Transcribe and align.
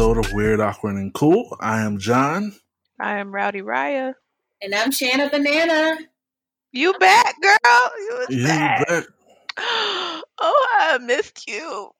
episode 0.00 0.24
of 0.24 0.32
Weird, 0.32 0.60
Awkward, 0.60 0.96
and 0.96 1.12
Cool. 1.12 1.54
I 1.60 1.82
am 1.82 1.98
John. 1.98 2.54
I 2.98 3.18
am 3.18 3.34
Rowdy 3.34 3.60
Raya. 3.60 4.14
And 4.62 4.74
I'm 4.74 4.90
Shanna 4.92 5.28
Banana. 5.28 5.98
You 6.72 6.94
back, 6.94 7.34
girl? 7.42 7.90
You 7.98 8.16
was 8.16 8.26
Yeah, 8.30 8.78
back. 8.78 8.88
back. 8.88 9.04
Oh, 10.42 10.66
I 10.80 10.96
missed 11.04 11.46
you. 11.46 11.90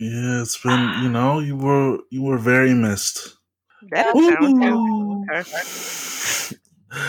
Yeah, 0.00 0.42
it's 0.42 0.60
been 0.60 1.04
you 1.04 1.08
know 1.08 1.38
you 1.38 1.56
were 1.56 1.98
you 2.10 2.20
were 2.22 2.36
very 2.38 2.74
missed. 2.74 3.36
That 3.92 4.12
don't 4.12 4.58
good. 4.58 5.46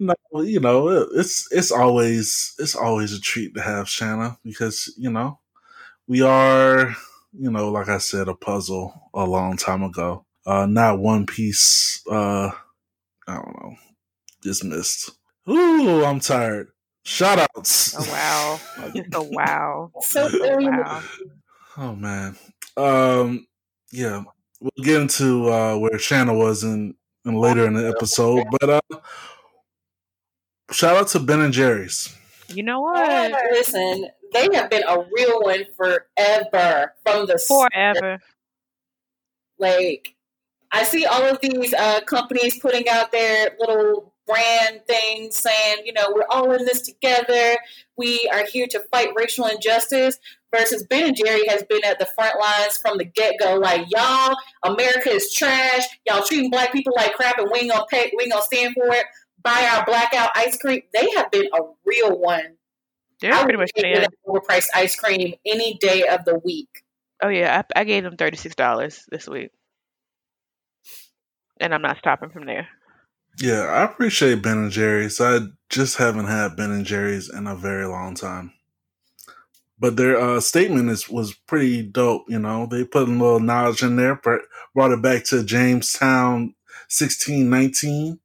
No, 0.00 0.14
you 0.42 0.58
know 0.58 0.88
it- 0.88 1.08
it's 1.14 1.46
it's 1.52 1.70
always 1.70 2.54
it's 2.58 2.74
always 2.74 3.12
a 3.12 3.20
treat 3.20 3.54
to 3.54 3.62
have 3.62 3.88
Shanna 3.88 4.36
because 4.44 4.92
you 4.98 5.12
know 5.12 5.38
we 6.08 6.22
are 6.22 6.96
you 7.32 7.50
know 7.50 7.70
like 7.70 7.88
I 7.88 7.98
said 7.98 8.28
a 8.28 8.34
puzzle 8.34 9.10
a 9.14 9.24
long 9.24 9.56
time 9.56 9.82
ago. 9.82 10.24
Uh, 10.44 10.66
not 10.66 10.98
one 10.98 11.26
piece. 11.26 12.02
Uh, 12.10 12.50
I 13.28 13.34
don't 13.34 13.62
know, 13.62 13.76
dismissed. 14.42 15.10
Ooh, 15.48 16.04
I'm 16.04 16.20
tired. 16.20 16.68
Shout 17.04 17.38
outs. 17.38 17.96
Oh 17.98 18.12
wow. 18.12 18.60
Just 18.94 19.14
a 19.14 19.22
wow. 19.22 19.90
So. 20.02 20.28
Wow. 20.32 21.02
Oh 21.76 21.94
man. 21.96 22.36
Um 22.76 23.46
yeah. 23.90 24.22
We'll 24.60 24.84
get 24.84 25.00
into 25.00 25.50
uh 25.50 25.76
where 25.78 25.98
Shanna 25.98 26.34
was 26.34 26.62
in, 26.62 26.94
in 27.24 27.34
later 27.34 27.66
in 27.66 27.74
the 27.74 27.88
episode. 27.88 28.44
But 28.60 28.70
uh 28.70 28.98
shout 30.70 30.96
out 30.96 31.08
to 31.08 31.18
Ben 31.18 31.40
and 31.40 31.52
Jerry's. 31.52 32.14
You 32.48 32.62
know 32.62 32.82
what? 32.82 33.32
Listen, 33.52 34.08
they 34.32 34.48
have 34.54 34.70
been 34.70 34.82
a 34.88 34.98
real 35.12 35.42
one 35.42 35.64
forever. 35.76 36.94
From 37.04 37.26
the 37.26 37.38
Forever. 37.38 38.20
like, 39.58 40.14
I 40.72 40.84
see 40.84 41.04
all 41.04 41.24
of 41.24 41.40
these 41.40 41.74
uh, 41.74 42.00
companies 42.02 42.58
putting 42.58 42.88
out 42.88 43.12
their 43.12 43.50
little 43.58 44.12
brand 44.26 44.80
things 44.86 45.36
saying, 45.36 45.78
you 45.84 45.92
know, 45.92 46.12
we're 46.14 46.26
all 46.30 46.52
in 46.52 46.64
this 46.64 46.82
together. 46.82 47.56
We 47.96 48.28
are 48.32 48.46
here 48.46 48.66
to 48.68 48.80
fight 48.90 49.08
racial 49.16 49.46
injustice. 49.46 50.18
Versus 50.54 50.82
Ben 50.82 51.08
and 51.08 51.16
Jerry 51.16 51.48
has 51.48 51.62
been 51.62 51.82
at 51.82 51.98
the 51.98 52.04
front 52.04 52.38
lines 52.38 52.76
from 52.76 52.98
the 52.98 53.06
get 53.06 53.36
go. 53.40 53.54
Like, 53.54 53.86
y'all, 53.88 54.36
America 54.62 55.08
is 55.10 55.32
trash. 55.32 55.84
Y'all 56.06 56.22
treating 56.22 56.50
black 56.50 56.72
people 56.72 56.92
like 56.94 57.14
crap, 57.14 57.38
and 57.38 57.48
we 57.50 57.60
ain't 57.60 57.70
gonna 57.70 57.86
pay. 57.90 58.12
We 58.14 58.24
ain't 58.24 58.32
gonna 58.32 58.44
stand 58.44 58.74
for 58.74 58.92
it. 58.92 59.06
Buy 59.42 59.66
our 59.72 59.82
blackout 59.86 60.28
ice 60.34 60.58
cream. 60.58 60.82
They 60.92 61.10
have 61.16 61.30
been 61.30 61.48
a 61.54 61.60
real 61.86 62.18
one. 62.18 62.58
They're 63.22 63.32
I 63.32 63.42
pretty 63.44 63.58
much 63.58 63.70
pay 63.74 63.82
for 63.82 64.00
saying, 64.00 64.00
that 64.00 64.12
overpriced 64.26 64.68
ice 64.74 64.96
cream 64.96 65.34
any 65.46 65.78
day 65.78 66.06
of 66.08 66.24
the 66.24 66.38
week. 66.44 66.68
oh 67.22 67.28
yeah, 67.28 67.62
I, 67.76 67.80
I 67.80 67.84
gave 67.84 68.02
them 68.02 68.16
thirty 68.16 68.36
six 68.36 68.54
dollars 68.54 69.04
this 69.10 69.28
week, 69.28 69.50
and 71.60 71.72
I'm 71.72 71.82
not 71.82 71.98
stopping 71.98 72.30
from 72.30 72.46
there. 72.46 72.68
Yeah, 73.38 73.62
I 73.62 73.84
appreciate 73.84 74.42
Ben 74.42 74.58
and 74.58 74.70
Jerry's. 74.70 75.20
I 75.20 75.38
just 75.70 75.96
haven't 75.96 76.26
had 76.26 76.56
Ben 76.56 76.70
and 76.70 76.84
Jerry's 76.84 77.32
in 77.32 77.46
a 77.46 77.56
very 77.56 77.86
long 77.86 78.14
time. 78.14 78.52
But 79.78 79.96
their 79.96 80.20
uh, 80.20 80.40
statement 80.40 80.90
is 80.90 81.08
was 81.08 81.32
pretty 81.32 81.82
dope. 81.82 82.24
You 82.28 82.38
know, 82.38 82.66
they 82.66 82.84
put 82.84 83.08
a 83.08 83.10
little 83.10 83.40
knowledge 83.40 83.82
in 83.82 83.96
there, 83.96 84.20
brought 84.74 84.92
it 84.92 85.02
back 85.02 85.24
to 85.26 85.44
Jamestown, 85.44 86.54
sixteen 86.88 87.48
nineteen. 87.50 88.20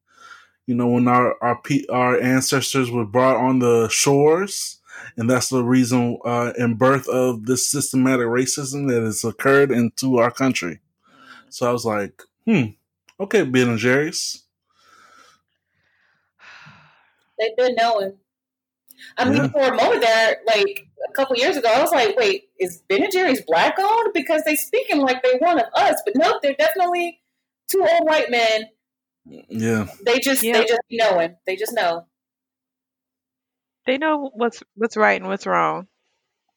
You 0.66 0.76
know, 0.76 0.88
when 0.88 1.08
our 1.08 1.36
our 1.42 1.62
our 1.90 2.20
ancestors 2.20 2.92
were 2.92 3.06
brought 3.06 3.38
on 3.38 3.60
the 3.60 3.88
shores, 3.90 4.77
and 5.16 5.30
that's 5.30 5.50
the 5.50 5.64
reason 5.64 6.18
uh, 6.26 6.54
and 6.58 6.78
birth 6.78 7.08
of 7.08 7.46
this 7.46 7.68
systematic 7.70 8.28
racism 8.28 8.88
that 8.90 9.02
has 9.04 9.24
occurred 9.24 9.72
into 9.72 10.18
our 10.18 10.32
country. 10.32 10.80
So 11.50 11.68
I 11.70 11.72
was 11.72 11.86
like, 11.86 12.22
hmm, 12.46 12.64
okay, 13.20 13.44
Ben 13.44 13.70
and 13.70 13.78
Jerry's. 13.80 14.44
They've 17.40 17.56
been 17.56 17.76
knowing. 17.76 18.14
I 19.18 19.26
mean, 19.26 19.36
Yeah. 19.44 19.48
for 19.50 19.62
a 19.74 19.76
moment 19.76 20.02
there, 20.02 20.38
like 20.48 20.88
a 21.08 21.12
couple 21.14 21.36
years 21.38 21.56
ago, 21.56 21.70
I 21.70 21.82
was 21.82 21.92
like, 21.92 22.18
wait, 22.18 22.50
is 22.60 22.82
Ben 22.90 23.04
and 23.04 23.12
Jerry's 23.12 23.42
black 23.42 23.76
owned? 23.80 24.12
Because 24.14 24.44
they 24.44 24.56
speaking 24.56 25.00
like 25.02 25.22
they 25.22 25.36
one 25.38 25.60
of 25.60 25.68
us, 25.76 26.02
but 26.04 26.16
nope, 26.16 26.38
they're 26.42 26.56
definitely 26.56 27.20
two 27.72 27.82
old 27.82 28.08
white 28.10 28.32
men. 28.32 28.70
Yeah. 29.26 29.88
They 30.06 30.20
just 30.20 30.42
Yeah. 30.42 30.54
they 30.54 30.66
just 30.66 30.82
be 30.90 30.98
knowing. 30.98 31.36
They 31.46 31.56
just 31.56 31.74
know. 31.74 32.08
They 33.88 33.98
know 33.98 34.30
what's 34.34 34.62
what's 34.76 34.98
right 34.98 35.20
and 35.20 35.30
what's 35.30 35.48
wrong, 35.48 35.88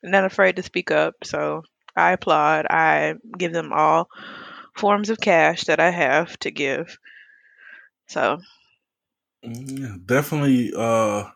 and 0.02 0.12
not 0.12 0.24
afraid 0.24 0.56
to 0.56 0.62
speak 0.62 0.90
up. 0.90 1.14
So 1.24 1.62
I 1.96 2.12
applaud. 2.12 2.66
I 2.68 3.14
give 3.38 3.52
them 3.52 3.72
all 3.72 4.08
forms 4.76 5.10
of 5.10 5.20
cash 5.20 5.64
that 5.64 5.80
I 5.80 5.90
have 5.90 6.38
to 6.40 6.50
give. 6.50 6.98
So 8.08 8.38
Yeah, 9.42 9.96
definitely 10.04 10.72
uh, 10.76 11.30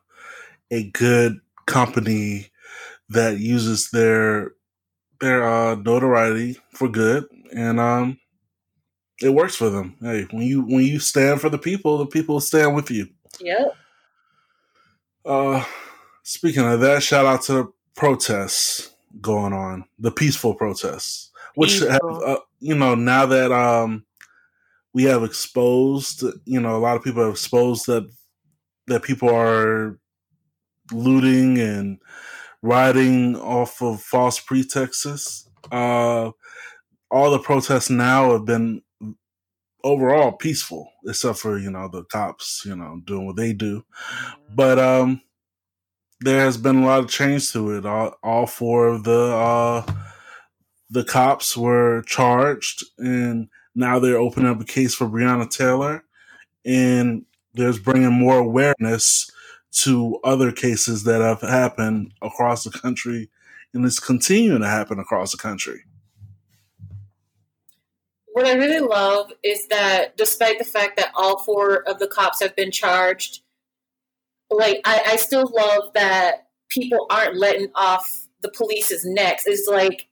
a 0.70 0.90
good 0.90 1.38
company 1.66 2.50
that 3.10 3.38
uses 3.38 3.90
their 3.90 4.52
their 5.20 5.44
uh, 5.48 5.76
notoriety 5.76 6.58
for 6.72 6.88
good, 6.88 7.24
and 7.54 7.78
um, 7.78 8.18
it 9.22 9.30
works 9.30 9.56
for 9.56 9.70
them. 9.70 9.96
Hey, 10.00 10.26
when 10.30 10.42
you 10.42 10.62
when 10.62 10.84
you 10.84 10.98
stand 10.98 11.40
for 11.40 11.48
the 11.48 11.58
people, 11.58 11.98
the 11.98 12.06
people 12.06 12.40
stand 12.40 12.74
with 12.74 12.90
you. 12.90 13.08
Yep. 13.40 13.76
Uh, 15.24 15.64
speaking 16.24 16.64
of 16.64 16.80
that, 16.80 17.02
shout 17.02 17.26
out 17.26 17.42
to 17.42 17.52
the 17.52 17.72
protests 17.94 18.94
going 19.20 19.52
on, 19.52 19.84
the 19.98 20.10
peaceful 20.10 20.54
protests, 20.54 21.30
which 21.54 21.78
have 21.78 22.00
uh, 22.02 22.40
you 22.58 22.74
know 22.74 22.96
now 22.96 23.26
that 23.26 23.52
um 23.52 24.04
we 24.92 25.04
have 25.04 25.24
exposed, 25.24 26.22
you 26.44 26.60
know, 26.60 26.76
a 26.76 26.78
lot 26.78 26.96
of 26.96 27.02
people 27.02 27.22
have 27.22 27.32
exposed 27.32 27.86
that 27.86 28.08
that 28.86 29.02
people 29.02 29.28
are 29.28 29.98
looting 30.92 31.58
and 31.58 31.98
riding 32.62 33.36
off 33.36 33.82
of 33.82 34.00
false 34.00 34.38
pretexts. 34.40 35.48
Uh, 35.72 36.30
all 37.10 37.30
the 37.30 37.38
protests 37.38 37.90
now 37.90 38.32
have 38.32 38.44
been 38.44 38.82
overall 39.82 40.32
peaceful, 40.32 40.90
except 41.06 41.38
for 41.38 41.58
you 41.58 41.70
know 41.70 41.88
the 41.88 42.04
cops, 42.04 42.62
you 42.64 42.76
know, 42.76 43.00
doing 43.04 43.26
what 43.26 43.36
they 43.36 43.52
do. 43.52 43.84
But 44.54 44.78
um, 44.78 45.20
there 46.20 46.40
has 46.40 46.56
been 46.56 46.82
a 46.82 46.86
lot 46.86 47.00
of 47.00 47.10
change 47.10 47.52
to 47.52 47.76
it. 47.76 47.86
All, 47.86 48.16
all 48.22 48.46
four 48.46 48.88
of 48.88 49.04
the 49.04 49.34
uh, 49.34 49.92
the 50.90 51.04
cops 51.04 51.56
were 51.56 52.02
charged, 52.02 52.84
and 52.98 53.48
now 53.74 53.98
they're 53.98 54.18
opening 54.18 54.50
up 54.50 54.60
a 54.60 54.64
case 54.64 54.94
for 54.94 55.06
Breonna 55.06 55.50
Taylor, 55.50 56.04
and 56.64 57.24
there's 57.54 57.78
bringing 57.78 58.12
more 58.12 58.38
awareness 58.38 59.30
to 59.72 60.18
other 60.22 60.52
cases 60.52 61.04
that 61.04 61.20
have 61.20 61.40
happened 61.40 62.12
across 62.22 62.64
the 62.64 62.70
country, 62.70 63.28
and 63.72 63.84
it's 63.84 63.98
continuing 63.98 64.60
to 64.60 64.68
happen 64.68 64.98
across 64.98 65.32
the 65.32 65.38
country. 65.38 65.82
What 68.34 68.46
I 68.46 68.54
really 68.54 68.80
love 68.80 69.30
is 69.44 69.68
that 69.68 70.16
despite 70.16 70.58
the 70.58 70.64
fact 70.64 70.96
that 70.96 71.12
all 71.14 71.38
four 71.38 71.88
of 71.88 72.00
the 72.00 72.08
cops 72.08 72.42
have 72.42 72.56
been 72.56 72.72
charged, 72.72 73.43
like 74.54 74.80
I, 74.84 75.02
I 75.06 75.16
still 75.16 75.50
love 75.54 75.92
that 75.94 76.48
people 76.68 77.06
aren't 77.10 77.36
letting 77.36 77.68
off 77.74 78.28
the 78.42 78.50
police's 78.50 79.04
necks. 79.04 79.46
It's 79.46 79.68
like 79.68 80.08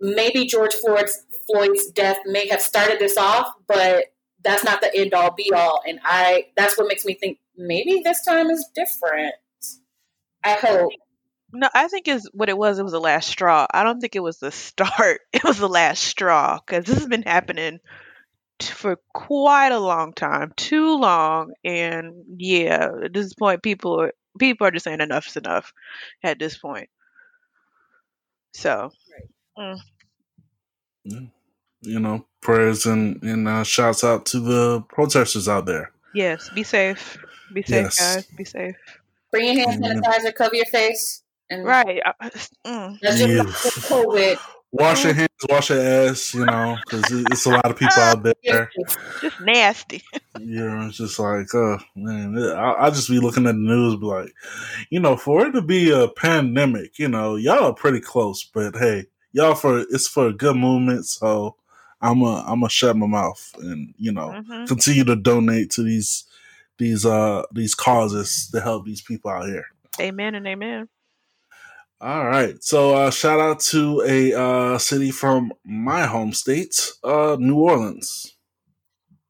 maybe 0.00 0.46
George 0.46 0.74
Floyd's 0.74 1.24
Floyd's 1.46 1.90
death 1.90 2.18
may 2.26 2.48
have 2.48 2.62
started 2.62 2.98
this 2.98 3.16
off, 3.16 3.52
but 3.66 4.06
that's 4.44 4.64
not 4.64 4.80
the 4.80 4.94
end 4.94 5.14
all 5.14 5.32
be 5.34 5.52
all. 5.54 5.80
And 5.86 6.00
I 6.04 6.46
that's 6.56 6.76
what 6.78 6.88
makes 6.88 7.04
me 7.04 7.14
think 7.14 7.38
maybe 7.56 8.02
this 8.04 8.24
time 8.24 8.50
is 8.50 8.66
different. 8.74 9.34
I 10.44 10.54
hope. 10.54 10.92
No, 11.54 11.68
I 11.74 11.86
think 11.88 12.08
is 12.08 12.28
what 12.32 12.48
it 12.48 12.56
was. 12.56 12.78
It 12.78 12.82
was 12.82 12.92
the 12.92 13.00
last 13.00 13.28
straw. 13.28 13.66
I 13.70 13.84
don't 13.84 14.00
think 14.00 14.16
it 14.16 14.22
was 14.22 14.38
the 14.38 14.50
start. 14.50 15.20
It 15.32 15.44
was 15.44 15.58
the 15.58 15.68
last 15.68 16.02
straw 16.02 16.58
because 16.58 16.84
this 16.84 16.98
has 16.98 17.06
been 17.06 17.22
happening 17.22 17.80
for 18.70 18.98
quite 19.14 19.72
a 19.72 19.78
long 19.78 20.12
time, 20.12 20.52
too 20.56 20.96
long. 20.98 21.52
And 21.64 22.24
yeah, 22.38 22.88
at 23.04 23.12
this 23.12 23.34
point, 23.34 23.62
people 23.62 24.00
are 24.00 24.12
people 24.38 24.66
are 24.66 24.70
just 24.70 24.84
saying 24.84 25.00
enough's 25.00 25.36
enough 25.36 25.72
at 26.22 26.38
this 26.38 26.56
point. 26.58 26.88
So 28.54 28.90
mm, 29.58 29.78
You 31.82 31.98
know, 32.00 32.26
prayers 32.40 32.86
and 32.86 33.22
and 33.22 33.48
uh, 33.48 33.64
shouts 33.64 34.04
out 34.04 34.26
to 34.26 34.40
the 34.40 34.82
protesters 34.88 35.48
out 35.48 35.66
there. 35.66 35.90
yes, 36.14 36.48
be 36.54 36.62
safe, 36.62 37.18
be 37.52 37.62
safe, 37.62 37.84
Yes. 37.84 37.98
guys, 37.98 38.26
be 38.36 38.44
safe. 38.44 38.76
Bring 39.30 39.46
your 39.56 39.68
hand 39.68 39.82
sanitizer, 39.82 40.34
cover 40.34 40.54
your 40.54 40.66
face, 40.66 41.22
and 41.50 41.64
Right. 41.64 42.00
I- 42.04 42.30
mm. 42.66 42.98
that's 43.00 43.18
just 43.18 43.28
Yeah. 43.28 43.42
COVID. 43.88 44.38
Wash 44.72 45.04
your 45.04 45.12
hands, 45.12 45.28
wash 45.48 45.70
your 45.70 45.80
ass, 45.80 46.34
you 46.34 46.46
know, 46.46 46.78
because 46.84 47.10
it's 47.12 47.44
a 47.44 47.50
lot 47.50 47.70
of 47.70 47.76
people 47.76 48.02
out 48.02 48.22
there. 48.44 48.70
Just 49.20 49.38
nasty. 49.40 50.02
You 50.34 50.66
know, 50.66 50.86
it's 50.88 50.96
just 50.96 51.18
like, 51.18 51.54
oh 51.54 51.78
man, 51.94 52.38
I, 52.38 52.86
I 52.86 52.90
just 52.90 53.10
be 53.10 53.20
looking 53.20 53.46
at 53.46 53.52
the 53.52 53.58
news, 53.58 53.96
be 53.96 54.06
like, 54.06 54.32
you 54.88 54.98
know, 54.98 55.14
for 55.14 55.46
it 55.46 55.52
to 55.52 55.60
be 55.60 55.90
a 55.90 56.08
pandemic, 56.08 56.98
you 56.98 57.06
know, 57.08 57.36
y'all 57.36 57.64
are 57.64 57.74
pretty 57.74 58.00
close, 58.00 58.42
but 58.42 58.74
hey, 58.74 59.04
y'all 59.32 59.54
for 59.54 59.80
it's 59.80 60.08
for 60.08 60.28
a 60.28 60.32
good 60.32 60.56
movement. 60.56 61.04
So 61.04 61.56
I'm 62.00 62.22
a 62.22 62.42
I'm 62.46 62.62
a 62.62 62.70
shut 62.70 62.96
my 62.96 63.06
mouth 63.06 63.54
and 63.58 63.92
you 63.98 64.10
know 64.10 64.30
Mhm. 64.48 64.66
continue 64.68 65.04
to 65.04 65.16
donate 65.16 65.70
to 65.72 65.82
these 65.82 66.24
these 66.78 67.04
uh 67.04 67.42
these 67.52 67.74
causes 67.74 68.48
to 68.52 68.60
help 68.62 68.86
these 68.86 69.02
people 69.02 69.30
out 69.30 69.46
here. 69.46 69.66
Amen 70.00 70.34
and 70.34 70.46
amen. 70.46 70.88
All 72.02 72.26
right. 72.26 72.60
So 72.64 72.96
uh 72.96 73.10
shout 73.12 73.38
out 73.38 73.60
to 73.70 74.02
a 74.04 74.34
uh 74.34 74.78
city 74.78 75.12
from 75.12 75.52
my 75.64 76.04
home 76.04 76.32
state, 76.32 76.90
uh 77.04 77.36
New 77.38 77.60
Orleans. 77.60 78.36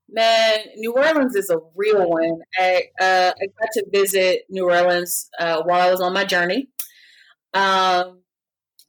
Man, 0.09 0.61
New 0.77 0.95
Orleans 0.95 1.37
is 1.37 1.51
a 1.51 1.59
real 1.77 2.09
one. 2.09 2.41
I 2.59 2.85
uh, 2.99 3.33
I 3.37 3.47
got 3.61 3.69
to 3.75 3.85
visit 3.93 4.45
New 4.49 4.71
Orleans 4.71 5.29
uh, 5.39 5.63
while 5.65 5.87
I 5.87 5.91
was 5.91 6.01
on 6.01 6.15
my 6.15 6.25
journey. 6.25 6.69
Um, 7.53 8.23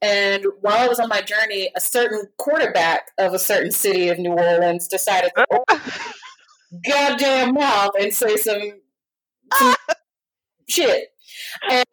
and 0.02 0.46
while 0.62 0.78
I 0.78 0.88
was 0.88 1.02
on 1.02 1.10
my 1.10 1.22
journey, 1.22 1.70
a 1.76 1.82
certain 1.82 2.28
quarterback 2.38 3.12
of 3.18 3.34
a 3.34 3.40
certain 3.40 3.72
city 3.72 4.08
of 4.10 4.18
New 4.18 4.32
Orleans 4.32 4.88
decided 4.88 5.32
to 5.36 5.46
open 5.52 5.80
his 5.80 6.04
goddamn 6.90 7.54
mouth 7.54 7.92
and 8.00 8.14
say 8.14 8.38
some, 8.38 8.62
some 9.54 9.76
shit. 10.70 11.10
And 11.70 11.86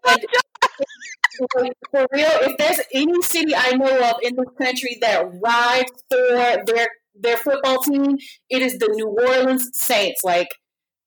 for 1.53 1.65
for 1.91 2.07
real, 2.13 2.31
if 2.43 2.57
there's 2.59 2.81
any 2.93 3.23
city 3.23 3.55
I 3.55 3.73
know 3.73 4.11
of 4.11 4.17
in 4.23 4.37
this 4.37 4.47
country 4.61 4.99
that 5.01 5.25
rides 5.43 5.93
for 6.09 6.65
their 6.67 6.89
their 7.15 7.37
football 7.37 7.83
team, 7.83 8.19
it 8.49 8.63
is 8.63 8.79
the 8.79 8.89
New 8.89 9.09
Orleans 9.09 9.71
Saints. 9.73 10.25
Like 10.25 10.49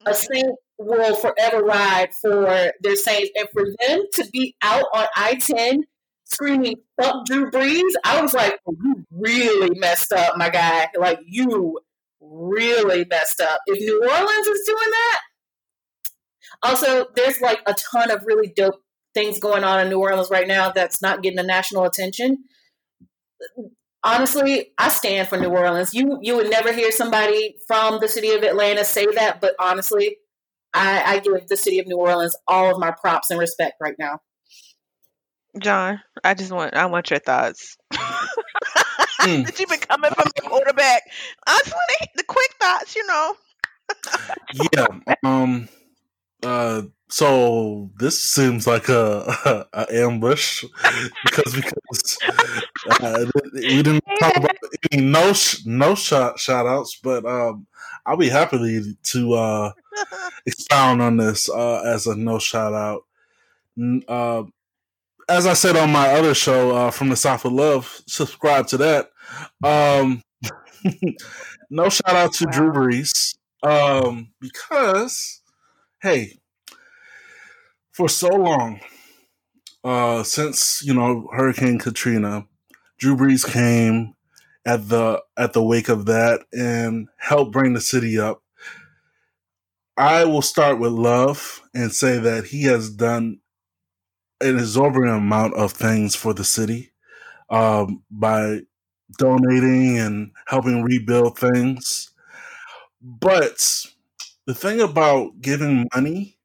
a 0.06 0.12
mm-hmm. 0.12 0.34
Saint 0.34 0.56
will 0.78 1.16
forever 1.16 1.64
ride 1.64 2.10
for 2.22 2.72
their 2.82 2.96
Saints, 2.96 3.32
and 3.36 3.48
for 3.54 3.66
them 3.88 4.04
to 4.14 4.28
be 4.32 4.56
out 4.62 4.86
on 4.94 5.08
I 5.16 5.36
ten 5.36 5.84
screaming 6.26 6.76
"fuck 7.02 7.26
Drew 7.26 7.52
Brees," 7.52 7.92
I 8.04 8.22
was 8.22 8.34
like, 8.34 8.60
oh, 8.68 8.76
"You 8.84 9.06
really 9.12 9.78
messed 9.80 10.12
up, 10.12 10.38
my 10.38 10.50
guy. 10.50 10.88
Like 10.98 11.20
you 11.26 11.80
really 12.20 13.06
messed 13.10 13.42
up." 13.42 13.60
If 13.68 13.80
New 13.80 14.02
Orleans 14.02 14.48
is 14.48 14.66
doing 14.66 14.92
that, 14.92 15.20
also 16.64 17.08
there's 17.16 17.42
like 17.42 17.62
a 17.66 17.74
ton 17.74 18.12
of 18.12 18.24
really 18.26 18.52
dope 18.56 18.83
things 19.14 19.40
going 19.40 19.64
on 19.64 19.80
in 19.80 19.90
New 19.90 20.00
Orleans 20.00 20.30
right 20.30 20.48
now 20.48 20.72
that's 20.72 21.02
not 21.02 21.22
getting 21.22 21.38
the 21.38 21.44
national 21.44 21.84
attention. 21.84 22.44
Honestly, 24.04 24.72
I 24.78 24.90
stand 24.90 25.28
for 25.28 25.38
New 25.38 25.50
Orleans. 25.50 25.94
You 25.94 26.20
you 26.22 26.36
would 26.36 26.50
never 26.50 26.74
hear 26.74 26.92
somebody 26.92 27.56
from 27.68 28.00
the 28.00 28.08
city 28.08 28.32
of 28.32 28.44
Atlanta 28.44 28.84
say 28.84 29.06
that, 29.06 29.40
but 29.40 29.56
honestly, 29.60 30.18
I, 30.74 31.04
I 31.04 31.20
give 31.20 31.48
the 31.48 31.58
city 31.58 31.80
of 31.80 31.88
New 31.88 31.98
Orleans 31.98 32.36
all 32.48 32.72
of 32.72 32.80
my 32.80 32.92
props 32.92 33.30
and 33.30 33.40
respect 33.40 33.76
right 33.80 33.96
now. 33.98 34.20
John, 35.60 36.02
I 36.24 36.34
just 36.34 36.52
want 36.52 36.76
I 36.76 36.88
want 36.88 37.10
your 37.10 37.20
thoughts. 37.20 37.78
Mm. 39.24 39.46
that 39.46 39.58
you've 39.58 39.70
been 39.70 39.80
coming 39.80 40.12
from 40.12 40.30
the 40.36 40.42
quarterback. 40.42 41.04
Honestly, 41.48 41.74
the 42.16 42.24
quick 42.24 42.54
thoughts, 42.60 42.94
you 42.96 43.08
know. 43.08 43.36
yeah. 44.74 44.88
Um. 45.24 45.70
Uh. 46.42 46.82
So 47.14 47.92
this 48.00 48.20
seems 48.20 48.66
like 48.66 48.90
a, 48.90 49.68
a, 49.72 49.86
ambush 50.04 50.66
because 51.24 51.54
because 51.54 52.18
uh, 52.90 53.26
we 53.54 53.84
didn't 53.84 54.04
talk 54.20 54.36
about 54.36 54.56
any 54.92 55.04
no 55.04 55.32
sh- 55.32 55.64
no 55.64 55.94
shot 55.94 56.40
shout 56.40 56.66
outs, 56.66 57.00
but 57.04 57.24
um, 57.24 57.68
I'll 58.04 58.18
be 58.18 58.30
happy 58.30 58.96
to 59.04 59.34
uh, 59.34 59.72
expound 60.48 61.04
on 61.04 61.18
this 61.18 61.52
uh, 61.52 61.84
as 61.86 62.08
a 62.08 62.16
no 62.16 62.40
shout 62.40 62.74
out. 62.74 63.04
Uh, 64.08 64.46
as 65.30 65.46
I 65.46 65.54
said 65.54 65.76
on 65.76 65.92
my 65.92 66.08
other 66.14 66.34
show, 66.34 66.76
uh, 66.76 66.90
from 66.90 67.10
the 67.10 67.16
South 67.16 67.46
of 67.46 67.52
Love, 67.52 68.02
subscribe 68.08 68.66
to 68.70 68.78
that. 68.78 69.12
Um, 69.64 70.24
no 71.70 71.90
shout 71.90 72.16
out 72.16 72.34
to 72.34 72.48
Drew 72.48 72.72
Brees 72.72 73.36
um, 73.62 74.32
because, 74.42 75.44
hey, 76.02 76.40
for 77.94 78.10
so 78.10 78.28
long, 78.28 78.82
uh, 79.84 80.24
since 80.24 80.84
you 80.84 80.94
know 80.94 81.30
Hurricane 81.32 81.80
Katrina, 81.80 82.48
Drew 82.98 83.16
Brees 83.16 83.50
came 83.50 84.16
at 84.66 84.90
the 84.90 85.22
at 85.38 85.54
the 85.54 85.64
wake 85.64 85.90
of 85.90 86.06
that 86.08 86.42
and 86.52 87.08
helped 87.18 87.54
bring 87.54 87.74
the 87.74 87.82
city 87.82 88.20
up. 88.20 88.42
I 89.96 90.26
will 90.26 90.42
start 90.42 90.80
with 90.80 90.92
love 90.92 91.62
and 91.74 91.94
say 91.94 92.18
that 92.18 92.46
he 92.46 92.64
has 92.64 92.90
done 92.90 93.40
an 94.42 94.58
exorbitant 94.58 95.12
amount 95.18 95.54
of 95.54 95.72
things 95.72 96.16
for 96.16 96.34
the 96.34 96.44
city 96.44 96.92
um, 97.52 98.04
by 98.10 98.62
donating 99.20 100.00
and 100.00 100.32
helping 100.48 100.82
rebuild 100.82 101.38
things. 101.38 102.10
But 103.02 103.86
the 104.48 104.56
thing 104.56 104.82
about 104.82 105.42
giving 105.42 105.88
money 105.94 106.40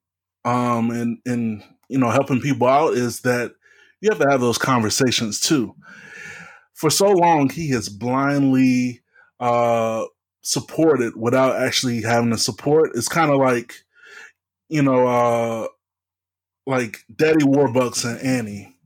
um, 0.44 0.90
and 0.90 1.18
and 1.26 1.62
you 1.88 1.98
know 1.98 2.10
helping 2.10 2.40
people 2.40 2.66
out 2.66 2.94
is 2.94 3.20
that 3.22 3.52
you 4.00 4.10
have 4.10 4.18
to 4.20 4.28
have 4.30 4.40
those 4.40 4.58
conversations 4.58 5.40
too. 5.40 5.74
For 6.74 6.90
so 6.90 7.06
long, 7.10 7.50
he 7.50 7.70
has 7.70 7.88
blindly 7.88 9.00
uh, 9.40 10.04
supported 10.42 11.16
without 11.16 11.56
actually 11.56 12.02
having 12.02 12.30
the 12.30 12.38
support. 12.38 12.90
It's 12.94 13.08
kind 13.08 13.30
of 13.30 13.38
like 13.38 13.84
you 14.68 14.82
know, 14.82 15.06
uh, 15.06 15.66
like 16.66 17.04
Daddy 17.14 17.44
Warbucks 17.44 18.04
and 18.04 18.20
Annie, 18.20 18.76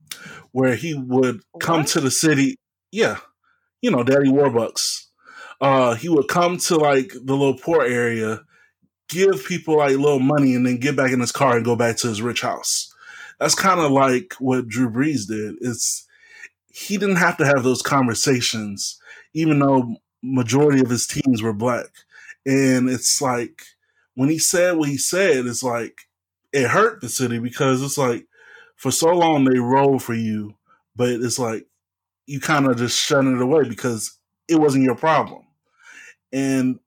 where 0.53 0.75
he 0.75 0.95
would 0.95 1.41
come 1.61 1.79
What? 1.81 1.89
to 1.89 2.01
the 2.01 2.11
city. 2.11 2.57
Yeah, 2.91 3.19
you 3.81 3.91
know, 3.91 4.03
Daddy 4.05 4.29
Warbucks. 4.31 5.07
Uh, 5.61 5.95
he 5.95 6.09
would 6.09 6.29
come 6.29 6.59
to 6.59 6.77
like 6.77 7.13
the 7.13 7.35
little 7.35 7.57
poor 7.57 7.83
area, 7.83 8.43
give 9.13 9.45
people 9.45 9.79
like 9.79 9.97
little 9.97 10.21
money, 10.21 10.55
and 10.55 10.67
then 10.67 10.79
get 10.79 10.97
back 10.97 11.13
in 11.13 11.21
his 11.21 11.33
car 11.33 11.57
and 11.57 11.65
go 11.65 11.77
back 11.77 11.97
to 11.99 12.09
his 12.09 12.23
rich 12.23 12.41
house. 12.41 12.93
That's 13.39 13.55
kind 13.55 13.81
of 13.81 13.91
like 13.91 14.35
what 14.39 14.69
Drew 14.69 14.91
Brees 14.91 15.27
did. 15.27 15.57
It's 15.61 16.07
he 16.73 16.97
didn't 16.97 17.17
have 17.17 17.37
to 17.37 17.47
have 17.47 17.63
those 17.63 17.83
conversations, 17.83 18.99
even 19.35 19.59
though 19.59 19.97
majority 20.23 20.81
of 20.81 20.89
his 20.89 21.07
teams 21.07 21.43
were 21.43 21.53
black. 21.53 21.89
And 22.47 22.89
it's 22.89 23.21
like 23.21 23.63
when 24.15 24.29
he 24.29 24.39
said 24.39 24.77
what 24.77 24.89
he 24.89 24.97
said, 24.97 25.47
it's 25.47 25.63
like 25.63 26.03
it 26.53 26.69
hurt 26.69 27.01
the 27.01 27.09
city 27.09 27.39
because 27.39 27.83
it's 27.83 27.99
like 27.99 28.27
for 28.77 28.91
so 28.91 29.09
long 29.09 29.45
they 29.45 29.59
rolled 29.59 30.03
for 30.03 30.15
you, 30.15 30.55
but 30.97 31.11
it's 31.11 31.39
like 31.39 31.67
you 32.27 32.41
kind 32.41 32.67
of 32.67 32.77
just 32.77 32.99
shut 32.99 33.25
it 33.25 33.41
away 33.41 33.69
because 33.69 34.19
it 34.49 34.57
wasn't 34.57 34.85
your 34.85 34.95
problem. 34.95 35.43
And 36.33 36.79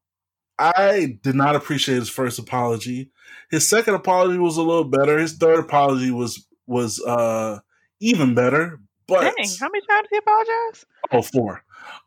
I 0.57 1.17
did 1.21 1.35
not 1.35 1.55
appreciate 1.55 1.95
his 1.95 2.09
first 2.09 2.39
apology. 2.39 3.11
His 3.49 3.67
second 3.67 3.95
apology 3.95 4.37
was 4.37 4.57
a 4.57 4.63
little 4.63 4.85
better. 4.85 5.17
His 5.17 5.33
third 5.33 5.59
apology 5.59 6.11
was 6.11 6.47
was 6.67 7.01
uh 7.01 7.59
even 7.99 8.33
better. 8.33 8.79
But 9.07 9.21
Dang, 9.21 9.49
how 9.59 9.69
many 9.69 9.85
times 9.85 10.07
did 10.09 10.15
he 10.15 10.17
apologize? 10.17 10.85
oh 11.11 11.21
four. 11.21 11.63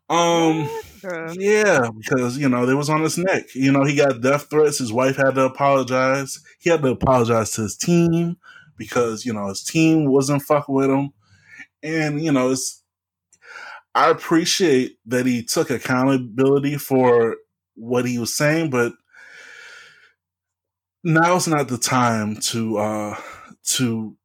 Um 0.09 0.69
What? 1.01 1.39
Yeah, 1.39 1.89
because 1.97 2.37
you 2.37 2.49
know 2.49 2.65
they 2.65 2.73
was 2.73 2.89
on 2.89 3.01
his 3.01 3.17
neck. 3.17 3.55
You 3.55 3.71
know 3.71 3.85
he 3.85 3.95
got 3.95 4.21
death 4.21 4.49
threats. 4.49 4.79
His 4.79 4.91
wife 4.91 5.15
had 5.15 5.35
to 5.35 5.45
apologize. 5.45 6.39
He 6.59 6.69
had 6.69 6.81
to 6.81 6.89
apologize 6.89 7.51
to 7.51 7.61
his 7.61 7.77
team 7.77 8.37
because 8.77 9.25
you 9.25 9.33
know 9.33 9.47
his 9.47 9.63
team 9.63 10.05
wasn't 10.11 10.41
fucking 10.41 10.73
with 10.75 10.89
him. 10.89 11.11
And 11.83 12.21
you 12.21 12.31
know 12.31 12.51
it's. 12.51 12.83
I 13.95 14.09
appreciate 14.09 14.97
that 15.07 15.25
he 15.25 15.43
took 15.43 15.69
accountability 15.69 16.77
for 16.77 17.37
what 17.79 18.05
he 18.05 18.19
was 18.19 18.35
saying, 18.35 18.69
but 18.69 18.93
now's 21.03 21.47
not 21.47 21.67
the 21.67 21.77
time 21.77 22.35
to 22.35 22.77
uh 22.77 23.15
to 23.63 24.15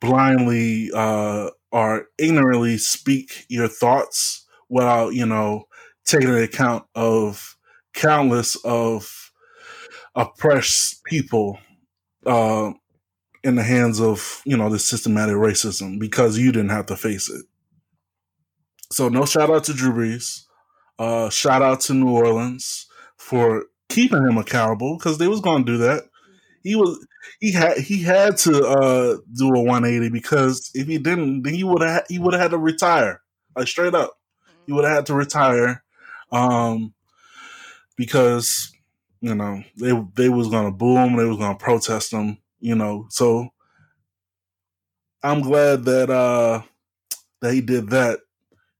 blindly 0.00 0.90
uh 0.94 1.50
or 1.72 2.06
ignorantly 2.18 2.76
speak 2.78 3.46
your 3.48 3.68
thoughts 3.68 4.46
without 4.68 5.14
you 5.14 5.24
know 5.26 5.64
taking 6.04 6.28
into 6.28 6.42
account 6.42 6.84
of 6.94 7.56
countless 7.94 8.56
of 8.64 9.32
oppressed 10.14 11.02
people 11.04 11.58
uh 12.26 12.70
in 13.42 13.54
the 13.54 13.62
hands 13.62 14.00
of 14.00 14.42
you 14.44 14.56
know 14.56 14.68
the 14.68 14.78
systematic 14.78 15.34
racism 15.36 15.98
because 15.98 16.38
you 16.38 16.52
didn't 16.52 16.70
have 16.70 16.86
to 16.86 16.96
face 16.96 17.30
it. 17.30 17.44
So 18.92 19.08
no 19.08 19.24
shout 19.24 19.50
out 19.50 19.64
to 19.64 19.72
drew 19.72 19.92
brees. 19.92 20.42
Uh 20.98 21.30
shout 21.30 21.62
out 21.62 21.80
to 21.82 21.94
new 21.94 22.10
orleans 22.10 22.86
for 23.20 23.64
keeping 23.88 24.26
him 24.26 24.38
accountable 24.38 24.96
because 24.96 25.18
they 25.18 25.28
was 25.28 25.40
going 25.40 25.64
to 25.64 25.72
do 25.72 25.78
that. 25.78 26.04
He 26.62 26.74
was 26.74 27.06
he 27.38 27.52
had 27.52 27.78
he 27.78 28.02
had 28.02 28.36
to 28.38 28.66
uh 28.66 29.16
do 29.32 29.54
a 29.54 29.62
180 29.62 30.10
because 30.10 30.70
if 30.74 30.86
he 30.86 30.98
didn't 30.98 31.42
then 31.42 31.54
he 31.54 31.64
would 31.64 31.82
have 31.82 32.04
he 32.08 32.18
would 32.18 32.34
have 32.34 32.42
had 32.42 32.50
to 32.50 32.58
retire 32.58 33.22
like 33.56 33.68
straight 33.68 33.94
up. 33.94 34.12
He 34.66 34.72
would 34.72 34.84
have 34.84 34.94
had 34.94 35.06
to 35.06 35.14
retire 35.14 35.82
um 36.32 36.92
because 37.96 38.72
you 39.20 39.34
know 39.34 39.62
they 39.76 39.92
they 40.14 40.28
was 40.28 40.48
gonna 40.48 40.70
boo 40.70 40.96
him 40.96 41.16
they 41.16 41.24
was 41.24 41.38
gonna 41.38 41.58
protest 41.58 42.12
him 42.12 42.38
you 42.60 42.74
know 42.74 43.06
so 43.10 43.48
i'm 45.22 45.40
glad 45.40 45.84
that 45.84 46.08
uh 46.08 46.62
that 47.40 47.54
he 47.54 47.60
did 47.60 47.90
that. 47.90 48.20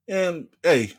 And 0.08 0.48
hey, 0.62 0.92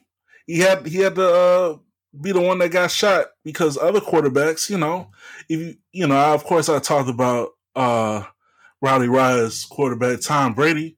he 0.46 0.60
had 0.60 0.86
he 0.86 1.00
had 1.00 1.16
to 1.16 1.28
uh, 1.28 1.78
be 2.20 2.32
the 2.32 2.42
one 2.42 2.60
that 2.60 2.70
got 2.70 2.92
shot 2.92 3.28
because 3.44 3.78
other 3.78 4.00
quarterbacks, 4.00 4.70
you 4.70 4.78
know, 4.78 5.10
if 5.48 5.60
you 5.60 5.76
you 5.92 6.08
know, 6.08 6.18
I, 6.18 6.34
of 6.34 6.44
course 6.44 6.70
I 6.70 6.80
talked 6.80 7.10
about 7.10 7.52
uh 7.76 8.24
Rowdy 8.82 9.08
Riot's 9.08 9.66
quarterback 9.66 10.22
Tom 10.22 10.54
Brady. 10.54 10.98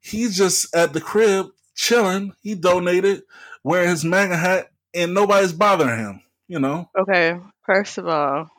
He's 0.00 0.36
just 0.36 0.74
at 0.74 0.92
the 0.92 1.00
crib 1.00 1.46
chilling. 1.74 2.34
He 2.42 2.54
donated, 2.54 3.22
wearing 3.64 3.88
his 3.90 4.04
MAGA 4.04 4.36
hat, 4.36 4.70
and 4.94 5.14
nobody's 5.14 5.52
bothering 5.52 5.98
him. 5.98 6.22
You 6.48 6.58
know. 6.58 6.90
Okay, 6.98 7.38
first 7.64 7.98
of 7.98 8.06
all, 8.06 8.50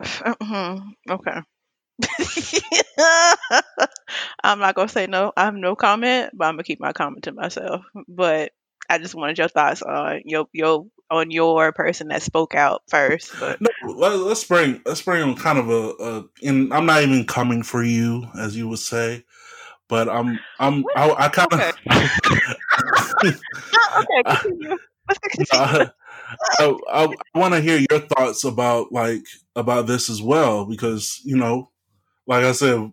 okay. 1.10 1.42
I'm 4.44 4.60
not 4.60 4.74
gonna 4.74 4.88
say 4.88 5.06
no. 5.06 5.32
I 5.36 5.44
have 5.44 5.54
no 5.54 5.74
comment, 5.74 6.30
but 6.34 6.46
I'm 6.46 6.54
gonna 6.54 6.62
keep 6.62 6.80
my 6.80 6.92
comment 6.92 7.24
to 7.24 7.32
myself. 7.32 7.84
But 8.06 8.52
I 8.88 8.98
just 8.98 9.14
wanted 9.14 9.38
your 9.38 9.48
thoughts 9.48 9.82
on 9.82 10.22
your 10.24 10.46
your 10.52 10.86
on 11.10 11.30
your 11.30 11.72
person 11.72 12.08
that 12.08 12.22
spoke 12.22 12.54
out 12.54 12.82
first. 12.88 13.32
But 13.38 13.60
No, 13.60 13.70
let, 13.84 14.16
let's 14.18 14.44
bring 14.44 14.80
let's 14.84 15.02
bring 15.02 15.22
on 15.22 15.36
kind 15.36 15.58
of 15.58 15.68
a, 15.70 15.94
a. 16.02 16.24
And 16.46 16.72
I'm 16.72 16.86
not 16.86 17.02
even 17.02 17.24
coming 17.24 17.62
for 17.62 17.82
you, 17.82 18.26
as 18.38 18.56
you 18.56 18.68
would 18.68 18.78
say, 18.78 19.24
but 19.88 20.08
I'm 20.08 20.38
I'm 20.58 20.84
I, 20.96 21.10
I 21.18 21.28
kind 21.28 21.52
of. 21.52 21.74
Oh, 23.74 24.02
okay, 24.02 24.22
continue. 24.24 24.76
Let's 25.08 25.18
continue. 25.18 25.90
Uh, 26.60 26.74
I, 26.90 27.04
I, 27.04 27.14
I 27.34 27.38
want 27.38 27.54
to 27.54 27.60
hear 27.62 27.78
your 27.90 28.00
thoughts 28.00 28.44
about 28.44 28.92
like 28.92 29.22
about 29.56 29.86
this 29.86 30.10
as 30.10 30.20
well 30.20 30.66
because 30.66 31.22
you 31.24 31.38
know, 31.38 31.70
like 32.26 32.44
I 32.44 32.52
said, 32.52 32.92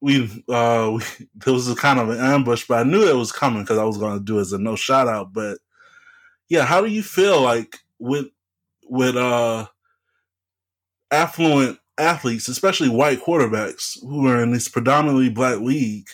we 0.00 0.44
uh 0.48 0.92
we, 0.94 1.02
was 1.52 1.72
kind 1.74 1.98
of 1.98 2.10
an 2.10 2.18
ambush, 2.18 2.66
but 2.66 2.78
I 2.78 2.88
knew 2.88 3.06
it 3.06 3.16
was 3.16 3.32
coming 3.32 3.62
because 3.62 3.78
I 3.78 3.84
was 3.84 3.98
going 3.98 4.18
to 4.18 4.24
do 4.24 4.38
it 4.38 4.42
as 4.42 4.52
a 4.52 4.58
no 4.58 4.76
shout 4.76 5.08
out. 5.08 5.32
But 5.32 5.58
yeah, 6.48 6.64
how 6.64 6.80
do 6.80 6.88
you 6.88 7.02
feel 7.02 7.40
like 7.40 7.76
with 7.98 8.26
with 8.88 9.16
uh 9.16 9.66
affluent 11.10 11.78
athletes, 11.98 12.48
especially 12.48 12.88
white 12.88 13.22
quarterbacks 13.22 14.00
who 14.02 14.26
are 14.26 14.42
in 14.42 14.52
this 14.52 14.68
predominantly 14.68 15.28
black 15.28 15.60
league, 15.60 16.08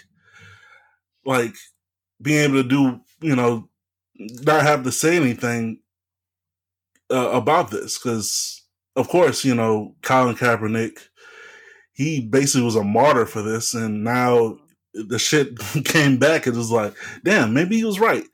like 1.25 1.55
being 2.21 2.45
able 2.45 2.63
to 2.63 2.69
do 2.69 3.01
you 3.21 3.37
know 3.37 3.69
not 4.19 4.63
have 4.63 4.83
to 4.85 4.93
say 4.93 5.17
anything 5.17 5.79
uh, 7.11 7.31
about 7.31 7.71
this 7.71 7.99
because, 7.99 8.63
of 8.97 9.09
course, 9.09 9.45
you 9.45 9.55
know 9.55 9.95
Colin 10.03 10.35
Kaepernick, 10.35 10.99
he 11.97 12.21
basically 12.21 12.65
was 12.65 12.77
a 12.77 12.85
martyr 12.85 13.25
for 13.25 13.43
this, 13.43 13.73
and 13.75 14.05
now 14.05 14.59
the 14.93 15.19
shit 15.19 15.59
came 15.85 16.19
back. 16.19 16.47
and 16.47 16.55
It 16.55 16.59
was 16.59 16.71
like, 16.71 16.95
damn, 17.25 17.55
maybe 17.55 17.77
he 17.77 17.85
was 17.85 17.99
right. 17.99 18.25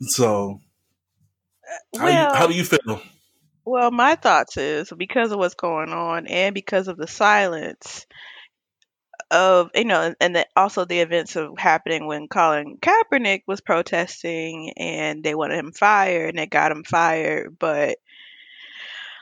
So, 0.00 0.60
how, 1.96 2.08
you, 2.08 2.36
how 2.36 2.46
do 2.46 2.54
you 2.54 2.64
feel? 2.64 3.00
well, 3.64 3.90
my 3.90 4.14
thoughts 4.14 4.56
is 4.56 4.92
because 4.96 5.32
of 5.32 5.38
what's 5.38 5.54
going 5.54 5.90
on 5.90 6.26
and 6.26 6.54
because 6.54 6.88
of 6.88 6.96
the 6.96 7.06
silence 7.06 8.06
of 9.30 9.70
you 9.74 9.84
know, 9.84 10.14
and 10.20 10.36
the, 10.36 10.46
also 10.56 10.84
the 10.84 11.00
events 11.00 11.36
of 11.36 11.58
happening 11.58 12.06
when 12.06 12.28
Colin 12.28 12.78
Kaepernick 12.78 13.42
was 13.46 13.60
protesting 13.60 14.72
and 14.76 15.22
they 15.22 15.34
wanted 15.34 15.58
him 15.58 15.72
fired 15.72 16.30
and 16.30 16.38
they 16.38 16.46
got 16.46 16.72
him 16.72 16.84
fired, 16.84 17.58
but 17.58 17.98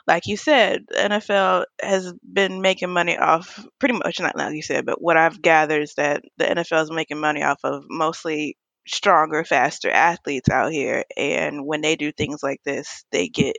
like 0.07 0.27
you 0.27 0.37
said, 0.37 0.87
NFL 0.97 1.65
has 1.83 2.13
been 2.23 2.61
making 2.63 2.91
money 2.93 3.17
off 3.19 3.65
pretty 3.79 3.95
much 3.99 4.21
not 4.21 4.37
like 4.37 4.55
you 4.55 4.63
said, 4.63 4.87
but 4.87 5.03
what 5.03 5.17
I've 5.17 5.43
gathered 5.43 5.83
is 5.83 5.95
that 5.95 6.23
the 6.39 6.51
NFL 6.51 6.83
is 6.85 6.91
making 6.91 7.19
money 7.21 7.43
off 7.43 7.61
of 7.65 7.85
mostly 7.89 8.57
stronger, 8.87 9.45
faster 9.45 9.91
athletes 9.91 10.49
out 10.49 10.73
here, 10.73 11.05
and 11.17 11.67
when 11.67 11.81
they 11.81 11.97
do 11.97 12.13
things 12.13 12.43
like 12.43 12.61
this, 12.65 13.05
they 13.13 13.29
get 13.29 13.57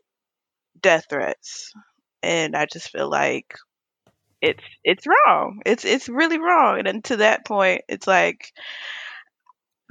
death 0.81 1.05
threats, 1.09 1.73
and 2.23 2.55
I 2.55 2.65
just 2.71 2.89
feel 2.91 3.09
like 3.09 3.55
it's 4.41 4.63
it's 4.83 5.05
wrong. 5.07 5.61
It's 5.65 5.85
it's 5.85 6.09
really 6.09 6.39
wrong, 6.39 6.85
and 6.85 7.03
to 7.05 7.17
that 7.17 7.45
point, 7.45 7.81
it's 7.89 8.07
like 8.07 8.51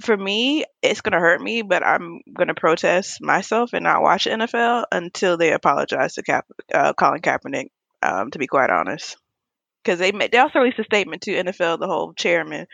for 0.03 0.17
me, 0.17 0.65
it's 0.83 1.01
gonna 1.01 1.19
hurt 1.21 1.41
me, 1.41 1.63
but 1.63 1.85
I'm 1.85 2.21
gonna 2.37 2.55
protest 2.55 3.21
myself 3.23 3.71
and 3.73 3.85
not 3.85 4.03
watch 4.03 4.27
NFL 4.27 4.85
until 4.93 5.37
they 5.37 5.53
apologize 5.53 6.15
to 6.15 6.23
Cap- 6.23 6.47
uh, 6.73 6.93
Colin 6.95 7.21
Kaepernick. 7.23 7.69
Um, 8.03 8.31
to 8.31 8.39
be 8.39 8.47
quite 8.47 8.71
honest, 8.71 9.17
because 9.83 9.99
they 9.99 10.13
ma- 10.13 10.29
they 10.31 10.39
also 10.39 10.59
released 10.59 10.79
a 10.79 10.85
statement 10.85 11.23
to 11.23 11.33
NFL, 11.33 11.79
the 11.81 11.87
whole 11.87 12.13
chairman, 12.13 12.67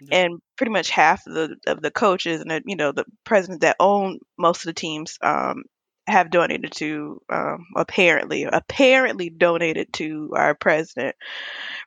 Yeah. 0.00 0.24
and 0.24 0.40
pretty 0.56 0.72
much 0.72 0.88
half 0.90 1.26
of 1.26 1.34
the 1.34 1.56
of 1.66 1.82
the 1.82 1.90
coaches 1.90 2.40
and 2.40 2.50
the, 2.50 2.62
you 2.64 2.76
know 2.76 2.90
the 2.92 3.04
president 3.24 3.60
that 3.60 3.76
own 3.78 4.18
most 4.38 4.62
of 4.62 4.66
the 4.66 4.72
teams 4.72 5.18
um, 5.22 5.64
have 6.12 6.30
donated 6.30 6.72
to 6.72 7.20
um, 7.30 7.66
apparently 7.76 8.44
apparently 8.44 9.30
donated 9.30 9.92
to 9.94 10.30
our 10.36 10.54
president 10.54 11.16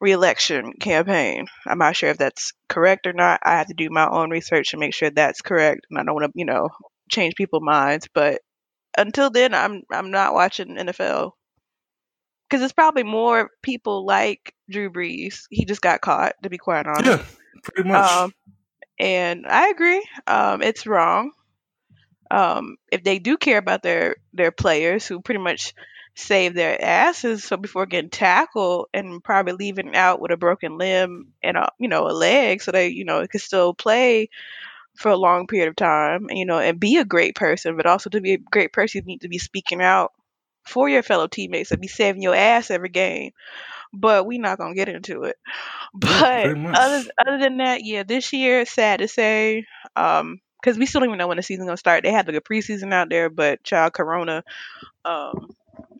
reelection 0.02 0.74
campaign. 0.74 1.48
I'm 1.66 1.78
not 1.78 1.96
sure 1.96 2.10
if 2.10 2.18
that's 2.18 2.54
correct 2.68 3.08
or 3.08 3.14
not. 3.14 3.40
I 3.44 3.58
have 3.58 3.68
to 3.68 3.74
do 3.74 3.90
my 3.90 4.08
own 4.08 4.30
research 4.30 4.72
to 4.72 4.78
make 4.78 4.94
sure 4.94 5.10
that's 5.10 5.42
correct, 5.42 5.88
and 5.90 6.00
I 6.00 6.04
don't 6.04 6.16
want 6.16 6.26
to 6.26 6.40
you 6.40 6.46
know 6.46 6.70
change 7.10 7.36
people's 7.36 7.64
minds. 7.64 8.08
But 8.14 8.42
until 8.98 9.30
then, 9.30 9.54
I'm 9.54 9.84
I'm 9.92 10.12
not 10.12 10.34
watching 10.34 10.76
NFL 10.76 11.32
because 12.50 12.64
it's 12.64 12.74
probably 12.74 13.04
more 13.04 13.50
people 13.62 14.06
like 14.06 14.54
Drew 14.70 14.90
Brees. 14.92 15.44
He 15.50 15.66
just 15.66 15.82
got 15.82 16.02
caught, 16.02 16.34
to 16.44 16.50
be 16.50 16.58
quite 16.58 16.88
honest. 16.88 17.06
Yeah, 17.06 17.26
pretty 17.64 17.88
much. 17.90 18.12
Um, 18.12 18.32
and 19.00 19.46
I 19.48 19.70
agree. 19.70 20.06
Um, 20.28 20.62
it's 20.62 20.88
wrong. 20.88 21.32
Um, 22.32 22.78
if 22.92 23.04
they 23.04 23.20
do 23.20 23.38
care 23.38 23.58
about 23.58 23.84
their 23.84 24.18
their 24.34 24.52
players 24.52 25.06
who 25.06 25.22
pretty 25.22 25.42
much 25.42 25.74
save 26.18 26.54
their 26.54 26.82
asses 26.82 27.44
so 27.44 27.58
before 27.58 27.86
getting 27.86 28.10
tackled 28.10 28.88
and 28.94 29.22
probably 29.24 29.52
leaving 29.52 29.96
out 29.96 30.22
with 30.22 30.32
a 30.32 30.38
broken 30.38 30.78
limb 30.78 31.34
and 31.44 31.58
a 31.58 31.70
you 31.78 31.90
know 31.90 32.08
a 32.08 32.14
leg 32.14 32.62
so 32.62 32.72
they 32.72 32.88
you 32.88 33.04
know 33.04 33.28
could 33.28 33.42
still 33.42 33.74
play 33.74 34.30
for 34.96 35.12
a 35.12 35.18
long 35.18 35.46
period 35.46 35.68
of 35.68 35.76
time 35.76 36.28
you 36.30 36.46
know 36.46 36.58
and 36.58 36.80
be 36.80 36.96
a 36.98 37.04
great 37.04 37.36
person 37.36 37.76
but 37.76 37.86
also 37.86 38.10
to 38.10 38.22
be 38.22 38.36
a 38.36 38.38
great 38.38 38.72
person 38.72 39.02
you 39.02 39.06
need 39.06 39.22
to 39.22 39.28
be 39.28 39.38
speaking 39.38 39.82
out 39.82 40.14
for 40.66 40.88
your 40.88 41.04
fellow 41.04 41.28
teammates 41.28 41.72
and 41.72 41.82
be 41.82 41.88
saving 41.88 42.22
your 42.22 42.34
ass 42.34 42.72
every 42.72 42.88
game 42.88 43.32
but 43.92 44.26
we're 44.26 44.40
not 44.40 44.58
gonna 44.58 44.74
get 44.74 44.88
into 44.88 45.24
it 45.24 45.36
but 45.94 46.58
much. 46.58 46.78
other 46.78 47.04
other 47.26 47.40
than 47.40 47.58
that, 47.58 47.84
yeah, 47.84 48.04
this 48.04 48.34
year 48.34 48.66
sad 48.66 49.00
to 49.00 49.08
say, 49.08 49.66
um, 49.96 50.40
because 50.66 50.80
we 50.80 50.88
still 50.88 51.02
don't 51.02 51.10
even 51.10 51.20
know 51.20 51.28
when 51.28 51.38
the 51.38 51.44
season's 51.44 51.68
gonna 51.68 51.78
start. 51.78 52.04
They 52.04 52.12
had 52.12 52.28
like 52.28 52.36
a 52.36 52.42
preseason 52.42 52.92
out 52.92 53.10
there, 53.10 53.30
but 53.30 53.64
child 53.64 53.94
Corona, 53.94 54.44
um, 55.06 55.52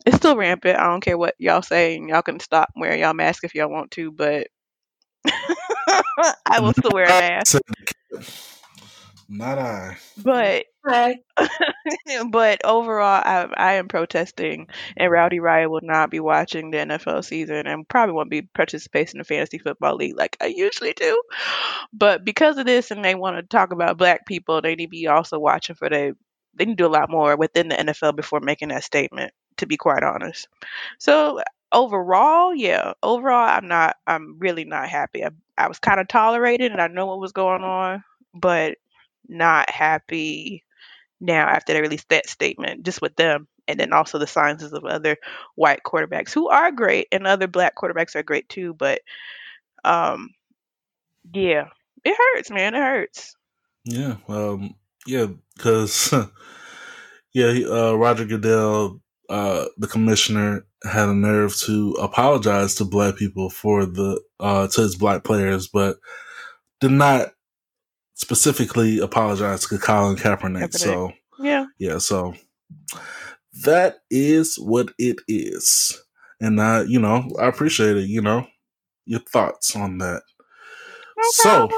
it's 0.08 0.18
still 0.18 0.36
rampant. 0.36 0.80
I 0.80 0.88
don't 0.88 1.02
care 1.02 1.20
what 1.20 1.36
y'all 1.38 1.62
say, 1.62 1.98
and 1.98 2.10
y'all 2.10 2.24
can 2.24 2.40
stop 2.40 2.72
wearing 2.76 3.00
y'all 3.00 3.14
mask 3.14 3.44
if 3.44 3.54
y'all 3.54 3.70
want 3.70 3.92
to, 3.92 4.12
but 4.12 4.48
I 5.28 6.60
will 6.60 6.74
still 6.74 6.92
wear 6.94 7.06
a 7.06 7.10
mask. 7.10 7.52
said 7.52 7.62
the 7.68 7.94
kid. 8.20 8.28
Not 9.30 9.60
I. 9.60 9.98
But 10.18 10.66
Hi. 10.88 11.18
but 12.30 12.62
overall, 12.64 13.22
I 13.26 13.48
I 13.58 13.74
am 13.74 13.88
protesting, 13.88 14.68
and 14.98 15.12
Rowdy 15.12 15.40
Riot 15.40 15.72
will 15.72 15.80
not 15.82 16.12
be 16.12 16.20
watching 16.20 16.70
the 16.72 16.80
NFL 16.82 17.22
season, 17.24 17.66
and 17.66 17.88
probably 17.88 18.14
won't 18.14 18.30
be 18.30 18.44
participating 18.44 19.16
in 19.16 19.20
the 19.20 19.24
fantasy 19.24 19.58
football 19.58 19.96
league 19.96 20.16
like 20.18 20.38
I 20.42 20.46
usually 20.48 20.94
do. 20.94 21.22
But 21.94 22.24
because 22.26 22.58
of 22.58 22.66
this, 22.68 22.92
and 22.92 23.04
they 23.04 23.16
want 23.16 23.38
to 23.38 23.44
talk 23.44 23.72
about 23.72 23.98
black 23.98 24.28
people, 24.28 24.62
they 24.62 24.76
need 24.76 24.86
to 24.88 24.90
be 24.92 25.08
also 25.08 25.40
watching 25.40 25.76
for 25.76 25.90
they 25.90 26.14
they 26.54 26.66
need 26.66 26.78
to 26.78 26.84
do 26.84 26.88
a 26.88 26.94
lot 26.98 27.10
more 27.10 27.36
within 27.36 27.70
the 27.70 27.80
NFL 27.80 28.12
before 28.14 28.40
making 28.42 28.70
that 28.70 28.84
statement. 28.84 29.34
To 29.58 29.66
be 29.68 29.78
quite 29.78 30.04
honest, 30.04 30.50
so 31.00 31.42
overall, 31.72 32.54
yeah, 32.54 32.94
overall, 33.04 33.48
I'm 33.50 33.70
not, 33.70 33.96
I'm 34.06 34.38
really 34.40 34.66
not 34.66 34.90
happy. 34.90 35.24
I, 35.26 35.30
I 35.58 35.68
was 35.70 35.80
kind 35.80 36.00
of 36.02 36.10
tolerated, 36.10 36.74
and 36.74 36.82
I 36.82 36.88
know 36.90 37.06
what 37.08 37.20
was 37.22 37.32
going 37.32 37.64
on, 37.64 38.04
but 38.34 38.78
not 39.30 39.70
happy 39.72 40.65
now 41.26 41.48
after 41.48 41.74
they 41.74 41.82
released 41.82 42.10
that 42.10 42.30
statement 42.30 42.86
just 42.86 43.02
with 43.02 43.16
them 43.18 43.48
and 43.68 43.80
then 43.80 43.94
also 43.94 44.20
the 44.20 44.28
signs 44.28 44.64
of 44.64 44.86
other 44.86 45.18
white 45.56 45.82
quarterbacks 45.86 46.34
who 46.34 46.50
are 46.50 46.72
great 46.72 47.08
and 47.12 47.28
other 47.28 47.48
black 47.48 47.76
quarterbacks 47.76 48.16
are 48.16 48.24
great 48.24 48.48
too 48.50 48.74
but 48.74 49.02
um 49.86 50.30
yeah 51.34 51.68
it 52.06 52.18
hurts 52.18 52.52
man 52.52 52.76
it 52.76 52.80
hurts 52.80 53.36
Yeah. 53.86 54.18
Um. 54.28 54.76
Yeah. 55.08 55.28
Because 55.56 56.14
yeah, 57.34 57.54
uh, 57.70 57.94
Roger 57.96 58.26
Goodell, 58.26 59.02
uh, 59.30 59.66
the 59.78 59.88
commissioner, 59.88 60.66
had 60.84 61.10
a 61.10 61.14
nerve 61.16 61.56
to 61.58 61.92
apologize 62.02 62.76
to 62.76 62.86
black 62.86 63.18
people 63.18 63.50
for 63.50 63.86
the 63.86 64.22
uh 64.40 64.68
to 64.68 64.82
his 64.82 64.96
black 64.96 65.24
players, 65.24 65.68
but 65.68 65.98
did 66.82 66.92
not 66.92 67.30
specifically 68.16 69.00
apologize 69.00 69.68
to 69.68 69.78
Colin 69.78 70.16
Kaepernick. 70.16 70.64
Kaepernick. 70.64 70.74
So 70.74 71.12
yeah 71.40 71.66
yeah, 71.78 71.98
so 71.98 72.34
that 73.64 73.98
is 74.10 74.58
what 74.58 74.92
it 74.98 75.18
is, 75.28 76.02
and 76.40 76.62
I, 76.62 76.84
you 76.84 77.00
know, 77.00 77.30
I 77.40 77.48
appreciate 77.48 77.98
it. 77.98 78.08
You 78.08 78.22
know, 78.22 78.48
your 79.06 79.22
thoughts 79.22 79.76
on 79.76 79.98
that. 80.00 80.24
no 81.18 81.24
So, 81.32 81.70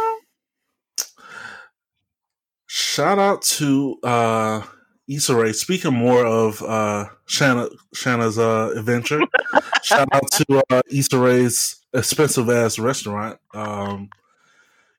shout 2.67 3.19
out 3.19 3.41
to 3.43 3.97
uh, 4.03 4.61
Issa 5.07 5.35
Rae. 5.35 5.53
Speaking 5.53 5.93
more 5.93 6.25
of 6.25 6.61
uh, 6.63 7.05
Shanna, 7.25 7.69
Shanna's 7.93 8.37
uh, 8.37 8.73
adventure, 8.75 9.21
shout 9.83 10.07
out 10.11 10.31
to 10.31 10.61
uh, 10.69 10.81
Issa 10.91 11.17
Rae's 11.17 11.85
expensive 11.93 12.49
ass 12.49 12.79
restaurant. 12.79 13.39
Um, 13.53 14.09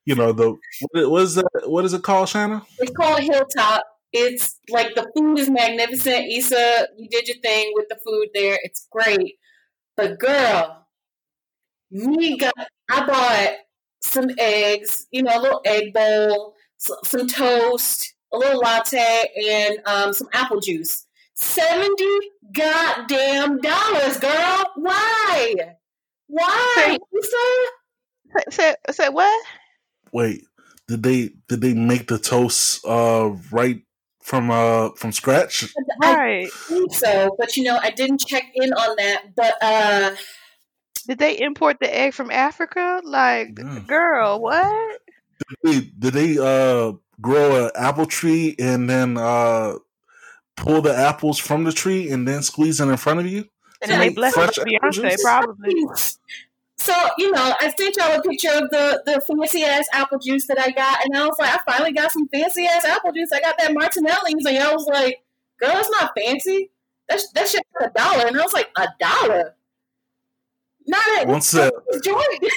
you 0.08 0.14
know 0.14 0.32
the 0.32 0.56
what, 0.92 1.10
what 1.10 1.22
is 1.22 1.34
that? 1.34 1.46
What 1.66 1.84
is 1.84 1.92
it 1.92 2.02
called, 2.02 2.30
Shanna? 2.30 2.62
It's 2.78 2.90
called 2.92 3.20
Hilltop. 3.20 3.84
It's 4.10 4.58
like 4.70 4.94
the 4.94 5.06
food 5.14 5.38
is 5.38 5.50
magnificent. 5.50 6.32
Issa, 6.32 6.88
you 6.96 7.10
did 7.10 7.28
your 7.28 7.36
thing 7.42 7.72
with 7.74 7.90
the 7.90 7.96
food 7.96 8.28
there. 8.32 8.58
It's 8.62 8.88
great. 8.90 9.34
But 9.98 10.18
girl, 10.18 10.86
me 11.90 12.38
got 12.38 12.54
I 12.90 13.06
bought 13.06 13.56
some 14.00 14.30
eggs, 14.38 15.06
you 15.10 15.22
know, 15.22 15.38
a 15.38 15.42
little 15.42 15.60
egg 15.66 15.92
bowl, 15.92 16.54
some 16.78 17.26
toast, 17.26 18.14
a 18.32 18.38
little 18.38 18.60
latte, 18.60 19.26
and 19.46 19.78
um, 19.84 20.14
some 20.14 20.28
apple 20.32 20.60
juice. 20.60 21.04
Seventy 21.34 22.18
goddamn 22.54 23.60
dollars, 23.60 24.16
girl. 24.16 24.64
Why? 24.76 25.54
Why? 26.28 26.98
Say, 27.20 28.44
say, 28.48 28.74
say 28.90 29.08
what? 29.10 29.46
Wait, 30.12 30.44
did 30.86 31.02
they 31.02 31.30
did 31.48 31.60
they 31.60 31.74
make 31.74 32.08
the 32.08 32.18
toast 32.18 32.84
uh 32.86 33.30
right 33.50 33.82
from 34.22 34.50
uh 34.50 34.90
from 34.96 35.12
scratch? 35.12 35.72
Right. 36.00 36.46
I 36.46 36.50
think 36.68 36.94
so, 36.94 37.34
but 37.38 37.56
you 37.56 37.64
know, 37.64 37.78
I 37.82 37.90
didn't 37.90 38.18
check 38.18 38.44
in 38.54 38.72
on 38.72 38.96
that. 38.96 39.34
But 39.36 39.54
uh 39.60 40.16
did 41.06 41.18
they 41.18 41.40
import 41.40 41.78
the 41.80 41.94
egg 41.94 42.12
from 42.12 42.30
Africa? 42.30 43.00
Like, 43.02 43.58
yeah. 43.58 43.80
girl, 43.86 44.40
what? 44.40 45.00
Did 45.48 45.58
they, 45.62 45.90
did 45.98 46.14
they 46.14 46.38
uh 46.38 46.92
grow 47.20 47.66
an 47.66 47.70
apple 47.74 48.06
tree 48.06 48.54
and 48.58 48.88
then 48.88 49.16
uh 49.16 49.74
pull 50.56 50.82
the 50.82 50.94
apples 50.94 51.38
from 51.38 51.64
the 51.64 51.72
tree 51.72 52.10
and 52.10 52.26
then 52.26 52.42
squeeze 52.42 52.80
it 52.80 52.88
in 52.88 52.96
front 52.96 53.20
of 53.20 53.26
you? 53.26 53.44
And 53.80 53.90
then 53.90 54.00
they 54.00 54.08
bless 54.08 54.34
Beyonce, 54.34 55.16
probably. 55.22 55.74
So, 56.78 56.94
you 57.18 57.32
know, 57.32 57.54
I 57.60 57.72
sent 57.76 57.96
y'all 57.96 58.18
a 58.18 58.22
picture 58.22 58.50
of 58.52 58.70
the, 58.70 59.02
the 59.04 59.20
fancy 59.20 59.64
ass 59.64 59.86
apple 59.92 60.18
juice 60.18 60.46
that 60.46 60.60
I 60.60 60.70
got, 60.70 61.04
and 61.04 61.16
I 61.16 61.26
was 61.26 61.36
like, 61.38 61.54
I 61.54 61.58
finally 61.70 61.92
got 61.92 62.12
some 62.12 62.28
fancy 62.28 62.66
ass 62.66 62.84
apple 62.84 63.12
juice. 63.12 63.30
I 63.32 63.40
got 63.40 63.58
that 63.58 63.74
Martinelli's, 63.74 64.44
and 64.46 64.56
y'all 64.56 64.74
was 64.74 64.86
like, 64.86 65.22
girl, 65.60 65.72
it's 65.74 65.90
not 65.90 66.12
fancy. 66.16 66.70
That's 67.08 67.30
that 67.32 67.48
shit 67.48 67.66
a 67.80 67.90
dollar. 67.90 68.26
And 68.26 68.38
I 68.38 68.42
was 68.42 68.52
like, 68.52 68.70
a 68.76 68.86
dollar? 69.00 69.54
Not 70.86 71.20
at 71.20 71.28
once 71.28 71.50
that 71.50 71.72
joint. 72.04 72.52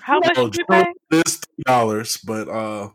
How 0.00 0.18
much 0.18 0.32
oh, 0.36 0.48
did 0.48 0.56
you 0.56 0.64
pay? 0.64 0.84
This 1.10 1.36
three 1.36 1.62
dollars, 1.64 2.16
but 2.16 2.48
uh 2.48 2.88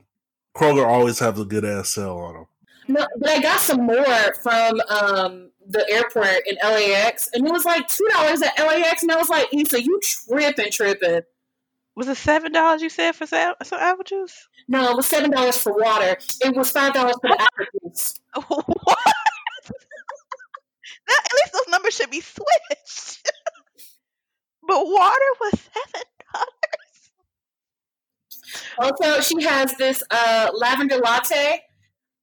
Kroger 0.56 0.86
always 0.86 1.20
have 1.20 1.40
a 1.40 1.46
good 1.46 1.64
ass 1.64 1.90
sale 1.90 2.18
on 2.18 2.34
them. 2.34 2.46
No, 2.88 3.08
but 3.18 3.30
I 3.30 3.42
got 3.42 3.60
some 3.60 3.86
more 3.86 4.34
from 4.44 4.82
um 4.90 5.52
the 5.68 5.86
airport 5.90 6.48
in 6.48 6.58
LAX, 6.64 7.30
and 7.34 7.46
it 7.46 7.52
was 7.52 7.66
like 7.66 7.88
two 7.88 8.08
dollars 8.12 8.42
at 8.42 8.58
LAX, 8.58 9.04
and 9.04 9.12
I 9.12 9.18
was 9.18 9.30
like, 9.30 9.48
Issa, 9.54 9.82
you 9.82 10.00
tripping, 10.02 10.72
tripping. 10.72 11.22
Was 11.96 12.08
it 12.08 12.18
seven 12.18 12.52
dollars 12.52 12.82
you 12.82 12.90
said 12.90 13.14
for 13.14 13.26
some 13.26 13.56
apple 13.72 14.04
juice? 14.04 14.48
No, 14.68 14.90
it 14.92 14.96
was 14.98 15.06
seven 15.06 15.32
dollars 15.32 15.58
for 15.58 15.74
water. 15.74 16.18
It 16.42 16.56
was 16.56 16.70
five 16.70 16.94
dollars 16.94 17.16
for 17.22 17.30
the 17.30 17.42
apple 17.42 17.66
juice. 17.84 18.20
what? 18.48 18.66
at 21.10 21.34
least 21.34 21.54
those 21.54 21.68
numbers 21.70 21.96
should 21.96 22.12
be 22.12 22.22
switched. 22.22 23.32
but 24.68 24.86
water 24.86 25.32
was 25.40 25.54
seven 25.54 26.04
dollars. 26.34 27.12
Also, 28.78 29.22
she 29.22 29.44
has 29.44 29.76
this 29.78 30.04
uh, 30.12 30.50
lavender 30.54 30.98
latte 30.98 31.62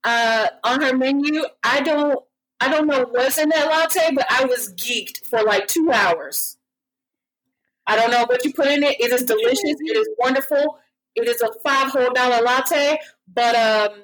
uh, 0.03 0.47
on 0.63 0.81
her 0.81 0.95
menu. 0.95 1.43
I 1.63 1.81
don't 1.81 2.23
I 2.63 2.69
don't 2.69 2.87
know 2.87 3.05
what's 3.11 3.37
in 3.37 3.49
that 3.49 3.67
latte, 3.67 4.15
but 4.15 4.25
I 4.29 4.45
was 4.45 4.73
geeked 4.75 5.25
for 5.25 5.43
like 5.43 5.67
two 5.67 5.91
hours. 5.91 6.55
I 7.85 7.97
don't 7.97 8.09
know 8.09 8.23
what 8.25 8.45
you 8.45 8.53
put 8.53 8.67
in 8.67 8.83
it. 8.83 9.01
It 9.01 9.11
is 9.11 9.23
delicious. 9.23 9.61
It 9.63 9.97
is 9.97 10.07
wonderful. 10.17 10.79
It 11.13 11.27
is 11.27 11.41
a 11.41 11.49
five 11.61 11.91
whole 11.91 12.13
dollar 12.13 12.41
latte, 12.41 12.97
but 13.27 13.53
um, 13.55 14.03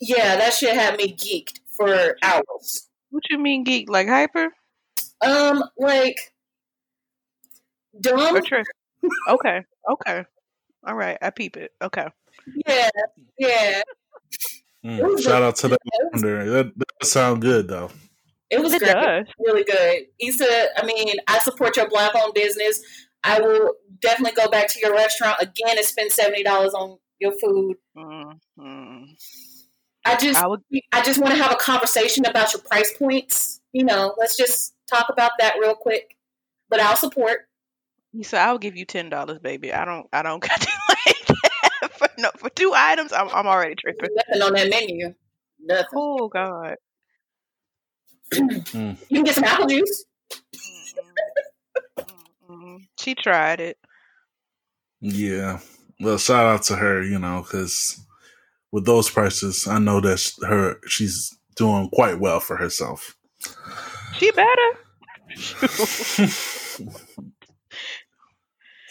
yeah, 0.00 0.36
that 0.36 0.54
shit 0.54 0.74
had 0.74 0.96
me 0.96 1.12
geeked 1.12 1.58
for 1.76 2.16
hours. 2.22 2.88
What 3.10 3.24
you 3.30 3.38
mean 3.38 3.64
geek? 3.64 3.90
Like 3.90 4.06
hyper? 4.06 4.50
Um, 5.20 5.64
like 5.76 6.32
dumb. 8.00 8.36
okay, 9.28 9.64
okay, 9.90 10.24
all 10.86 10.94
right. 10.94 11.18
I 11.20 11.30
peep 11.30 11.56
it. 11.56 11.72
Okay. 11.82 12.06
Yeah, 12.64 12.88
yeah. 13.38 13.82
Mm, 14.84 15.22
shout 15.22 15.42
out 15.42 15.56
to 15.56 15.68
that 15.68 15.78
wonder. 16.12 16.50
That, 16.50 16.78
that 16.78 17.06
sound 17.06 17.42
good 17.42 17.68
though. 17.68 17.90
It 18.50 18.60
was 18.60 18.72
it 18.72 18.80
great. 18.80 18.92
Does. 18.92 19.26
Really 19.38 19.64
good. 19.64 20.02
Issa, 20.20 20.66
I 20.76 20.84
mean, 20.84 21.16
I 21.26 21.38
support 21.38 21.76
your 21.76 21.88
black 21.88 22.12
owned 22.14 22.34
business. 22.34 22.82
I 23.24 23.40
will 23.40 23.74
definitely 24.00 24.34
go 24.34 24.50
back 24.50 24.68
to 24.68 24.80
your 24.80 24.92
restaurant 24.92 25.36
again 25.40 25.78
and 25.78 25.86
spend 25.86 26.12
seventy 26.12 26.42
dollars 26.42 26.74
on 26.74 26.98
your 27.20 27.32
food. 27.40 27.76
Mm-hmm. 27.96 29.12
I 30.04 30.16
just 30.16 30.42
I, 30.42 30.46
would, 30.46 30.60
I 30.92 31.02
just 31.02 31.20
want 31.20 31.34
to 31.34 31.42
have 31.42 31.52
a 31.52 31.56
conversation 31.56 32.26
about 32.26 32.52
your 32.52 32.62
price 32.62 32.92
points. 32.98 33.60
You 33.72 33.84
know, 33.84 34.14
let's 34.18 34.36
just 34.36 34.74
talk 34.90 35.06
about 35.08 35.32
that 35.38 35.54
real 35.60 35.74
quick. 35.74 36.16
But 36.68 36.80
I'll 36.80 36.96
support. 36.96 37.48
So 38.22 38.36
I'll 38.36 38.58
give 38.58 38.76
you 38.76 38.84
ten 38.84 39.08
dollars, 39.08 39.38
baby. 39.38 39.72
I 39.72 39.84
don't 39.84 40.06
I 40.12 40.22
don't 40.22 40.42
got 40.46 40.60
to 40.60 40.66
like 40.66 40.81
for 42.02 42.20
no 42.20 42.30
for 42.36 42.50
two 42.50 42.72
items. 42.74 43.12
I'm 43.12 43.28
I'm 43.30 43.46
already 43.46 43.74
tripping. 43.74 44.10
Nothing 44.14 44.42
on 44.42 44.52
that 44.54 44.70
menu. 44.70 45.14
Nothing. 45.60 45.86
Oh 45.94 46.28
God. 46.28 46.76
you 48.32 48.96
can 49.10 49.24
get 49.24 49.34
some 49.34 49.44
apple 49.44 49.66
juice. 49.66 50.04
she 52.98 53.14
tried 53.14 53.60
it. 53.60 53.78
Yeah. 55.00 55.60
Well, 56.00 56.18
shout 56.18 56.46
out 56.46 56.62
to 56.64 56.76
her, 56.76 57.02
you 57.02 57.18
know, 57.18 57.42
because 57.42 58.00
with 58.70 58.86
those 58.86 59.10
prices, 59.10 59.66
I 59.68 59.78
know 59.78 60.00
that 60.00 60.32
her 60.42 60.76
she's 60.86 61.36
doing 61.56 61.90
quite 61.90 62.18
well 62.18 62.40
for 62.40 62.56
herself. 62.56 63.16
She 64.16 64.30
better. 64.32 64.48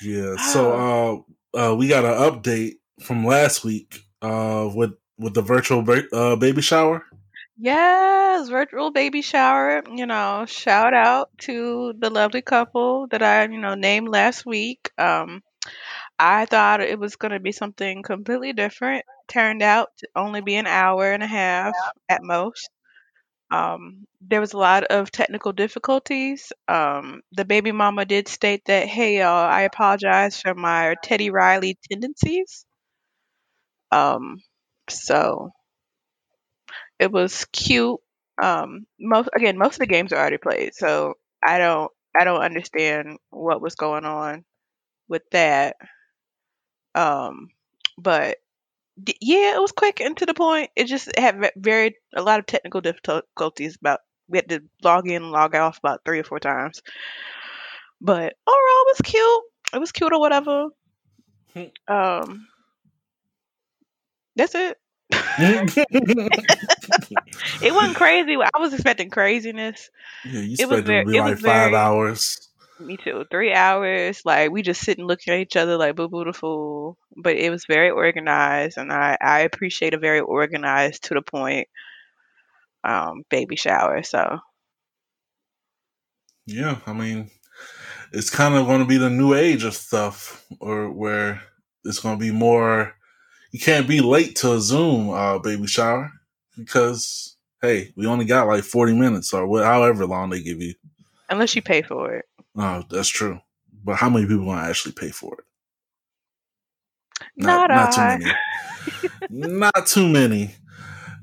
yeah. 0.02 0.36
So 0.52 1.26
uh, 1.54 1.72
uh, 1.72 1.76
we 1.76 1.88
got 1.88 2.06
an 2.06 2.14
update 2.14 2.76
from 3.02 3.26
last 3.26 3.64
week 3.64 4.06
uh, 4.22 4.70
with 4.74 4.94
with 5.18 5.34
the 5.34 5.42
virtual 5.42 5.86
uh, 6.14 6.36
baby 6.36 6.62
shower. 6.62 7.06
Yes, 7.58 8.50
virtual 8.50 8.92
baby 8.92 9.22
shower. 9.22 9.84
You 9.94 10.08
know, 10.08 10.46
shout 10.48 10.94
out 10.94 11.30
to 11.42 11.94
the 11.98 12.10
lovely 12.10 12.42
couple 12.42 13.08
that 13.12 13.22
I, 13.22 13.44
you 13.44 13.60
know, 13.60 13.76
named 13.76 14.10
last 14.10 14.46
week. 14.46 14.90
Um, 14.98 15.44
I 16.18 16.46
thought 16.46 16.82
it 16.82 17.00
was 17.00 17.16
going 17.16 17.34
to 17.34 17.40
be 17.40 17.52
something 17.52 18.04
completely 18.04 18.54
different. 18.54 19.06
Turned 19.28 19.62
out 19.62 19.90
to 19.98 20.08
only 20.16 20.42
be 20.42 20.56
an 20.56 20.68
hour 20.68 21.12
and 21.12 21.24
a 21.24 21.28
half 21.28 21.74
at 22.10 22.24
most. 22.24 22.70
Um, 23.52 24.08
there 24.22 24.40
was 24.40 24.54
a 24.54 24.58
lot 24.58 24.86
of 24.86 25.12
technical 25.12 25.52
difficulties. 25.52 26.54
Um, 26.68 27.22
the 27.34 27.46
baby 27.46 27.72
mama 27.72 28.06
did 28.06 28.28
state 28.28 28.66
that, 28.66 28.88
hey, 28.88 29.20
y'all, 29.20 29.50
I 29.50 29.64
apologize 29.64 30.40
for 30.40 30.56
my 30.56 30.96
Teddy 31.04 31.30
Riley 31.30 31.78
tendencies. 31.92 32.66
Um, 33.92 34.42
so 34.90 35.52
it 37.00 37.12
was 37.12 37.46
cute. 37.52 38.00
Um, 38.42 38.86
most 39.00 39.30
again, 39.34 39.58
most 39.58 39.76
of 39.76 39.80
the 39.80 39.88
games 39.88 40.14
are 40.14 40.20
already 40.20 40.38
played, 40.38 40.74
so 40.74 41.16
I 41.46 41.58
don't 41.58 41.92
I 42.20 42.24
don't 42.24 42.42
understand 42.42 43.18
what 43.30 43.62
was 43.62 43.76
going 43.76 44.06
on 44.06 44.46
with 45.08 45.24
that. 45.32 45.78
Um, 46.96 47.50
but 47.98 48.38
yeah, 49.20 49.56
it 49.56 49.62
was 49.62 49.72
quick 49.72 50.00
and 50.00 50.16
to 50.18 50.26
the 50.26 50.34
point. 50.34 50.70
It 50.76 50.86
just 50.86 51.10
had 51.18 51.52
very 51.56 51.96
a 52.16 52.22
lot 52.22 52.40
of 52.40 52.46
technical 52.46 52.82
difficulties. 52.82 53.78
About 53.80 54.00
we 54.28 54.38
had 54.38 54.50
to 54.50 54.64
log 54.84 55.10
in, 55.10 55.32
log 55.32 55.56
off 55.56 55.78
about 55.78 56.02
three 56.06 56.20
or 56.20 56.24
four 56.24 56.40
times. 56.40 56.82
But 58.00 58.34
overall, 58.48 58.82
it 58.86 58.98
was 58.98 59.02
cute. 59.04 59.44
It 59.74 59.80
was 59.80 59.92
cute 59.92 60.14
or 60.14 60.20
whatever. 60.20 60.68
Hmm. 61.54 61.94
Um, 61.94 62.48
that's 64.42 64.56
it. 64.56 64.78
it 67.62 67.74
wasn't 67.74 67.96
crazy. 67.96 68.36
I 68.36 68.60
was 68.60 68.74
expecting 68.74 69.10
craziness. 69.10 69.90
Yeah, 70.26 70.40
you 70.42 70.56
it, 70.60 70.86
to 70.86 71.06
be 71.06 71.20
like 71.20 71.34
five 71.36 71.42
very, 71.42 71.76
hours. 71.76 72.50
Me 72.80 72.98
too. 72.98 73.26
Three 73.30 73.54
hours. 73.54 74.22
Like 74.26 74.52
we 74.52 74.64
just 74.64 74.82
sitting 74.82 75.06
looking 75.06 75.34
at 75.34 75.42
each 75.42 75.56
other 75.56 75.78
like 75.78 75.96
boo 75.96 76.10
boo 76.10 76.24
the 76.24 76.34
fool. 76.34 76.98
But 77.16 77.36
it 77.36 77.52
was 77.52 77.66
very 77.66 77.92
organized, 77.92 78.78
and 78.78 78.92
I 78.92 79.18
I 79.22 79.42
appreciate 79.42 79.94
a 79.94 80.00
very 80.00 80.22
organized 80.22 81.04
to 81.06 81.14
the 81.14 81.22
point 81.22 81.68
um 82.84 83.24
baby 83.30 83.58
shower. 83.58 84.02
So 84.02 84.40
yeah, 86.48 86.78
I 86.88 86.94
mean, 86.94 87.30
it's 88.12 88.32
kind 88.32 88.56
of 88.56 88.66
going 88.66 88.80
to 88.80 88.86
be 88.86 88.98
the 88.98 89.10
new 89.10 89.36
age 89.36 89.66
of 89.66 89.76
stuff, 89.76 90.46
or 90.60 90.90
where 90.90 91.44
it's 91.84 92.00
going 92.00 92.18
to 92.18 92.20
be 92.20 92.32
more 92.32 92.96
you 93.52 93.60
can't 93.60 93.88
be 93.88 94.02
late 94.02 94.36
to 94.38 94.54
a 94.54 94.60
Zoom 94.60 95.10
uh, 95.10 95.40
baby 95.40 95.68
shower 95.68 96.12
because 96.58 97.36
hey, 97.62 97.94
we 97.96 98.08
only 98.08 98.26
got 98.26 98.48
like 98.48 98.64
forty 98.64 98.94
minutes 98.94 99.34
or 99.34 99.48
wh- 99.48 99.64
however 99.64 100.06
long 100.06 100.30
they 100.30 100.42
give 100.42 100.62
you. 100.62 100.74
Unless 101.30 101.56
you 101.56 101.62
pay 101.62 101.82
for 101.82 102.14
it. 102.16 102.26
Oh, 102.58 102.84
that's 102.90 103.08
true. 103.10 103.40
But 103.84 103.96
how 103.96 104.10
many 104.10 104.26
people 104.28 104.46
gonna 104.46 104.68
actually 104.68 104.94
pay 104.94 105.10
for 105.10 105.36
it? 105.36 105.46
Not, 107.38 107.70
not 107.70 107.92
too 107.94 108.02
many. 108.02 108.26
not 109.30 109.88
too 109.88 110.08
many. 110.08 110.56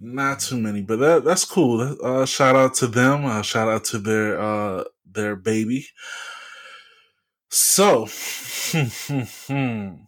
Not 0.00 0.40
too 0.40 0.58
many. 0.58 0.82
But 0.82 0.98
that 1.00 1.24
that's 1.24 1.44
cool. 1.44 1.80
Uh, 2.02 2.24
shout 2.24 2.56
out 2.56 2.74
to 2.74 2.86
them. 2.86 3.24
Uh, 3.24 3.42
shout 3.42 3.68
out 3.68 3.84
to 3.86 3.98
their 3.98 4.40
uh, 4.40 4.84
their 5.06 5.36
baby. 5.36 5.86
So, 7.50 8.06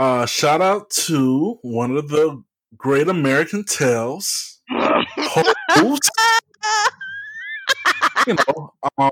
uh, 0.00 0.24
shout 0.24 0.62
out 0.62 0.88
to 0.88 1.58
one 1.60 1.94
of 1.94 2.08
the 2.08 2.42
great 2.74 3.06
American 3.06 3.64
tales. 3.64 4.62
Host, 4.70 6.10
you 8.26 8.34
know, 8.34 8.72
um, 8.96 9.10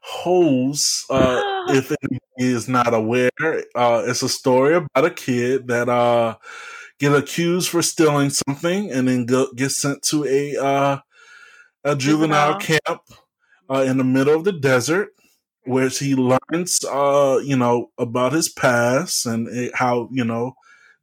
Hose, 0.00 1.04
uh, 1.08 1.40
if 1.68 1.92
anybody 2.02 2.20
is 2.38 2.68
not 2.68 2.92
aware, 2.92 3.30
uh, 3.76 4.02
it's 4.06 4.22
a 4.22 4.28
story 4.28 4.74
about 4.74 5.04
a 5.04 5.10
kid 5.10 5.68
that 5.68 5.88
uh, 5.88 6.36
get 6.98 7.14
accused 7.14 7.68
for 7.68 7.80
stealing 7.80 8.30
something 8.30 8.90
and 8.90 9.06
then 9.06 9.24
go, 9.24 9.52
get 9.54 9.70
sent 9.70 10.02
to 10.02 10.24
a 10.24 10.56
uh, 10.56 10.98
a 11.84 11.94
juvenile, 11.94 12.58
Juvenile. 12.58 12.80
camp 12.86 13.02
uh, 13.70 13.82
in 13.82 13.98
the 13.98 14.04
middle 14.04 14.34
of 14.34 14.42
the 14.42 14.52
desert, 14.52 15.10
where 15.68 15.88
he 15.88 16.14
learns, 16.14 16.84
uh, 16.84 17.40
you 17.44 17.56
know, 17.56 17.90
about 17.98 18.32
his 18.32 18.48
past 18.48 19.26
and 19.26 19.48
it, 19.48 19.74
how 19.74 20.08
you 20.12 20.24
know 20.24 20.54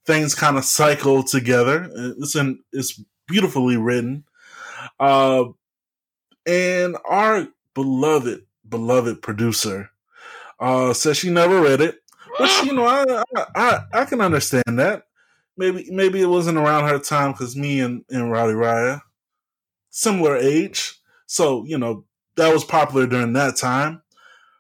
things 0.06 0.36
kind 0.36 0.58
of 0.58 0.66
cycle 0.66 1.24
together. 1.24 1.90
It's 2.20 2.36
in, 2.36 2.60
it's 2.74 3.02
beautifully 3.28 3.78
written, 3.78 4.26
uh, 5.00 5.46
and 6.46 6.98
our 7.06 7.48
beloved 7.74 8.42
beloved 8.68 9.22
producer 9.22 9.92
uh 10.60 10.92
says 10.94 11.18
she 11.18 11.30
never 11.30 11.62
read 11.62 11.82
it 11.82 12.00
which 12.40 12.64
you 12.64 12.74
know 12.74 12.86
I, 12.86 13.24
I 13.36 13.46
i 13.56 13.80
i 13.94 14.06
can 14.06 14.22
understand 14.22 14.80
that. 14.80 15.04
Maybe 15.58 15.90
maybe 15.90 16.22
it 16.22 16.28
wasn't 16.28 16.58
around 16.58 16.90
her 16.90 17.00
time 17.00 17.32
because 17.32 17.56
me 17.56 17.80
and 17.80 18.04
and 18.10 18.32
rowdy 18.32 18.54
raya 18.54 19.02
similar 19.90 20.36
age. 20.36 21.00
So 21.28 21.66
you 21.66 21.78
know 21.78 22.06
that 22.36 22.54
was 22.54 22.66
popular 22.66 23.08
during 23.08 23.34
that 23.34 23.56
time 23.56 24.02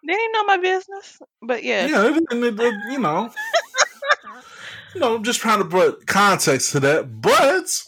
They 0.07 0.13
didn't 0.13 0.31
know 0.33 0.43
my 0.45 0.57
business. 0.57 1.19
But 1.41 1.63
yeah. 1.63 1.87
yeah 1.87 2.15
it, 2.15 2.23
and 2.31 2.43
it, 2.43 2.59
it- 2.59 2.91
you 2.91 2.99
know 2.99 3.31
you 4.95 5.01
know 5.01 5.19
just 5.19 5.39
trying 5.39 5.59
to 5.59 5.65
put 5.65 6.05
context 6.07 6.71
to 6.73 6.79
that 6.81 7.21
but 7.21 7.83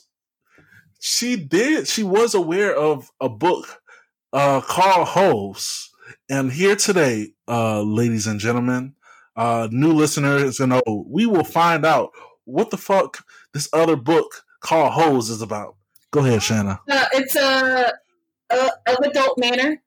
she 0.99 1.36
did 1.36 1.88
she 1.88 2.03
was 2.03 2.34
aware 2.34 2.75
of 2.75 3.10
a 3.21 3.30
book 3.30 3.82
uh 4.34 4.62
called 4.62 5.08
Holes. 5.08 5.91
And 6.30 6.51
here 6.51 6.75
today, 6.75 7.34
uh, 7.49 7.82
ladies 7.82 8.27
and 8.27 8.39
gentlemen, 8.39 8.95
uh, 9.36 9.67
new 9.71 9.91
listeners, 9.93 10.60
you 10.60 10.67
know, 10.67 10.82
we 11.08 11.25
will 11.25 11.43
find 11.43 11.86
out 11.86 12.12
what 12.45 12.69
the 12.69 12.77
fuck 12.77 13.25
this 13.53 13.67
other 13.73 13.95
book 13.97 14.43
called 14.62 14.93
Hose 14.93 15.30
is 15.30 15.41
about. 15.41 15.75
Go 16.12 16.21
ahead, 16.21 16.41
Shanna. 16.43 16.80
Uh, 16.89 17.06
it's 17.13 17.36
a, 17.36 17.93
a 18.49 18.71
of 18.88 18.97
adult 19.03 19.38
manner. 19.38 19.82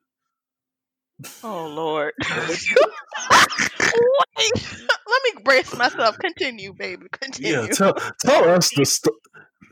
Oh 1.43 1.67
Lord. 1.67 2.13
Wait. 4.39 4.53
Let 5.11 5.23
me 5.25 5.43
brace 5.45 5.77
myself. 5.77 6.19
Continue, 6.19 6.73
baby. 6.73 7.07
Continue. 7.13 7.63
Yeah, 7.63 7.67
tell 7.69 7.95
tell 8.25 8.49
us 8.49 8.71
the 8.75 8.85
st- 8.85 9.15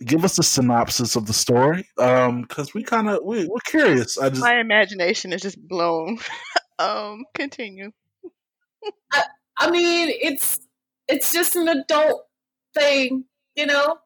give 0.05 0.25
us 0.25 0.39
a 0.39 0.43
synopsis 0.43 1.17
of 1.17 1.27
the 1.27 1.33
story, 1.33 1.89
um, 1.99 2.43
because 2.43 2.75
we 2.75 2.83
kind 2.83 3.09
of 3.09 3.21
we 3.25 3.47
we're 3.47 3.61
curious. 3.67 4.19
I 4.19 4.31
just 4.31 4.41
My 4.41 4.59
imagination 4.61 5.33
is 5.33 5.43
just 5.43 5.59
blown. 5.61 6.19
um, 6.79 7.25
continue. 7.35 7.93
I 9.59 9.71
mean, 9.71 10.11
it's 10.21 10.59
it's 11.09 11.33
just 11.33 11.57
an 11.57 11.69
adult 11.69 12.27
thing, 12.75 13.25
you 13.55 13.67
know. 13.67 13.99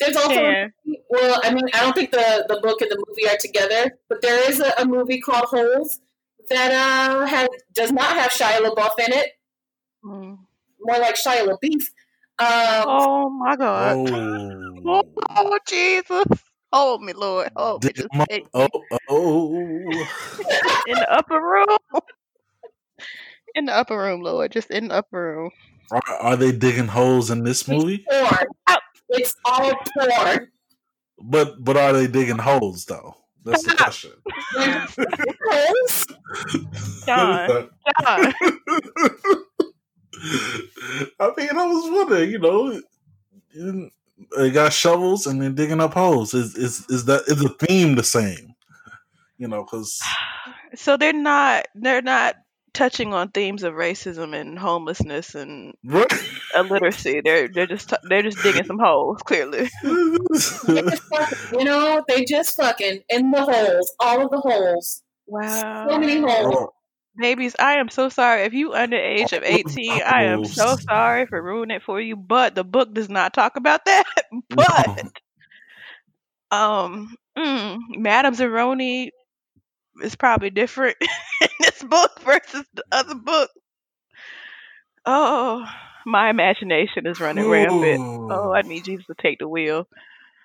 There's 0.00 0.16
also 0.16 0.34
Yeah. 0.40 0.66
well, 1.08 1.40
I 1.44 1.52
mean, 1.54 1.64
I 1.72 1.80
don't 1.82 1.94
think 1.94 2.10
the 2.10 2.44
the 2.48 2.60
book 2.60 2.80
and 2.80 2.90
the 2.90 3.02
movie 3.08 3.28
are 3.28 3.38
together, 3.40 3.90
but 4.08 4.20
there 4.22 4.48
is 4.50 4.60
a, 4.60 4.72
a 4.78 4.84
movie 4.84 5.20
called 5.20 5.44
Holes 5.46 6.00
that 6.50 6.72
uh 6.72 7.24
has 7.26 7.48
does 7.74 7.92
not 7.92 8.16
have 8.16 8.30
Shia 8.30 8.58
LaBeouf 8.60 8.98
in 9.06 9.12
it, 9.12 9.28
Mm. 10.04 10.38
more 10.80 10.98
like 10.98 11.14
Shia 11.16 11.46
LaBeouf. 11.46 11.84
Um, 12.40 12.84
Oh 12.88 13.30
my 13.30 13.56
God. 13.56 13.96
oh, 13.96 15.02
Oh, 15.30 15.58
Jesus. 15.66 16.24
Hold 16.72 17.02
me, 17.02 17.12
Lord. 17.12 17.50
Hold 17.56 17.84
me. 17.84 17.88
dig 17.88 17.96
Just 17.96 18.08
'em 18.12 18.26
take 18.28 18.46
oh 18.52 18.68
oh. 19.08 20.08
in 20.86 20.98
the 20.98 21.12
upper 21.12 21.40
room. 21.40 21.78
In 23.54 23.66
the 23.66 23.72
upper 23.72 23.96
room, 23.96 24.20
Lord. 24.20 24.50
Just 24.50 24.70
in 24.72 24.88
the 24.88 24.96
upper 24.96 25.36
room. 25.36 25.50
Are, 25.92 26.02
are 26.20 26.36
they 26.36 26.50
digging 26.50 26.88
holes 26.88 27.30
in 27.30 27.44
this 27.44 27.68
movie? 27.68 28.04
porn. 28.10 28.46
It's 29.14 29.34
all 29.44 29.72
porn. 29.96 30.48
But 31.22 31.62
but 31.64 31.76
are 31.76 31.92
they 31.92 32.06
digging 32.06 32.38
holes 32.38 32.84
though? 32.84 33.14
That's 33.44 33.62
the 33.62 33.74
question. 33.78 34.12
Holes? 35.50 36.06
John. 37.06 37.70
John. 38.02 38.34
I 41.20 41.32
mean, 41.36 41.50
I 41.50 41.66
was 41.66 41.90
wondering, 41.90 42.30
you 42.30 42.38
know, 42.38 42.80
they 44.36 44.50
got 44.50 44.72
shovels 44.72 45.26
and 45.26 45.40
they're 45.40 45.50
digging 45.50 45.80
up 45.80 45.94
holes. 45.94 46.34
Is 46.34 46.56
is 46.56 46.88
is 46.88 47.04
that 47.06 47.24
is 47.26 47.38
the 47.38 47.50
theme 47.66 47.94
the 47.94 48.02
same? 48.02 48.54
You 49.38 49.48
know, 49.48 49.64
because 49.64 50.00
So 50.74 50.96
they're 50.96 51.12
not 51.12 51.66
they're 51.74 52.02
not 52.02 52.36
touching 52.74 53.14
on 53.14 53.30
themes 53.30 53.62
of 53.62 53.74
racism 53.74 54.38
and 54.38 54.58
homelessness 54.58 55.34
and 55.34 55.74
illiteracy. 56.54 57.22
They're 57.24 57.48
they're 57.48 57.66
just 57.66 57.94
they're 58.08 58.22
just 58.22 58.42
digging 58.42 58.64
some 58.64 58.78
holes. 58.78 59.22
Clearly. 59.22 59.70
They 60.66 60.82
just 60.82 61.02
fucking, 61.04 61.58
you 61.60 61.64
know, 61.64 62.02
they 62.08 62.24
just 62.24 62.56
fucking 62.56 63.02
in 63.08 63.30
the 63.30 63.42
holes, 63.42 63.94
all 64.00 64.24
of 64.24 64.30
the 64.30 64.38
holes. 64.38 65.02
Wow. 65.26 65.88
So 65.88 65.98
many 65.98 66.20
holes. 66.20 66.54
Oh, 66.56 66.70
Babies, 67.16 67.54
I 67.60 67.74
am 67.74 67.88
so 67.90 68.08
sorry. 68.08 68.42
If 68.42 68.54
you 68.54 68.74
under 68.74 68.96
age 68.96 69.32
of 69.32 69.44
18, 69.44 70.02
I 70.02 70.24
am 70.24 70.44
so 70.44 70.74
sorry 70.76 71.26
for 71.26 71.40
ruining 71.40 71.76
it 71.76 71.82
for 71.84 72.00
you. 72.00 72.16
But 72.16 72.56
the 72.56 72.64
book 72.64 72.92
does 72.92 73.08
not 73.08 73.32
talk 73.32 73.56
about 73.56 73.84
that. 73.84 74.04
But 74.50 75.12
um, 76.50 77.14
mm, 77.38 77.78
Madame 77.90 78.34
Zeroni 78.34 79.10
is 80.02 80.16
probably 80.16 80.50
different 80.50 80.96
in 81.40 81.48
this 81.60 81.82
book 81.82 82.20
versus 82.20 82.66
the 82.74 82.84
other 82.90 83.14
book. 83.14 83.50
Oh, 85.06 85.64
my 86.06 86.30
imagination 86.30 87.06
is 87.06 87.20
running 87.20 87.48
rampant. 87.48 88.00
Oh, 88.30 88.52
I 88.52 88.62
need 88.62 88.84
Jesus 88.84 89.06
to 89.06 89.14
take 89.20 89.38
the 89.38 89.48
wheel. 89.48 89.86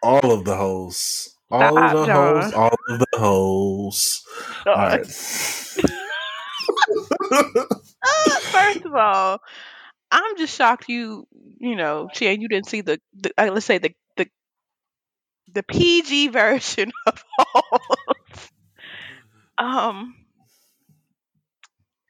all 0.03 0.31
of 0.31 0.45
the 0.45 0.55
holes. 0.55 1.35
All 1.51 1.77
of 1.77 1.91
the 1.91 2.05
John. 2.05 2.41
holes. 2.41 2.53
All 2.53 2.75
of 2.89 2.99
the 2.99 3.19
holes. 3.19 4.23
All 4.65 4.75
right. 4.75 5.05
Uh, 8.01 8.39
first 8.51 8.85
of 8.85 8.93
all, 8.93 9.39
I'm 10.11 10.37
just 10.37 10.55
shocked 10.55 10.85
you, 10.87 11.27
you 11.59 11.75
know, 11.75 12.09
Chan, 12.13 12.41
you 12.41 12.47
didn't 12.47 12.67
see 12.67 12.81
the, 12.81 12.99
the 13.13 13.31
uh, 13.37 13.49
let's 13.51 13.65
say 13.65 13.77
the 13.77 13.91
the 14.17 14.27
the 15.53 15.63
PG 15.63 16.27
version 16.29 16.91
of 17.05 17.23
Holes. 17.37 18.49
Um, 19.59 20.15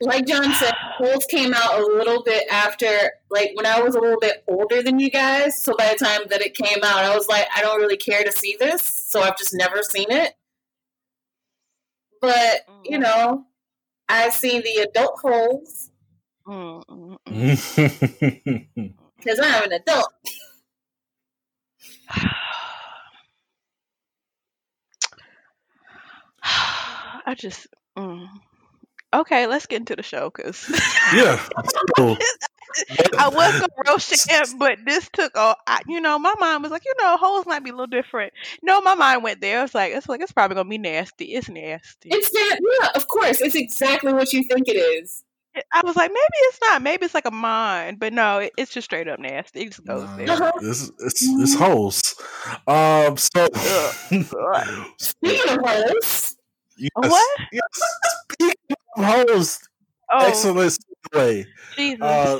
Like 0.01 0.25
John 0.25 0.53
said, 0.53 0.73
holes 0.97 1.25
came 1.25 1.53
out 1.53 1.77
a 1.77 1.83
little 1.83 2.23
bit 2.23 2.47
after, 2.49 2.87
like 3.29 3.51
when 3.55 3.65
I 3.65 3.81
was 3.81 3.95
a 3.95 3.99
little 3.99 4.19
bit 4.19 4.45
older 4.47 4.81
than 4.81 4.97
you 4.97 5.09
guys. 5.09 5.61
So 5.61 5.75
by 5.77 5.89
the 5.89 6.05
time 6.05 6.21
that 6.29 6.41
it 6.41 6.55
came 6.55 6.81
out, 6.83 7.03
I 7.03 7.13
was 7.13 7.27
like, 7.27 7.47
I 7.53 7.61
don't 7.61 7.81
really 7.81 7.97
care 7.97 8.23
to 8.23 8.31
see 8.31 8.55
this. 8.57 8.81
So 8.81 9.21
I've 9.21 9.37
just 9.37 9.53
never 9.53 9.83
seen 9.83 10.09
it. 10.09 10.35
But, 12.21 12.61
you 12.85 12.97
know, 12.97 13.45
I've 14.07 14.33
seen 14.33 14.61
the 14.61 14.87
adult 14.89 15.19
holes 15.21 15.91
mm, 16.47 16.81
mm, 16.85 17.17
mm. 17.27 18.93
because 19.17 19.39
I'm 19.41 19.63
an 19.65 19.73
adult. 19.73 20.13
I 27.25 27.35
just 27.35 27.67
mm. 27.97 28.27
okay. 29.13 29.47
Let's 29.47 29.65
get 29.65 29.79
into 29.79 29.95
the 29.95 30.03
show 30.03 30.31
because 30.35 30.67
yeah. 31.13 31.43
So, 31.97 32.15
I 33.17 33.29
was 33.29 33.53
gonna 33.53 33.67
roast 33.87 34.27
Chan, 34.27 34.57
but 34.57 34.77
this 34.85 35.09
took 35.11 35.35
a. 35.35 35.55
I, 35.67 35.81
you 35.87 35.99
know, 35.99 36.19
my 36.19 36.33
mind 36.39 36.61
was 36.63 36.71
like, 36.71 36.83
you 36.85 36.93
know, 37.01 37.17
holes 37.17 37.45
might 37.45 37.63
be 37.63 37.71
a 37.71 37.73
little 37.73 37.87
different. 37.87 38.33
No, 38.61 38.79
my 38.81 38.93
mind 38.95 39.23
went 39.23 39.41
there. 39.41 39.63
It's 39.63 39.73
like 39.75 39.93
it's 39.93 40.07
like 40.07 40.21
it's 40.21 40.31
probably 40.31 40.55
gonna 40.55 40.69
be 40.69 40.77
nasty. 40.77 41.25
It's 41.33 41.49
nasty. 41.49 42.09
It's 42.11 42.29
that, 42.31 42.59
yeah, 42.81 42.89
of 42.95 43.07
course. 43.07 43.41
It's 43.41 43.55
exactly 43.55 44.13
what 44.13 44.31
you 44.33 44.43
think 44.43 44.67
it 44.67 44.77
is. 44.77 45.23
I 45.73 45.81
was 45.83 45.95
like, 45.95 46.11
maybe 46.11 46.19
it's 46.43 46.59
not. 46.61 46.81
Maybe 46.81 47.05
it's 47.05 47.15
like 47.15 47.25
a 47.25 47.31
mind, 47.31 47.99
but 47.99 48.13
no, 48.13 48.37
it, 48.37 48.53
it's 48.55 48.71
just 48.71 48.85
straight 48.85 49.07
up 49.07 49.19
nasty. 49.19 49.61
It 49.61 49.65
just 49.69 49.83
goes 49.85 50.03
Nah, 50.03 50.15
there. 50.17 50.51
this 50.61 50.91
it's 50.99 51.21
it's 51.23 51.55
holes. 51.55 52.15
Um, 52.67 53.17
so 53.17 53.47
Ugh. 53.53 53.95
Speaking 54.99 55.49
of 55.49 55.59
hoes, 55.65 56.35
yes, 56.79 56.91
What? 56.95 57.39
yes. 57.51 57.61
Speaking 58.33 58.55
of 58.97 59.05
holes, 59.05 59.59
Oh, 60.11 60.25
excellent 60.25 60.77
way. 61.13 61.45
Jesus! 61.75 62.01
Uh, 62.01 62.39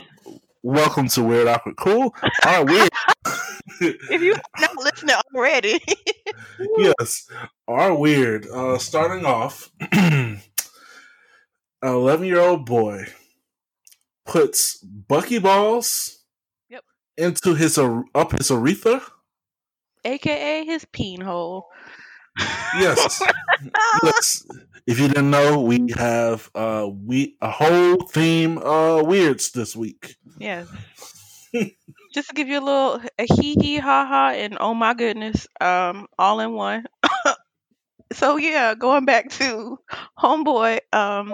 welcome 0.64 1.08
to 1.10 1.22
Weird 1.24 1.48
Awkward 1.48 1.76
Cool. 1.78 2.16
Our 2.46 2.66
weird. 2.66 2.90
if 3.82 4.22
you're 4.22 4.40
not 4.60 4.76
listening 4.78 5.16
already, 5.36 5.80
yes, 6.78 7.30
our 7.68 7.94
weird. 7.94 8.48
Uh, 8.48 8.80
starting 8.80 9.24
off, 9.26 9.70
an 9.92 10.42
eleven-year-old 11.84 12.66
boy 12.66 13.06
puts 14.26 14.84
buckyballs 15.08 16.18
Yep. 16.70 16.84
into 17.18 17.54
his 17.54 17.78
up 17.78 18.32
his 18.32 18.50
urethra. 18.50 19.02
aka 20.06 20.66
his 20.66 20.86
peen 20.86 21.22
hole. 21.22 21.68
Yes, 22.78 23.22
yes. 24.04 24.46
If 24.86 25.00
you 25.00 25.08
didn't 25.08 25.30
know, 25.30 25.62
we 25.62 25.92
have 25.96 26.50
uh 26.56 26.88
we 26.90 27.36
a 27.42 27.50
whole 27.50 27.98
theme 28.08 28.58
uh 28.58 29.04
weirds 29.04 29.52
this 29.52 29.76
week. 29.76 30.16
Yes. 30.40 30.68
Just 32.14 32.30
to 32.30 32.36
give 32.36 32.48
you 32.48 32.60
a 32.60 32.66
little 32.66 33.02
a 33.18 33.26
hee 33.26 33.56
hee 33.60 33.78
ha 33.78 34.06
ha 34.06 34.32
and 34.36 34.58
oh 34.60 34.74
my 34.74 34.94
goodness, 34.94 35.48
um, 35.62 36.08
all 36.18 36.40
in 36.40 36.54
one. 36.54 36.86
so 38.14 38.38
yeah, 38.38 38.76
going 38.76 39.06
back 39.06 39.30
to 39.32 39.78
homeboy, 40.18 40.80
um, 40.94 41.34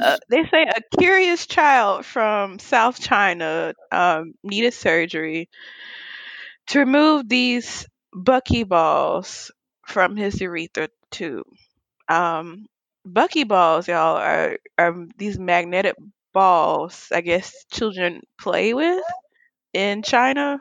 uh, 0.00 0.18
they 0.28 0.44
say 0.44 0.62
a 0.62 0.96
curious 0.98 1.46
child 1.46 2.04
from 2.04 2.58
South 2.58 3.00
China 3.00 3.74
um, 3.90 4.34
needed 4.42 4.74
surgery 4.74 5.48
to 6.68 6.80
remove 6.80 7.28
these 7.28 7.86
buckyballs 8.14 9.50
from 9.90 10.16
his 10.16 10.40
urethra 10.40 10.88
tube. 11.10 11.46
Um, 12.08 12.66
buckyballs, 13.06 13.88
y'all, 13.88 14.16
are 14.16 14.58
are 14.78 15.06
these 15.18 15.38
magnetic 15.38 15.96
balls. 16.34 17.08
I 17.12 17.22
guess 17.22 17.66
children 17.72 18.22
play 18.38 18.74
with 18.74 19.04
in 19.74 20.02
China. 20.02 20.58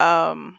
Um, 0.00 0.58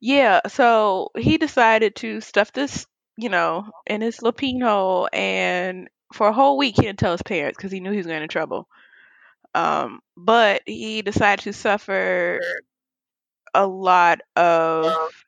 yeah, 0.00 0.40
so 0.48 1.10
he 1.16 1.38
decided 1.38 1.96
to 1.96 2.20
stuff 2.20 2.52
this, 2.52 2.86
you 3.16 3.28
know, 3.28 3.70
in 3.86 4.00
his 4.00 4.18
lapine 4.18 4.62
hole, 4.62 5.08
and 5.12 5.88
for 6.12 6.28
a 6.28 6.32
whole 6.32 6.56
week 6.58 6.76
he 6.76 6.82
didn't 6.82 6.98
tell 6.98 7.12
his 7.12 7.22
parents 7.22 7.56
because 7.56 7.72
he 7.72 7.80
knew 7.80 7.90
he 7.90 7.98
was 7.98 8.06
going 8.06 8.20
to 8.20 8.28
trouble. 8.28 8.68
Um, 9.54 10.00
but 10.16 10.62
he 10.66 11.02
decided 11.02 11.44
to 11.44 11.52
suffer 11.52 12.40
a 13.54 13.66
lot 13.66 14.20
of. 14.36 15.23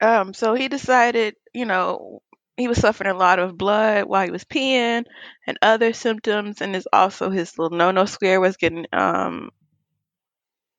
Um, 0.00 0.34
so 0.34 0.54
he 0.54 0.68
decided, 0.68 1.34
you 1.52 1.64
know, 1.64 2.22
he 2.56 2.68
was 2.68 2.78
suffering 2.78 3.10
a 3.10 3.14
lot 3.18 3.38
of 3.38 3.56
blood 3.56 4.06
while 4.06 4.24
he 4.24 4.30
was 4.30 4.44
peeing 4.44 5.04
and 5.46 5.58
other 5.62 5.92
symptoms, 5.92 6.60
and 6.60 6.74
it's 6.74 6.86
also 6.92 7.30
his 7.30 7.56
little 7.58 7.76
no 7.76 7.90
no 7.92 8.04
square 8.04 8.40
was 8.40 8.56
getting 8.56 8.86
um 8.92 9.50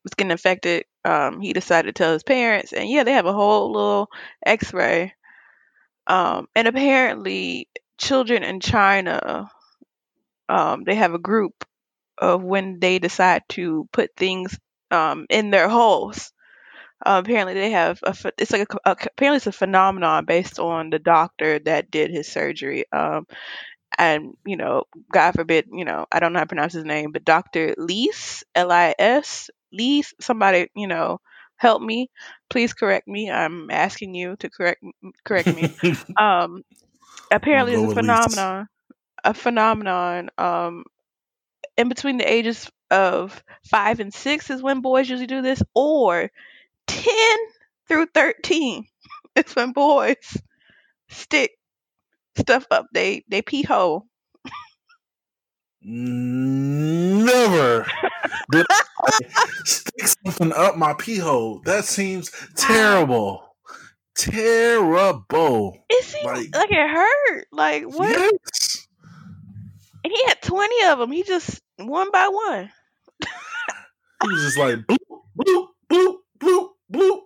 was 0.03 0.13
getting 0.15 0.31
infected. 0.31 0.85
Um, 1.05 1.39
he 1.41 1.53
decided 1.53 1.95
to 1.95 2.03
tell 2.03 2.13
his 2.13 2.23
parents, 2.23 2.73
and 2.73 2.89
yeah, 2.89 3.03
they 3.03 3.13
have 3.13 3.25
a 3.25 3.33
whole 3.33 3.71
little 3.71 4.09
X 4.45 4.73
ray. 4.73 5.13
Um, 6.07 6.47
and 6.55 6.67
apparently, 6.67 7.69
children 7.97 8.43
in 8.43 8.59
China, 8.59 9.49
um, 10.49 10.83
they 10.83 10.95
have 10.95 11.13
a 11.13 11.19
group 11.19 11.63
of 12.17 12.43
when 12.43 12.79
they 12.79 12.99
decide 12.99 13.43
to 13.49 13.87
put 13.93 14.11
things 14.17 14.57
um, 14.91 15.25
in 15.29 15.51
their 15.51 15.69
holes. 15.69 16.31
Uh, 17.05 17.21
apparently, 17.23 17.53
they 17.53 17.71
have 17.71 17.99
a. 18.03 18.15
It's 18.37 18.51
like 18.51 18.67
a, 18.73 18.77
a. 18.85 18.91
Apparently, 18.91 19.37
it's 19.37 19.47
a 19.47 19.51
phenomenon 19.51 20.25
based 20.25 20.59
on 20.59 20.89
the 20.89 20.99
doctor 20.99 21.59
that 21.59 21.91
did 21.91 22.11
his 22.11 22.27
surgery. 22.27 22.85
Um, 22.91 23.25
and 23.97 24.33
you 24.45 24.57
know, 24.57 24.83
God 25.11 25.33
forbid, 25.33 25.67
you 25.71 25.85
know, 25.85 26.05
I 26.11 26.19
don't 26.19 26.33
know 26.33 26.39
how 26.39 26.45
to 26.45 26.49
pronounce 26.49 26.73
his 26.73 26.85
name, 26.85 27.11
but 27.11 27.25
Doctor 27.25 27.73
Lees, 27.77 28.43
L 28.55 28.71
I 28.71 28.95
S, 28.97 29.49
Lees. 29.71 30.13
Somebody, 30.21 30.69
you 30.75 30.87
know, 30.87 31.19
help 31.57 31.81
me. 31.81 32.09
Please 32.49 32.73
correct 32.73 33.07
me. 33.07 33.29
I'm 33.29 33.69
asking 33.71 34.15
you 34.15 34.35
to 34.37 34.49
correct 34.49 34.83
correct 35.25 35.51
me. 35.51 35.71
Um, 36.19 36.63
apparently, 37.31 37.73
it's 37.73 37.83
a 37.83 37.89
phenomenon. 37.89 38.67
A 39.23 39.33
phenomenon. 39.33 40.29
Um, 40.37 40.83
in 41.77 41.89
between 41.89 42.17
the 42.17 42.31
ages 42.31 42.69
of 42.91 43.43
five 43.65 43.99
and 43.99 44.13
six 44.13 44.49
is 44.49 44.61
when 44.61 44.81
boys 44.81 45.09
usually 45.09 45.27
do 45.27 45.41
this, 45.41 45.61
or 45.73 46.29
ten 46.89 47.37
through 47.87 48.07
thirteen 48.13 48.85
is 49.35 49.55
when 49.55 49.71
boys 49.71 50.37
stick 51.09 51.51
stuff 52.37 52.65
up 52.71 52.87
they 52.93 53.23
they 53.29 53.41
pee 53.41 53.63
hole. 53.63 54.05
Never 55.81 57.85
did 58.51 58.65
I 58.69 58.81
stick 59.63 60.07
something 60.25 60.51
up 60.53 60.75
my 60.77 60.93
pee 60.93 61.17
hole. 61.17 61.61
That 61.65 61.85
seems 61.85 62.31
terrible. 62.55 63.45
Terrible. 64.17 65.77
It 65.89 66.03
seemed 66.03 66.25
Like- 66.25 66.55
like, 66.55 66.71
it 66.71 66.89
hurt. 66.89 67.47
Like 67.53 67.83
what? 67.85 68.09
Yes. 68.09 68.87
And 70.03 70.11
he 70.13 70.23
had 70.27 70.41
twenty 70.41 70.83
of 70.85 70.99
them. 70.99 71.11
He 71.11 71.23
just 71.23 71.61
one 71.77 72.11
by 72.11 72.27
one. 72.27 72.69
He 74.21 74.27
was 74.27 74.41
just 74.43 74.57
like 74.57 74.75
bloop, 74.79 74.97
bloop, 75.37 75.67
bloop, 75.89 76.15
bloop, 76.39 76.68
bloop. 76.91 77.21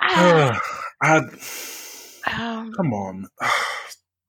I, 0.00 0.58
I 1.02 1.20
um, 2.26 2.72
come 2.76 2.92
on. 2.92 3.26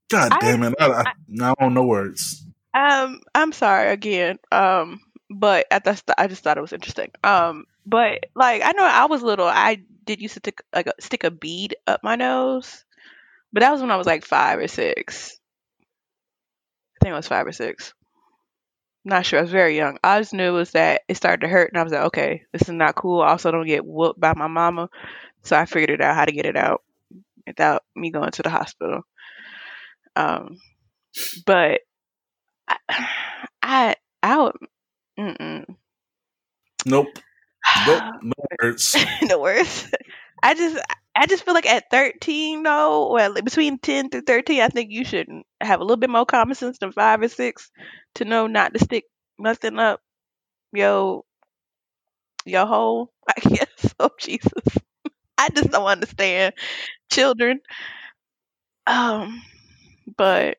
God 0.10 0.32
I- 0.32 0.40
damn 0.40 0.64
it. 0.64 0.76
I, 0.80 0.86
I, 0.88 1.06
I 1.42 1.54
don't 1.60 1.74
know 1.74 1.86
words. 1.86 2.46
um, 2.74 3.22
I'm 3.36 3.52
sorry 3.52 3.92
again. 3.92 4.40
Um, 4.52 5.00
but 5.30 5.66
I 5.72 5.80
just 5.80 6.10
I 6.18 6.28
just 6.28 6.44
thought 6.44 6.58
it 6.58 6.62
was 6.62 6.74
interesting. 6.74 7.12
Um, 7.24 7.66
but 7.86 8.26
like 8.36 8.62
I 8.64 8.72
know 8.74 8.86
I 8.86 9.06
was 9.06 9.22
little. 9.24 9.48
I 9.48 9.82
did 10.06 10.22
used 10.22 10.36
to 10.36 10.40
stick 10.40 10.62
like 10.74 10.88
a, 10.88 10.94
stick 11.00 11.24
a 11.24 11.32
bead 11.32 11.76
up 11.88 12.02
my 12.04 12.16
nose, 12.16 12.86
but 13.54 13.62
that 13.62 13.72
was 13.72 13.82
when 13.82 13.92
I 13.92 13.98
was 13.98 14.08
like 14.08 14.26
five 14.26 14.60
or 14.60 14.68
six. 14.68 15.38
I 17.02 17.06
think 17.06 17.14
it 17.14 17.18
was 17.18 17.28
five 17.28 17.48
or 17.48 17.52
six. 17.52 17.96
Not 19.04 19.26
sure. 19.26 19.40
I 19.40 19.42
was 19.42 19.52
very 19.52 19.76
young. 19.76 19.98
I 20.04 20.20
just 20.20 20.34
knew 20.34 20.50
it 20.50 20.52
was 20.52 20.72
that 20.72 21.02
it 21.08 21.18
started 21.18 21.42
to 21.42 21.48
hurt, 21.48 21.72
and 21.72 21.80
I 21.80 21.84
was 21.84 21.92
like, 21.92 22.06
okay, 22.06 22.44
this 22.54 22.62
is 22.62 22.70
not 22.70 22.94
cool. 22.94 23.22
I 23.22 23.30
also 23.30 23.50
don't 23.50 23.66
get 23.66 23.86
whooped 23.86 24.20
by 24.20 24.34
my 24.36 24.48
mama, 24.48 24.90
so 25.42 25.58
I 25.58 25.66
figured 25.66 25.90
it 25.90 26.02
out 26.02 26.16
how 26.16 26.26
to 26.26 26.32
get 26.32 26.46
it 26.46 26.56
out 26.56 26.84
without 27.48 27.84
me 27.96 28.12
going 28.12 28.30
to 28.30 28.44
the 28.44 28.52
hospital. 28.52 29.02
Um, 30.16 30.60
but 31.48 31.82
I, 32.68 32.78
I, 33.64 33.96
I 34.22 34.40
would, 34.40 34.56
mm-mm. 35.20 35.66
Nope. 36.86 37.08
Nope. 37.88 38.04
No 38.22 38.34
words. 38.62 38.94
the 39.28 39.40
worst. 39.40 39.96
I 40.44 40.54
just, 40.54 40.78
I 41.16 41.26
just 41.28 41.44
feel 41.46 41.54
like 41.54 41.66
at 41.66 41.90
13, 41.92 42.64
though, 42.64 43.12
well, 43.14 43.34
between 43.42 43.80
10 43.80 44.10
through 44.10 44.22
13, 44.22 44.62
I 44.62 44.70
think 44.70 44.92
you 44.92 45.04
should 45.06 45.28
have 45.62 45.80
a 45.80 45.84
little 45.84 45.98
bit 45.98 46.10
more 46.10 46.26
common 46.26 46.56
sense 46.56 46.78
than 46.80 46.92
five 46.92 47.22
or 47.22 47.28
six 47.30 47.72
to 48.16 48.26
know 48.26 48.48
not 48.48 48.74
to 48.74 48.80
stick 48.80 49.06
nothing 49.40 49.80
up 49.80 50.02
yo, 50.74 51.26
your 52.46 52.66
hole. 52.66 53.12
I 53.28 53.40
guess. 53.50 53.94
Oh 54.00 54.10
Jesus, 54.20 54.52
I 55.38 55.50
just 55.50 55.72
don't 55.72 55.86
understand 55.86 56.54
children. 57.12 57.62
Um, 58.88 59.42
but 60.18 60.58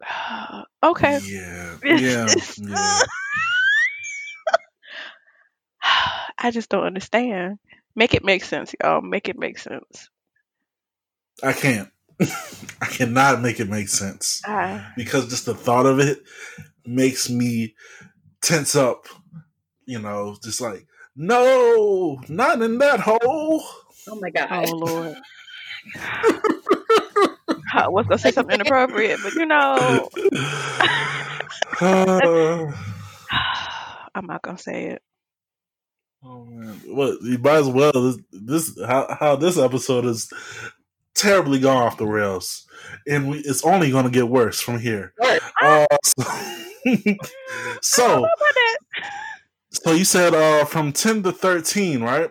okay. 0.82 1.20
Yeah. 1.20 1.78
Yeah. 1.84 2.34
Yeah. 2.58 3.02
I 6.38 6.50
just 6.50 6.68
don't 6.70 6.84
understand. 6.84 7.58
Make 7.94 8.14
it 8.14 8.24
make 8.24 8.44
sense, 8.44 8.74
y'all. 8.82 9.02
Make 9.02 9.28
it 9.28 9.38
make 9.38 9.58
sense. 9.58 10.08
I 11.42 11.52
can't. 11.52 11.88
I 12.80 12.86
cannot 12.86 13.40
make 13.40 13.58
it 13.58 13.68
make 13.68 13.88
sense 13.88 14.42
I, 14.44 14.86
because 14.96 15.28
just 15.28 15.46
the 15.46 15.54
thought 15.54 15.86
of 15.86 15.98
it 15.98 16.22
makes 16.86 17.28
me 17.28 17.74
tense 18.40 18.76
up. 18.76 19.06
You 19.86 19.98
know, 19.98 20.36
just 20.42 20.60
like 20.60 20.86
no, 21.16 22.20
not 22.28 22.62
in 22.62 22.78
that 22.78 23.00
hole. 23.00 23.62
Oh 24.08 24.18
my 24.20 24.30
god. 24.30 24.48
oh 24.50 24.76
Lord. 24.76 25.16
I 27.74 27.88
was 27.88 28.06
gonna 28.06 28.18
say 28.18 28.30
something 28.30 28.54
inappropriate, 28.54 29.20
but 29.22 29.34
you 29.34 29.46
know, 29.46 30.08
Uh, 31.80 32.72
I'm 34.14 34.26
not 34.26 34.42
gonna 34.42 34.58
say 34.58 34.86
it. 34.86 35.02
Oh 36.24 36.44
man, 36.44 36.80
well, 36.86 37.16
you 37.22 37.38
might 37.38 37.56
as 37.56 37.68
well. 37.68 37.92
This, 37.92 38.18
this 38.30 38.78
how 38.86 39.16
how 39.18 39.36
this 39.36 39.58
episode 39.58 40.04
is 40.04 40.32
terribly 41.14 41.58
gone 41.58 41.82
off 41.82 41.98
the 41.98 42.06
rails, 42.06 42.68
and 43.08 43.28
we, 43.28 43.38
it's 43.38 43.64
only 43.64 43.90
going 43.90 44.04
to 44.04 44.10
get 44.10 44.28
worse 44.28 44.60
from 44.60 44.78
here. 44.78 45.14
Uh, 45.60 45.86
so, 46.04 46.24
so, 47.82 48.26
so 49.70 49.92
you 49.92 50.04
said 50.04 50.32
uh, 50.32 50.64
from 50.64 50.92
ten 50.92 51.24
to 51.24 51.32
thirteen, 51.32 52.02
right? 52.02 52.30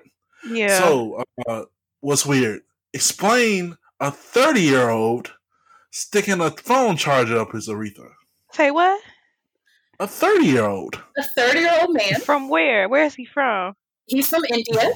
Yeah. 0.49 0.79
So, 0.79 1.23
uh, 1.47 1.63
what's 1.99 2.25
weird? 2.25 2.61
Explain 2.93 3.77
a 3.99 4.09
thirty-year-old 4.09 5.33
sticking 5.91 6.39
a 6.39 6.51
phone 6.51 6.95
charger 6.95 7.39
up 7.39 7.51
his 7.51 7.67
urethra. 7.67 8.11
Say 8.53 8.71
what? 8.71 9.01
A 9.99 10.07
thirty-year-old. 10.07 10.95
A 11.17 11.23
30 11.23 11.59
year 11.59 11.77
old 11.81 11.93
man. 11.93 12.21
From 12.21 12.47
where? 12.49 12.87
Where 12.87 13.05
is 13.05 13.13
he 13.13 13.25
from? 13.25 13.75
He's 14.11 14.27
from 14.27 14.43
India. 14.45 14.91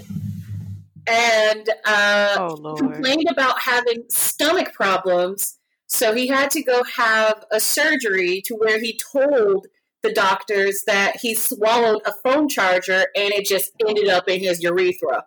And 1.07 1.69
uh, 1.85 2.35
Oh 2.37 2.75
complained 2.75 3.27
about 3.29 3.61
having 3.61 4.03
stomach 4.09 4.73
problems. 4.73 5.57
So 5.87 6.13
he 6.13 6.27
had 6.27 6.49
to 6.51 6.63
go 6.63 6.83
have 6.83 7.45
a 7.51 7.59
surgery 7.59 8.41
to 8.45 8.55
where 8.55 8.79
he 8.79 8.99
told 9.13 9.67
the 10.01 10.11
doctors 10.13 10.83
that 10.87 11.17
he 11.21 11.33
swallowed 11.33 12.01
a 12.05 12.11
phone 12.23 12.49
charger 12.49 13.07
and 13.15 13.33
it 13.33 13.45
just 13.45 13.71
ended 13.87 14.09
up 14.09 14.27
in 14.27 14.39
his 14.39 14.61
urethra. 14.61 15.25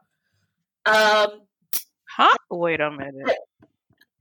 Um, 0.87 1.43
Huh? 2.19 2.37
Wait 2.51 2.81
a 2.81 2.91
minute. 2.91 3.39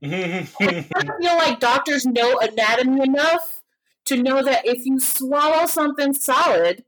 I 0.04 0.46
feel 1.20 1.36
like 1.36 1.58
doctors 1.58 2.06
know 2.06 2.38
anatomy 2.38 3.02
enough 3.02 3.60
to 4.04 4.22
know 4.22 4.40
that 4.40 4.64
if 4.64 4.86
you 4.86 5.00
swallow 5.00 5.66
something 5.66 6.14
solid, 6.14 6.84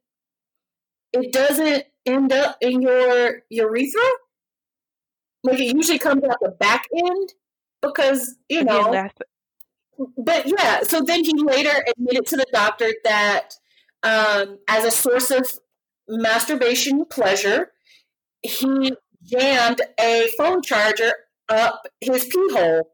it 1.12 1.32
doesn't 1.32 1.84
end 2.06 2.32
up 2.32 2.56
in 2.60 2.82
your 2.82 3.42
urethra. 3.50 4.02
Like 5.42 5.58
it 5.60 5.74
usually 5.74 5.98
comes 5.98 6.22
out 6.24 6.36
the 6.40 6.50
back 6.50 6.86
end 6.94 7.32
because 7.82 8.36
you 8.48 8.64
know. 8.64 8.90
last- 8.90 9.22
But 10.16 10.46
yeah, 10.46 10.82
so 10.82 11.00
then 11.02 11.24
he 11.24 11.32
later 11.42 11.84
admitted 11.88 12.26
to 12.28 12.36
the 12.36 12.46
doctor 12.52 12.90
that 13.04 13.54
um, 14.02 14.58
as 14.68 14.84
a 14.84 14.90
source 14.90 15.30
of 15.30 15.50
masturbation 16.08 17.04
pleasure, 17.06 17.72
he 18.42 18.92
jammed 19.22 19.82
a 20.00 20.30
phone 20.38 20.62
charger 20.62 21.12
up 21.50 21.86
his 22.00 22.24
pee 22.24 22.48
hole. 22.52 22.90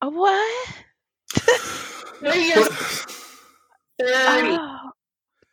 A 0.00 0.08
what? 0.08 0.68
30 1.30 2.38
years 2.40 2.68
30. 3.98 4.56
Oh, 4.58 4.90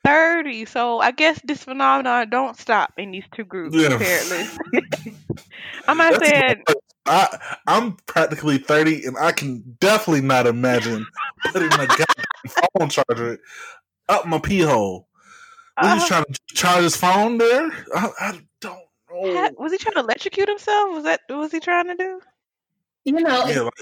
30. 0.03 0.65
So 0.65 0.99
I 0.99 1.11
guess 1.11 1.39
this 1.43 1.63
phenomenon 1.63 2.29
don't 2.29 2.57
stop 2.57 2.93
in 2.97 3.11
these 3.11 3.25
two 3.35 3.43
groups, 3.43 3.75
Yeah. 3.75 3.95
apparently. 3.95 4.47
I'm 5.87 5.97
not 5.97 6.19
That's 6.19 6.29
saying 6.29 6.63
I 7.05 7.55
I'm 7.67 7.93
practically 8.05 8.57
thirty, 8.57 9.05
and 9.05 9.17
I 9.17 9.31
can 9.31 9.75
definitely 9.79 10.21
not 10.21 10.47
imagine 10.47 11.05
putting 11.51 11.69
a 11.71 11.87
phone 12.77 12.89
charger 12.89 13.39
up 14.09 14.25
my 14.27 14.39
pee 14.39 14.61
hole. 14.61 15.07
Was 15.81 15.91
he 15.93 15.99
uh, 15.99 16.07
trying 16.07 16.25
to 16.25 16.39
charge 16.53 16.83
his 16.83 16.95
phone 16.95 17.37
there? 17.37 17.71
I, 17.95 18.09
I 18.19 18.41
don't 18.59 18.79
know. 19.11 19.41
ha- 19.41 19.49
was 19.57 19.71
he 19.71 19.77
trying 19.79 19.95
to 19.95 20.01
electrocute 20.01 20.47
himself? 20.49 20.93
Was 20.93 21.03
that 21.05 21.21
what 21.27 21.39
was 21.39 21.51
he 21.51 21.59
trying 21.59 21.87
to 21.87 21.95
do? 21.95 22.21
You 23.05 23.13
know, 23.13 23.45
Yeah, 23.47 23.61
like, 23.61 23.73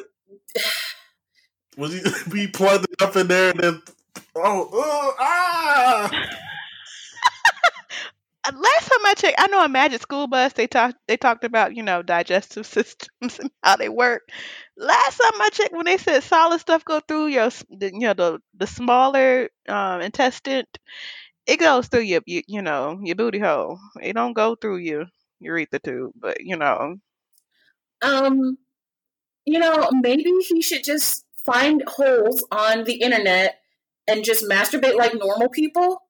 was 1.78 1.94
he? 1.94 2.02
He 2.38 2.48
plugged 2.48 2.86
it 2.90 3.02
up 3.02 3.16
in 3.18 3.28
there, 3.28 3.52
and 3.52 3.60
then 3.60 3.82
oh, 4.36 4.70
oh 4.74 5.16
ah! 5.20 6.10
Last 8.52 8.90
time 8.90 9.06
I 9.06 9.14
checked, 9.16 9.36
I 9.38 9.48
know 9.48 9.60
on 9.60 9.72
Magic 9.72 10.02
School 10.02 10.28
Bus 10.28 10.54
they 10.54 10.66
talked 10.66 10.96
they 11.08 11.18
talked 11.18 11.44
about 11.44 11.76
you 11.76 11.84
know 11.84 12.02
digestive 12.02 12.66
systems 12.78 13.40
and 13.40 13.52
how 13.64 13.76
they 13.76 13.90
work. 13.90 14.24
Last 14.78 15.18
time 15.18 15.42
I 15.42 15.50
checked, 15.50 15.74
when 15.74 15.86
they 15.86 15.98
said 15.98 16.24
solid 16.24 16.60
stuff 16.60 16.84
go 16.86 17.00
through 17.00 17.28
your 17.28 17.50
the, 17.70 17.92
you 17.94 18.00
know 18.08 18.14
the 18.14 18.40
the 18.58 18.68
smaller 18.68 19.50
um, 19.68 20.02
intestine, 20.02 20.66
it 21.46 21.58
goes 21.60 21.88
through 21.88 22.02
your 22.02 22.22
you, 22.26 22.42
you 22.48 22.62
know 22.62 23.00
your 23.04 23.16
booty 23.16 23.40
hole. 23.40 23.80
It 24.02 24.14
don't 24.14 24.34
go 24.34 24.56
through 24.56 24.78
your 24.78 25.06
urethra 25.40 25.80
tube, 25.80 26.14
but 26.16 26.42
you 26.42 26.58
know 26.58 26.96
um, 28.02 28.58
you 29.46 29.60
know, 29.60 29.90
maybe 30.02 30.32
he 30.48 30.62
should 30.62 30.84
just 30.84 31.26
find 31.46 31.84
holes 31.88 32.44
on 32.52 32.84
the 32.84 32.94
internet 32.94 33.59
and 34.10 34.24
just 34.26 34.46
masturbate 34.46 34.98
like 34.98 35.14
normal 35.16 35.50
people 35.50 36.02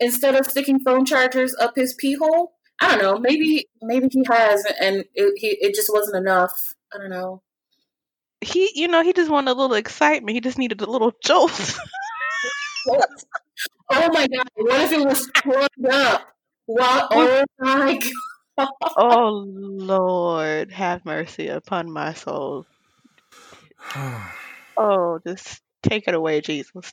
instead 0.00 0.34
of 0.34 0.46
sticking 0.46 0.80
phone 0.80 1.04
chargers 1.04 1.54
up 1.60 1.72
his 1.76 1.94
pee 1.94 2.14
hole. 2.14 2.52
I 2.80 2.88
don't 2.90 3.02
know. 3.02 3.18
Maybe 3.18 3.66
maybe 3.82 4.08
he 4.10 4.22
has, 4.30 4.64
and 4.80 5.04
it, 5.14 5.32
he, 5.36 5.48
it 5.60 5.74
just 5.74 5.90
wasn't 5.92 6.16
enough. 6.16 6.52
I 6.94 6.98
don't 6.98 7.10
know. 7.10 7.42
he 8.40 8.70
you 8.74 8.88
know 8.88 9.02
he 9.02 9.12
just 9.12 9.30
wanted 9.30 9.52
a 9.52 9.54
little 9.54 9.76
excitement. 9.76 10.34
He 10.34 10.40
just 10.40 10.58
needed 10.58 10.80
a 10.82 10.90
little 10.90 11.12
jolt. 11.24 11.78
Oh 13.90 14.08
my 14.12 14.26
god! 14.26 14.48
What 14.56 14.80
if 14.82 14.92
it 14.92 15.04
was 15.06 15.30
plugged 15.34 15.86
up? 15.90 16.28
What? 16.66 17.08
Oh 17.10 17.44
my 17.58 17.98
god! 18.58 18.68
oh 18.96 19.44
Lord, 19.48 20.72
have 20.72 21.04
mercy 21.04 21.48
upon 21.48 21.90
my 21.90 22.12
soul. 22.14 22.66
Oh, 24.78 25.18
just 25.26 25.62
take 25.88 26.08
it 26.08 26.14
away, 26.14 26.40
Jesus. 26.40 26.92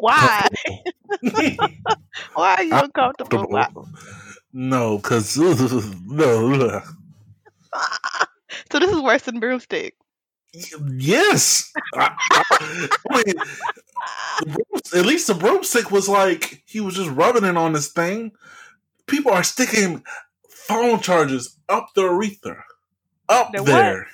Why? 0.00 0.48
Why 2.34 2.54
are 2.54 2.62
you 2.62 2.74
uncomfortable? 2.74 3.46
Why? 3.48 3.66
uncomfortable. 3.66 3.88
no, 4.52 4.98
because 4.98 5.36
no. 5.38 6.82
So 8.70 8.78
this 8.78 8.90
is 8.90 9.00
worse 9.00 9.22
than 9.22 9.40
broomstick. 9.40 9.94
Yes, 10.96 11.72
I, 11.94 12.16
I, 12.32 12.88
I 13.10 13.22
mean, 13.24 13.34
at 14.94 15.06
least 15.06 15.26
the 15.26 15.34
broomstick 15.34 15.90
was 15.90 16.08
like 16.08 16.62
he 16.66 16.80
was 16.80 16.94
just 16.94 17.10
rubbing 17.10 17.44
it 17.44 17.56
on 17.56 17.72
this 17.72 17.88
thing. 17.88 18.32
People 19.06 19.32
are 19.32 19.42
sticking 19.42 20.02
phone 20.68 21.00
chargers 21.00 21.56
up 21.68 21.88
the 21.94 22.02
urethra, 22.02 22.62
up 23.28 23.52
The 23.52 23.62
what? 23.62 23.66
there, 23.66 24.06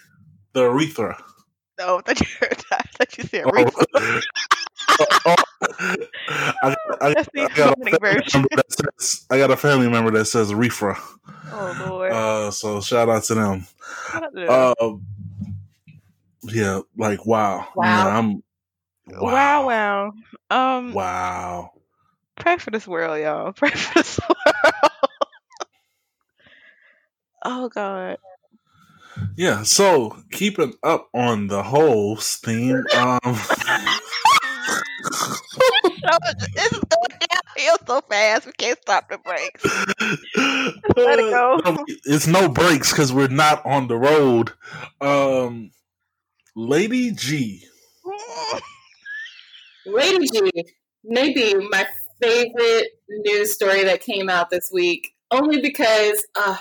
the 0.55 0.63
urethra. 0.63 1.23
No, 1.79 2.01
thought 2.01 2.21
you, 2.21 2.27
heard, 2.41 2.63
I 2.71 2.83
thought 2.97 3.19
you 3.19 3.25
said 3.25 3.45
Oh, 3.45 3.51
reefer. 3.51 3.85
oh, 5.27 5.35
I, 6.63 6.77
I, 7.01 7.15
That's 7.15 7.29
the 7.35 7.43
I 7.43 7.49
got 7.57 7.79
a 7.81 7.85
family 7.85 7.99
member 8.33 8.49
that 8.57 8.65
says 8.71 9.27
I 9.31 9.39
got 9.39 9.51
a 9.51 9.57
family 9.57 9.89
member 9.89 10.11
that 10.13 10.25
says 10.27 10.51
urethra. 10.51 10.99
Oh 11.51 11.73
Lord. 11.79 12.13
Uh, 12.13 12.51
so 12.53 12.81
shout 12.81 13.09
out 13.09 13.25
to 13.25 13.35
them. 13.35 13.67
Uh, 14.49 14.75
yeah, 16.45 16.81
like 16.97 17.27
wow, 17.27 17.67
Wow. 17.75 18.07
Yeah, 18.07 18.19
I'm 18.19 18.43
wow, 19.09 19.67
wow. 19.67 20.13
Um, 20.51 20.93
wow. 20.93 21.73
pray 22.37 22.59
for 22.59 22.71
this 22.71 22.87
world, 22.87 23.21
y'all. 23.21 23.53
Pray 23.57 23.71
for 23.71 23.95
this 23.95 24.21
world. 24.21 24.94
Oh 27.45 27.69
God. 27.69 28.19
Yeah, 29.37 29.63
so 29.63 30.17
keeping 30.33 30.75
up 30.83 31.09
on 31.15 31.47
the 31.47 31.63
whole 31.63 32.17
theme, 32.17 32.85
um, 32.97 33.21
this 36.55 36.73
is 36.73 36.81
going 36.81 37.19
downhill 37.21 37.77
so 37.87 38.01
fast. 38.09 38.47
We 38.47 38.53
can't 38.53 38.79
stop 38.81 39.09
the 39.09 39.19
brakes. 39.19 39.65
let 40.97 41.19
it 41.19 41.31
go. 41.31 41.85
it's 42.05 42.27
no 42.27 42.49
breaks 42.49 42.93
because 42.93 43.13
we're 43.13 43.29
not 43.29 43.65
on 43.65 43.89
the 43.89 43.97
road. 43.97 44.53
Um, 45.01 45.71
Lady 46.57 47.11
G, 47.13 47.65
Lady 49.87 50.27
G, 50.29 50.51
maybe 51.05 51.55
my 51.71 51.87
favorite 52.21 52.89
news 53.09 53.53
story 53.53 53.85
that 53.85 54.01
came 54.01 54.29
out 54.29 54.51
this 54.51 54.71
week, 54.73 55.14
only 55.35 55.61
because 55.61 56.25
uh, 56.35 56.57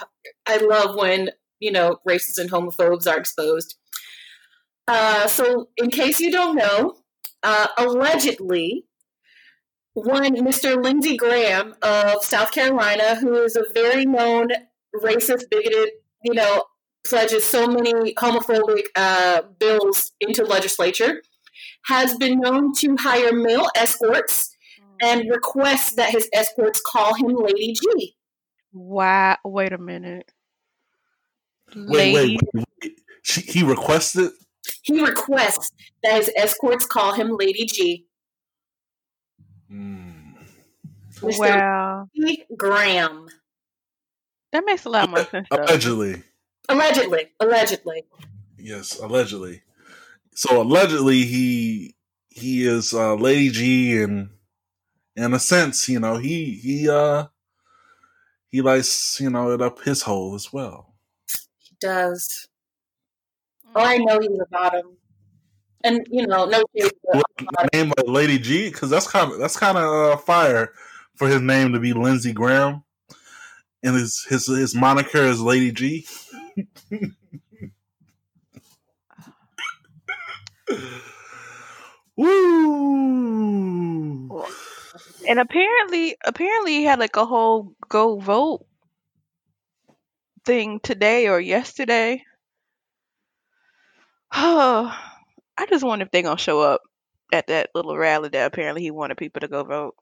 I 0.47 0.57
love 0.57 0.95
when 0.95 1.29
you 1.59 1.71
know 1.71 1.97
racists 2.07 2.37
and 2.37 2.51
homophobes 2.51 3.07
are 3.07 3.17
exposed. 3.17 3.75
Uh, 4.87 5.27
so, 5.27 5.69
in 5.77 5.89
case 5.89 6.19
you 6.19 6.31
don't 6.31 6.55
know, 6.55 6.95
uh, 7.41 7.67
allegedly, 7.77 8.85
one 9.93 10.35
Mr. 10.35 10.81
Lindsey 10.83 11.15
Graham 11.15 11.73
of 11.81 12.23
South 12.23 12.51
Carolina, 12.51 13.15
who 13.15 13.35
is 13.43 13.55
a 13.55 13.63
very 13.73 14.05
known 14.05 14.49
racist, 14.95 15.49
bigoted, 15.49 15.89
you 16.23 16.33
know, 16.33 16.63
pledges 17.07 17.43
so 17.43 17.67
many 17.67 18.13
homophobic 18.15 18.85
uh, 18.95 19.43
bills 19.59 20.11
into 20.19 20.43
legislature, 20.43 21.21
has 21.85 22.15
been 22.17 22.39
known 22.39 22.73
to 22.73 22.95
hire 22.97 23.33
male 23.33 23.69
escorts 23.75 24.55
and 25.01 25.29
request 25.29 25.95
that 25.97 26.11
his 26.11 26.29
escorts 26.33 26.81
call 26.81 27.13
him 27.13 27.27
Lady 27.27 27.73
G. 27.73 28.15
Wow. 28.73 29.37
Wait 29.45 29.71
a 29.71 29.77
minute. 29.77 30.31
wait, 31.75 32.13
wait, 32.13 32.39
wait, 32.53 32.65
wait. 32.81 32.99
She, 33.21 33.41
he 33.41 33.63
requested. 33.63 34.31
He 34.81 35.01
requests 35.01 35.71
that 36.03 36.15
his 36.15 36.31
escorts 36.35 36.85
call 36.85 37.13
him 37.13 37.35
Lady 37.37 37.65
G. 37.65 38.05
Mm. 39.71 40.35
Mr. 41.15 41.39
Wow. 41.39 42.07
Graham. 42.57 43.27
That 44.51 44.65
makes 44.65 44.85
a 44.85 44.89
lot 44.89 45.09
more 45.09 45.25
sense. 45.25 45.47
though. 45.49 45.63
Allegedly. 45.63 46.23
Allegedly. 46.69 47.25
Allegedly. 47.39 48.03
Yes, 48.57 48.99
allegedly. 48.99 49.61
So 50.35 50.61
allegedly 50.61 51.23
he 51.23 51.95
he 52.29 52.65
is 52.65 52.93
uh 52.93 53.15
Lady 53.15 53.49
G 53.49 54.01
and 54.01 54.29
in 55.15 55.33
a 55.33 55.39
sense, 55.39 55.87
you 55.89 55.99
know, 55.99 56.17
he 56.17 56.51
he 56.55 56.89
uh 56.89 57.27
he 58.53 58.61
likes, 58.61 59.19
you 59.19 59.31
know, 59.31 59.51
it 59.51 59.61
up 59.63 59.81
his 59.81 60.03
hole 60.03 60.35
as 60.35 60.53
well. 60.53 60.93
He 61.57 61.75
does. 61.81 62.47
Oh, 63.75 63.81
I 63.83 63.97
know 63.97 64.19
he's 64.19 64.39
a 64.39 64.45
bottom. 64.51 64.95
And, 65.83 66.05
you 66.11 66.27
know, 66.27 66.45
no 66.45 66.63
shade 66.77 66.91
to 67.11 67.23
name 67.73 67.91
like 67.97 68.07
Lady 68.07 68.37
G 68.37 68.69
because 68.69 68.91
that's 68.91 69.07
kind 69.07 69.31
of 69.31 69.39
that's 69.39 69.57
kind 69.57 69.75
of 69.75 69.83
uh, 69.83 70.17
fire 70.17 70.71
for 71.15 71.27
his 71.27 71.41
name 71.41 71.73
to 71.73 71.79
be 71.79 71.93
Lindsey 71.93 72.31
Graham, 72.31 72.83
and 73.81 73.95
his 73.95 74.23
his 74.29 74.45
his 74.45 74.75
moniker 74.75 75.17
is 75.17 75.41
Lady 75.41 75.71
G. 75.71 76.05
Woo! 82.15 83.33
And 85.27 85.39
apparently, 85.39 86.17
apparently, 86.25 86.73
he 86.77 86.83
had 86.83 86.99
like 86.99 87.15
a 87.15 87.25
whole 87.25 87.73
go 87.89 88.19
vote 88.19 88.65
thing 90.45 90.79
today 90.81 91.27
or 91.27 91.39
yesterday. 91.39 92.23
Oh, 94.33 94.95
I 95.57 95.65
just 95.67 95.83
wonder 95.83 96.03
if 96.05 96.11
they're 96.11 96.23
gonna 96.23 96.37
show 96.37 96.61
up 96.61 96.81
at 97.31 97.47
that 97.47 97.69
little 97.75 97.97
rally 97.97 98.29
that 98.29 98.45
apparently 98.45 98.81
he 98.81 98.91
wanted 98.91 99.17
people 99.17 99.41
to 99.41 99.47
go 99.47 99.63
vote. 99.63 99.95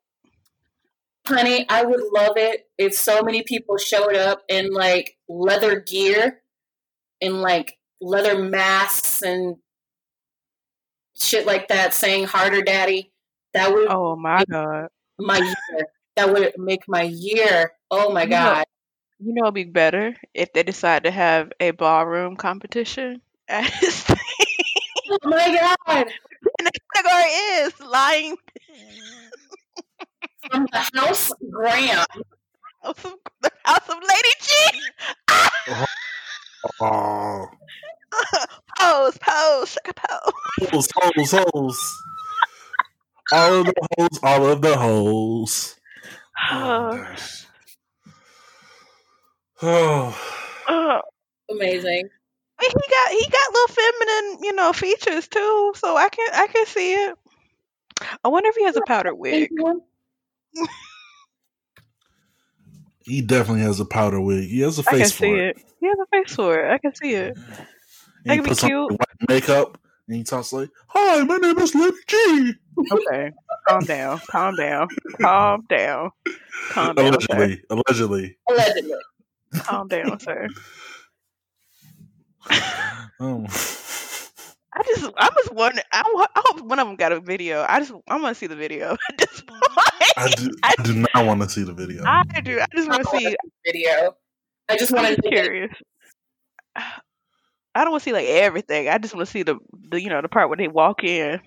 Honey, 1.27 1.65
I 1.69 1.83
would 1.85 2.01
love 2.13 2.37
it 2.37 2.67
if 2.77 2.95
so 2.95 3.21
many 3.21 3.43
people 3.43 3.77
showed 3.77 4.15
up 4.15 4.41
in 4.49 4.71
like 4.71 5.17
leather 5.29 5.79
gear 5.79 6.41
and 7.21 7.41
like 7.41 7.77
leather 8.01 8.41
masks 8.41 9.21
and 9.21 9.57
shit 11.15 11.45
like 11.45 11.67
that 11.67 11.93
saying 11.93 12.25
harder 12.25 12.61
daddy. 12.61 13.11
That 13.53 13.73
would 13.73 13.87
Oh 13.89 14.15
my 14.15 14.43
god! 14.49 14.87
My 15.21 15.37
year. 15.37 15.87
That 16.17 16.31
would 16.33 16.53
make 16.57 16.81
my 16.87 17.03
year. 17.03 17.71
Oh 17.89 18.11
my 18.11 18.23
You 18.23 18.29
know- 18.29 18.35
god. 18.35 18.65
You 19.23 19.33
know, 19.35 19.43
it'd 19.43 19.53
be 19.53 19.63
better 19.65 20.15
if 20.33 20.51
they 20.53 20.63
decide 20.63 21.03
to 21.03 21.11
have 21.11 21.51
a 21.59 21.69
ballroom 21.71 22.35
competition 22.35 23.21
at 23.47 23.65
his 23.69 24.01
thing. 24.03 24.17
Oh 25.11 25.17
my 25.29 25.75
god. 25.87 26.07
and 26.57 26.67
the 26.67 26.71
category 26.95 27.29
is 27.61 27.79
lying. 27.81 28.35
From 30.51 30.65
the 30.71 30.89
house 30.99 31.31
Graham. 31.51 32.03
House 32.81 33.05
of, 33.05 33.15
the 33.43 33.51
House 33.63 33.89
of 33.89 33.97
Lady 34.01 34.33
G. 34.41 34.81
Oh, 36.81 37.47
pose, 38.79 39.17
pose, 39.19 39.69
sugar 39.69 39.93
pose. 39.95 40.69
holes, 40.71 40.89
holes, 40.95 41.31
holes. 41.53 42.03
All 43.31 43.61
of 43.61 43.65
the 43.67 43.73
holes, 43.97 44.19
all 44.23 44.45
of 44.47 44.61
the 44.61 44.77
holes. 44.77 45.75
Oh, 46.51 46.97
gosh. 46.97 47.45
Oh, 50.69 51.01
Amazing. 51.51 52.09
he 52.61 52.67
got 52.67 53.11
he 53.11 53.29
got 53.29 53.53
little 53.53 53.75
feminine, 53.75 54.43
you 54.43 54.53
know, 54.53 54.73
features 54.73 55.27
too. 55.27 55.73
So 55.75 55.95
I 55.97 56.09
can 56.09 56.27
I 56.33 56.47
can 56.47 56.65
see 56.65 56.93
it. 56.93 57.15
I 58.23 58.29
wonder 58.29 58.49
if 58.49 58.55
he 58.55 58.65
has 58.65 58.75
a 58.77 58.81
powdered 58.81 59.15
wig. 59.15 59.49
he 63.05 63.21
definitely 63.21 63.63
has 63.63 63.79
a 63.79 63.85
powder 63.85 64.21
wig. 64.21 64.49
He 64.49 64.61
has 64.61 64.79
a 64.79 64.83
I 64.87 64.95
can 64.95 64.99
face 64.99 65.11
see 65.11 65.25
for 65.27 65.37
it. 65.37 65.47
it. 65.57 65.57
He 65.79 65.87
has 65.87 65.97
a 66.01 66.05
face 66.11 66.35
for 66.35 66.59
it. 66.65 66.71
I 66.73 66.77
can 66.79 66.95
see 66.95 67.13
it. 67.15 67.37
And 68.25 68.25
That 68.25 68.35
he 68.35 68.39
could 68.39 68.45
be 68.45 68.49
puts 68.49 68.63
on 68.63 68.69
cute. 68.69 68.91
white 68.91 69.29
makeup 69.29 69.77
and 70.07 70.17
he 70.17 70.23
talks 70.23 70.53
like, 70.53 70.69
"Hi, 70.87 71.23
my 71.23 71.37
name 71.37 71.57
is 71.59 71.75
Lady 71.75 71.97
G." 72.07 72.53
Okay, 72.91 73.31
calm 73.67 73.83
down, 73.83 74.19
calm 74.29 74.55
down, 74.55 74.87
calm 75.21 75.65
down, 75.69 76.11
calm 76.69 76.95
down, 76.95 77.21
sir. 77.21 77.27
Allegedly, 77.35 77.63
allegedly. 77.69 78.37
Allegedly. 78.49 78.95
Calm 79.55 79.87
down, 79.87 80.19
sir. 80.19 80.47
Oh. 83.19 83.45
I 84.73 84.83
just, 84.83 85.11
I 85.17 85.29
was 85.35 85.49
wondering. 85.51 85.83
I, 85.91 86.01
I 86.35 86.41
hope 86.47 86.61
one 86.61 86.79
of 86.79 86.87
them 86.87 86.95
got 86.95 87.11
a 87.11 87.19
video. 87.19 87.65
I 87.67 87.79
just, 87.79 87.91
I 88.07 88.19
want 88.19 88.35
to 88.35 88.39
see 88.39 88.47
the 88.47 88.55
video 88.55 88.91
at 89.09 89.17
this 89.17 89.41
point. 89.41 89.61
I 90.17 90.29
do, 90.35 90.51
I 90.63 90.73
do 90.83 91.05
not 91.13 91.25
want 91.25 91.41
to 91.41 91.49
see 91.49 91.63
the 91.63 91.73
video. 91.73 92.03
I 92.05 92.23
do. 92.41 92.59
I 92.59 92.65
just 92.75 92.87
want 92.87 93.03
to 93.03 93.09
see. 93.17 93.25
The 93.25 93.37
video. 93.65 94.15
I 94.69 94.77
just 94.77 94.91
I'm 94.91 95.03
want 95.03 95.09
just 95.09 95.21
to 95.23 95.29
curious. 95.29 95.73
I 97.73 97.83
don't 97.83 97.91
want 97.91 98.03
to 98.03 98.09
see 98.09 98.13
like 98.13 98.27
everything. 98.27 98.89
I 98.89 98.97
just 98.97 99.13
want 99.15 99.25
to 99.27 99.31
see 99.31 99.43
the, 99.43 99.57
the, 99.89 100.01
you 100.01 100.09
know, 100.09 100.21
the 100.21 100.27
part 100.29 100.49
where 100.49 100.57
they 100.57 100.67
walk 100.67 101.03
in, 101.03 101.39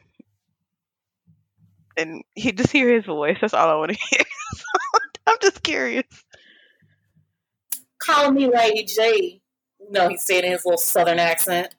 and 1.97 2.23
he 2.35 2.53
just 2.53 2.73
hear 2.73 2.93
his 2.95 3.05
voice. 3.05 3.37
That's 3.41 3.55
all 3.55 3.69
I 3.69 3.75
want 3.75 3.93
to 3.93 3.99
hear. 4.11 4.25
I'm 5.27 5.37
just 5.43 5.63
curious. 5.63 6.07
call 7.99 8.31
me 8.33 8.47
Lady 8.51 8.85
J. 8.85 9.41
No, 9.91 10.09
he's 10.09 10.23
saying 10.25 10.45
in 10.45 10.53
his 10.53 10.65
little 10.65 10.79
southern 10.79 11.19
accent. 11.19 11.75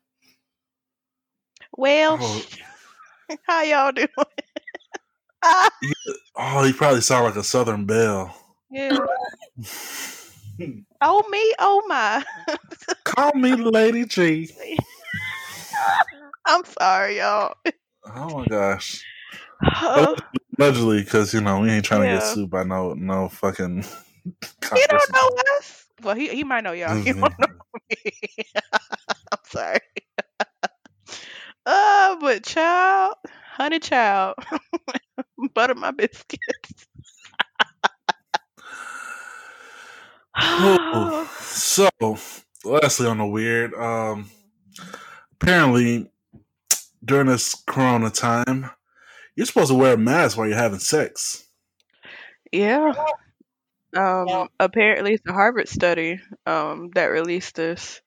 Well, 1.77 2.17
Oh. 2.21 2.45
how 3.47 3.63
y'all 3.63 3.91
doing? 3.91 4.07
Oh, 6.35 6.63
he 6.63 6.73
probably 6.73 7.01
sound 7.01 7.25
like 7.25 7.35
a 7.35 7.43
Southern 7.43 7.85
Belle. 7.85 8.35
yeah. 8.71 8.97
Oh 11.01 11.23
me, 11.29 11.53
oh 11.59 11.83
my. 11.87 12.23
Call 13.05 13.31
me 13.35 13.55
Lady 13.55 14.05
G. 14.05 14.51
I'm 16.45 16.63
sorry, 16.65 17.17
y'all. 17.19 17.55
Oh 18.05 18.39
my 18.39 18.47
gosh. 18.47 19.03
Allegedly, 20.59 21.03
because 21.03 21.33
you 21.33 21.41
know 21.41 21.61
we 21.61 21.71
ain't 21.71 21.85
trying 21.85 22.01
to 22.01 22.07
get 22.07 22.21
Yeah. 22.21 22.33
sued 22.33 22.49
by 22.49 22.63
no 22.63 22.93
no 22.93 23.29
fucking. 23.29 23.83
he 24.73 24.85
don't 24.87 25.13
know 25.13 25.29
us. 25.57 25.85
Well, 26.03 26.15
he 26.15 26.29
he 26.29 26.43
might 26.43 26.63
know 26.63 26.73
y'all. 26.73 26.95
He 26.95 27.13
don't 27.13 27.33
know 27.39 27.47
me. 27.89 28.11
I'm 28.73 29.39
sorry. 29.45 29.79
Uh, 31.65 32.17
but 32.19 32.43
child, 32.43 33.15
honey 33.53 33.79
child, 33.79 34.35
butter 35.53 35.75
my 35.75 35.91
biscuits. 35.91 36.85
So, 41.39 41.89
lastly, 42.65 43.07
on 43.07 43.17
the 43.19 43.25
weird, 43.25 43.73
um, 43.75 44.29
apparently 45.33 46.09
during 47.03 47.27
this 47.27 47.55
Corona 47.67 48.09
time, 48.09 48.69
you're 49.35 49.45
supposed 49.45 49.69
to 49.71 49.75
wear 49.75 49.93
a 49.93 49.97
mask 49.97 50.37
while 50.37 50.47
you're 50.47 50.57
having 50.57 50.79
sex. 50.79 51.45
yeah. 52.51 52.93
Um, 53.95 54.27
Yeah. 54.27 54.47
apparently 54.59 55.13
it's 55.13 55.23
a 55.27 55.33
Harvard 55.33 55.69
study 55.69 56.19
um 56.45 56.91
that 56.95 57.05
released 57.07 57.55
this. 57.55 58.01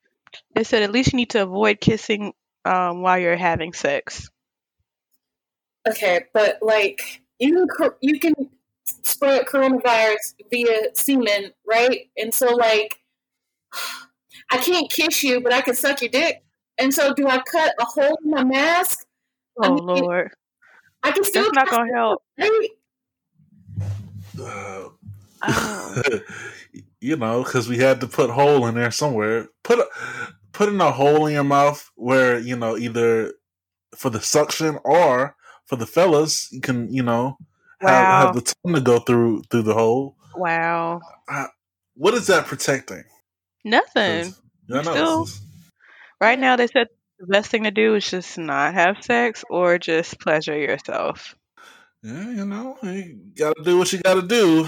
They 0.55 0.65
said 0.65 0.83
at 0.83 0.93
least 0.93 1.13
you 1.13 1.17
need 1.19 1.31
to 1.31 1.43
avoid 1.43 1.81
kissing 1.81 2.35
um 2.65 3.03
while 3.03 3.19
you're 3.19 3.37
having 3.37 3.73
sex. 3.73 4.29
Okay, 5.89 6.25
but 6.35 6.59
like 6.63 7.23
you 7.39 7.67
can 7.79 7.91
you 8.01 8.21
can 8.21 8.35
spread 9.03 9.47
coronavirus 9.47 10.35
via 10.51 10.95
semen, 10.95 11.53
right? 11.67 12.11
And 12.17 12.33
so 12.35 12.55
like 12.55 12.99
I 14.51 14.59
can't 14.59 14.91
kiss 14.91 15.23
you, 15.23 15.41
but 15.41 15.53
I 15.53 15.61
can 15.61 15.75
suck 15.75 16.01
your 16.01 16.11
dick. 16.11 16.43
And 16.79 16.93
so 16.93 17.13
do 17.15 17.27
I 17.27 17.39
cut 17.43 17.75
a 17.81 17.85
hole 17.85 18.17
in 18.25 18.31
my 18.31 18.45
mask? 18.45 19.07
I 19.61 19.67
Oh 19.69 19.75
mean, 19.75 19.85
Lord, 19.85 20.31
I 21.03 21.11
can 21.11 21.25
still 21.25 21.43
that's 21.53 21.55
not 21.55 21.71
gonna 21.71 21.93
help. 21.95 22.23
Uh, 24.41 24.89
Oh. 25.41 26.03
you 27.01 27.17
know, 27.17 27.43
because 27.45 27.69
we 27.69 27.79
had 27.79 28.01
to 28.01 28.07
put 28.07 28.31
hole 28.31 28.67
in 28.67 28.75
there 28.75 28.91
somewhere. 28.91 29.49
Put 29.63 29.79
a, 29.79 29.87
put 30.53 30.69
in 30.69 30.81
a 30.81 30.91
hole 30.91 31.27
in 31.27 31.35
your 31.35 31.45
mouth 31.45 31.89
where 31.95 32.39
you 32.39 32.57
know 32.57 32.77
either 32.77 33.35
for 33.97 34.11
the 34.11 34.21
suction 34.21 34.79
or 34.85 35.37
for 35.67 35.77
the 35.77 35.87
fellas, 35.87 36.51
you 36.53 36.61
can 36.61 36.93
you 36.93 37.03
know 37.03 37.39
have, 37.81 37.91
Wow. 38.09 38.27
have 38.27 38.35
the 38.35 38.41
tongue 38.43 38.75
to 38.75 38.81
go 38.81 38.99
through 38.99 39.43
through 39.51 39.63
the 39.63 39.75
hole. 39.75 40.17
Wow, 40.35 41.01
What 41.95 42.15
is 42.15 42.27
that 42.29 42.47
protecting? 42.47 43.05
'Cause, 43.65 43.65
nothing. 43.65 44.35
I 44.71 44.83
know, 44.83 44.83
Still- 44.83 45.25
this 45.25 45.35
is- 45.35 45.43
Right 46.21 46.39
now, 46.39 46.57
they 46.57 46.67
said 46.67 46.89
the 47.19 47.27
best 47.27 47.51
thing 47.51 47.65
to 47.65 47.71
do 47.71 47.95
is 47.95 48.09
just 48.11 48.37
not 48.39 48.75
have 48.75 49.03
sex 49.03 49.45
or 49.51 49.79
just 49.79 50.19
pleasure 50.21 50.57
yourself. 50.59 51.35
yeah, 52.03 52.31
you 52.31 52.45
know, 52.45 52.77
you 52.83 53.21
gotta 53.37 53.63
do 53.65 53.79
what 53.79 53.93
you 53.93 53.99
gotta 54.01 54.23
do. 54.23 54.67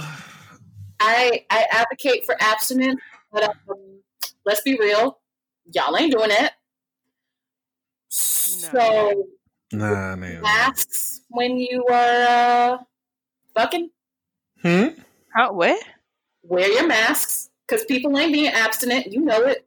I 1.01 1.45
I 1.51 1.67
advocate 1.71 2.25
for 2.27 2.37
abstinence, 2.41 3.01
but 3.33 3.45
um, 3.45 4.01
let's 4.45 4.63
be 4.63 4.77
real, 4.79 5.19
y'all 5.73 5.97
ain't 5.97 6.13
doing 6.13 6.31
it. 6.31 6.53
So 8.09 9.29
Nah, 9.73 10.15
nah. 10.17 10.41
masks 10.41 11.21
when 11.29 11.57
you 11.59 11.85
are 11.87 11.95
uh, 12.75 12.79
fucking. 13.55 13.91
Hmm? 14.63 14.89
How 15.35 15.53
what? 15.53 15.81
Wear 16.43 16.69
your 16.71 16.87
masks 16.89 17.50
because 17.71 17.85
people 17.85 18.19
ain't 18.19 18.33
being 18.33 18.49
abstinent. 18.49 19.13
You 19.13 19.21
know 19.21 19.43
it. 19.43 19.67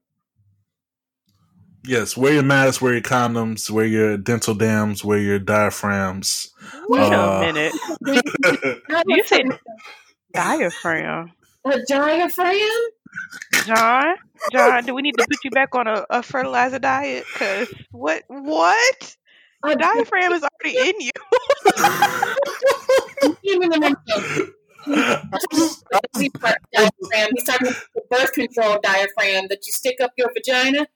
Yes, 1.86 2.16
wear 2.16 2.34
your 2.34 2.44
masks, 2.44 2.82
wear 2.82 2.94
your 2.94 3.02
condoms, 3.02 3.70
wear 3.70 3.86
your 3.86 4.18
dental 4.18 4.54
dams, 4.56 5.04
wear 5.04 5.20
your 5.20 5.40
diaphragms. 5.40 6.50
Wait 6.88 7.12
Uh, 7.12 7.16
a 7.16 7.40
minute. 7.54 7.74
You 9.08 9.24
said 9.26 9.46
diaphragm. 10.34 11.32
a 11.66 11.80
diaphragm? 11.88 12.58
John, 13.66 14.16
John, 14.52 14.86
do 14.86 14.94
we 14.94 15.02
need 15.02 15.18
to 15.18 15.24
put 15.30 15.44
you 15.44 15.52
back 15.52 15.76
on 15.76 15.88
a, 15.88 16.06
a 16.10 16.24
fertilizer 16.24 16.80
diet? 16.80 17.26
Cause 17.36 17.68
what 17.92 18.24
what? 18.28 19.16
A 19.66 19.76
Diaphragm 19.76 20.34
is 20.34 20.44
already 20.44 20.90
in 20.90 21.00
you. 21.00 21.12
diaphragm. 24.86 25.30
He's 27.34 27.44
talking 27.46 27.68
about 27.68 27.84
the 27.96 28.02
birth 28.10 28.34
control 28.34 28.80
diaphragm 28.82 29.48
that 29.50 29.66
you 29.66 29.74
stick 29.74 30.02
up 30.02 30.14
your 30.18 30.32
vagina. 30.34 30.88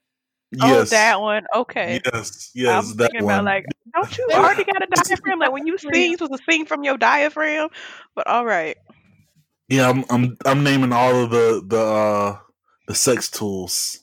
Oh, 0.62 0.78
yes. 0.78 0.90
that 0.90 1.20
one. 1.20 1.44
Okay. 1.54 2.00
Yes, 2.06 2.50
yes, 2.54 2.90
I'm 2.90 2.96
that 2.96 3.10
thinking 3.10 3.26
one. 3.26 3.34
about 3.34 3.44
like, 3.44 3.66
don't 3.94 4.16
you 4.16 4.28
already 4.32 4.64
got 4.64 4.82
a 4.82 4.86
diaphragm? 4.86 5.38
Like 5.38 5.52
when 5.52 5.66
you 5.66 5.76
sing, 5.92 6.10
you 6.10 6.16
supposed 6.16 6.32
to 6.32 6.50
sing 6.50 6.64
from 6.64 6.84
your 6.84 6.96
diaphragm. 6.96 7.68
But 8.14 8.26
all 8.26 8.46
right. 8.46 8.76
yeah, 9.68 9.90
I'm, 9.90 10.04
I'm 10.08 10.38
I'm 10.46 10.64
naming 10.64 10.92
all 10.92 11.24
of 11.24 11.30
the 11.30 11.62
the 11.66 11.80
uh 11.80 12.38
the 12.86 12.94
sex 12.94 13.30
tools. 13.30 14.00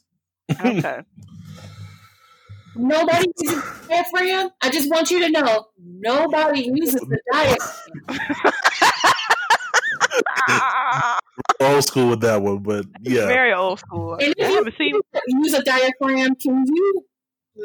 Okay. 0.52 1.02
Nobody 2.76 3.26
uses 3.38 3.64
the 3.64 3.88
diaphragm. 3.90 4.50
I 4.62 4.70
just 4.70 4.90
want 4.90 5.10
you 5.10 5.22
to 5.22 5.30
know 5.30 5.68
nobody 5.80 6.70
uses 6.74 7.02
the 7.02 7.20
diaphragm. 7.32 9.14
Old 11.60 11.84
school 11.84 12.10
with 12.10 12.22
that 12.22 12.42
one, 12.42 12.60
but 12.60 12.86
yeah. 13.02 13.26
Very 13.26 13.54
old 13.54 13.80
school. 13.80 14.14
And 14.16 14.34
if 14.38 14.46
I 14.46 14.50
you 14.50 14.56
haven't 14.56 14.78
seen. 14.78 15.00
use 15.28 15.54
a 15.54 15.64
diaphragm, 15.64 16.36
can 16.36 16.66
you 16.66 17.06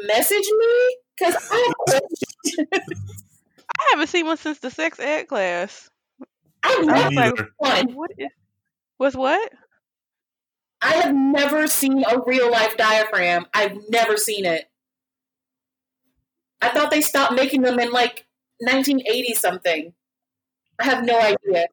message 0.07 0.45
me? 0.57 0.97
Because 1.17 1.35
I 1.51 1.65
have 1.67 1.75
questions. 1.77 2.69
I 3.79 3.87
haven't 3.91 4.07
seen 4.07 4.25
one 4.25 4.37
since 4.37 4.59
the 4.59 4.69
sex 4.69 4.99
ed 4.99 5.27
class. 5.27 5.89
I've 6.63 6.85
never 6.85 6.93
was 6.93 7.13
like, 7.13 7.13
Neither. 7.13 7.49
one. 7.57 7.95
what 7.95 8.11
is? 8.17 8.29
Was 8.99 9.15
what? 9.15 9.51
I 10.81 10.93
have 10.95 11.13
never 11.13 11.67
seen 11.67 12.03
a 12.09 12.19
real 12.25 12.51
life 12.51 12.75
diaphragm. 12.77 13.45
I've 13.53 13.77
never 13.89 14.17
seen 14.17 14.45
it. 14.45 14.65
I 16.61 16.69
thought 16.69 16.91
they 16.91 17.01
stopped 17.01 17.33
making 17.33 17.61
them 17.61 17.79
in 17.79 17.91
like 17.91 18.25
1980 18.59 19.33
something. 19.33 19.93
I 20.79 20.85
have 20.85 21.03
no 21.03 21.19
idea. 21.19 21.67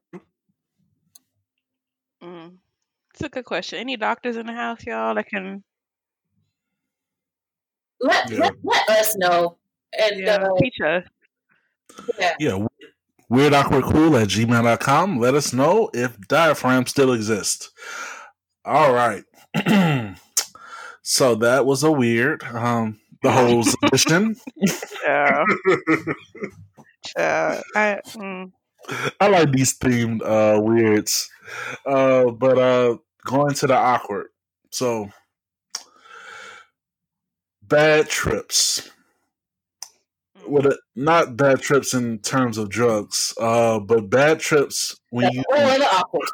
It's 3.19 3.25
a 3.25 3.29
good 3.29 3.43
question. 3.43 3.79
Any 3.79 3.97
doctors 3.97 4.37
in 4.37 4.45
the 4.45 4.53
house, 4.53 4.79
y'all, 4.85 5.13
that 5.15 5.27
can 5.27 5.61
Let 7.99 8.29
Yeah. 8.29 8.39
let, 8.39 8.53
let 8.63 8.89
us 8.91 9.13
know. 9.17 9.57
And 9.99 10.21
yeah, 10.21 10.35
uh, 10.35 10.47
teach 10.61 10.75
us? 10.79 11.03
yeah. 12.17 12.35
Yeah. 12.39 12.65
Weird 13.27 13.53
awkward 13.53 13.83
cool 13.83 14.15
at 14.15 14.29
gmail.com. 14.29 15.19
Let 15.19 15.35
us 15.35 15.51
know 15.51 15.89
if 15.93 16.17
diaphragm 16.29 16.85
still 16.85 17.11
exists. 17.11 17.71
All 18.63 18.93
right. 18.93 19.25
so 21.01 21.35
that 21.35 21.65
was 21.65 21.83
a 21.83 21.91
weird 21.91 22.41
um 22.43 23.01
the 23.21 23.33
whole 23.33 23.65
edition. 23.83 24.37
Yeah. 25.03 25.43
Uh, 27.17 27.61
I, 27.75 27.99
mm, 28.15 28.51
I 29.19 29.27
like 29.27 29.51
these 29.51 29.77
themed 29.77 30.21
uh 30.23 30.61
weirds. 30.61 31.29
Uh 31.85 32.31
but 32.31 32.57
uh 32.57 32.97
going 33.25 33.53
to 33.55 33.67
the 33.67 33.75
awkward. 33.75 34.27
So 34.71 35.09
bad 37.61 38.09
trips. 38.09 38.89
With 40.47 40.65
a, 40.65 40.79
not 40.95 41.37
bad 41.37 41.61
trips 41.61 41.93
in 41.93 42.19
terms 42.19 42.57
of 42.57 42.69
drugs, 42.69 43.35
uh, 43.39 43.79
but 43.79 44.09
bad 44.09 44.39
trips 44.39 44.99
when 45.11 45.31
you 45.31 45.43
Or 45.49 45.57
the 45.57 45.87
awkward. 45.93 46.29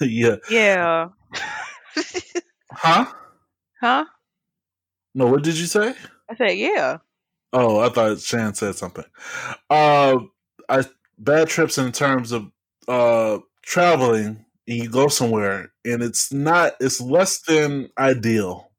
yeah. 0.00 0.36
yeah. 0.50 1.08
Huh? 2.76 3.06
huh? 3.80 4.04
No, 5.14 5.26
what 5.26 5.44
did 5.44 5.56
you 5.56 5.66
say? 5.66 5.94
I 6.28 6.34
said, 6.34 6.58
yeah. 6.58 6.98
Oh, 7.52 7.78
I 7.78 7.88
thought 7.88 8.18
Shan 8.18 8.52
said 8.54 8.74
something. 8.74 9.04
Uh, 9.70 10.18
I 10.68 10.84
bad 11.18 11.48
trips 11.48 11.78
in 11.78 11.92
terms 11.92 12.32
of 12.32 12.50
uh 12.88 13.38
traveling 13.62 14.43
and 14.66 14.76
you 14.78 14.88
go 14.88 15.08
somewhere 15.08 15.72
and 15.84 16.02
it's 16.02 16.32
not 16.32 16.72
it's 16.80 17.00
less 17.00 17.40
than 17.42 17.90
ideal. 17.98 18.70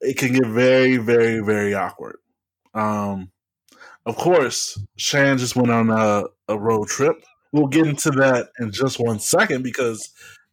It 0.00 0.18
can 0.18 0.32
get 0.32 0.46
very, 0.46 0.98
very, 0.98 1.40
very 1.40 1.74
awkward. 1.74 2.18
Um, 2.74 3.30
of 4.04 4.16
course, 4.16 4.78
Shan 4.96 5.38
just 5.38 5.56
went 5.56 5.70
on 5.70 5.90
a, 5.90 6.24
a 6.48 6.58
road 6.58 6.88
trip. 6.88 7.24
We'll 7.52 7.66
get 7.66 7.86
into 7.86 8.10
that 8.12 8.50
in 8.60 8.70
just 8.70 9.00
one 9.00 9.18
second 9.18 9.62
because 9.62 10.10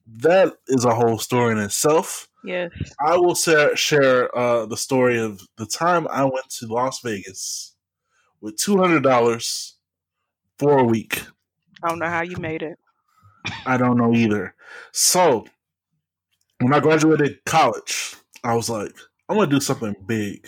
that 0.08 0.54
is 0.68 0.86
a 0.86 0.96
whole 0.96 1.18
story 1.20 1.52
in 1.52 1.60
itself. 1.60 2.28
Yes. 2.44 2.72
I 3.00 3.18
will 3.18 3.36
share, 3.36 3.76
share 3.76 4.36
uh, 4.38 4.66
the 4.66 4.78
story 4.78 5.20
of 5.20 5.42
the 5.58 5.66
time 5.66 6.08
I 6.10 6.24
went 6.24 6.50
to 6.60 6.68
Las 6.68 7.02
Vegas 7.02 7.76
with 8.42 8.58
two 8.58 8.78
hundred 8.78 9.04
dollars 9.04 9.76
for 10.58 10.78
a 10.80 10.84
week. 10.84 11.22
I 11.84 11.90
don't 11.90 12.00
know 12.00 12.10
how 12.10 12.22
you 12.22 12.38
made 12.38 12.64
it. 12.64 12.78
I 13.66 13.78
don't 13.78 13.98
know 13.98 14.14
either. 14.14 14.56
So 14.92 15.46
when 16.60 16.74
I 16.74 16.80
graduated 16.80 17.44
college, 17.46 18.16
I 18.44 18.56
was 18.56 18.70
like, 18.70 18.94
I 19.30 19.34
want 19.34 19.50
to 19.50 19.56
do 19.56 19.62
something 19.62 19.96
big. 20.06 20.48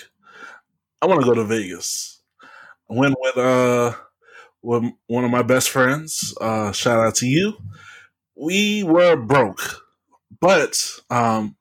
I 1.02 1.08
want 1.08 1.22
to 1.22 1.28
go 1.28 1.34
to 1.34 1.44
Vegas. 1.44 2.22
I 2.90 2.94
went 2.94 3.16
with 3.20 3.38
uh 3.38 3.94
with 4.62 4.84
one 5.08 5.24
of 5.24 5.32
my 5.32 5.44
best 5.44 5.70
friends. 5.70 6.36
Uh, 6.42 6.72
shout 6.72 7.00
out 7.00 7.16
to 7.16 7.28
you. 7.28 7.54
We 8.36 8.84
were 8.84 9.16
broke, 9.16 9.84
but 10.42 11.00
um, 11.10 11.56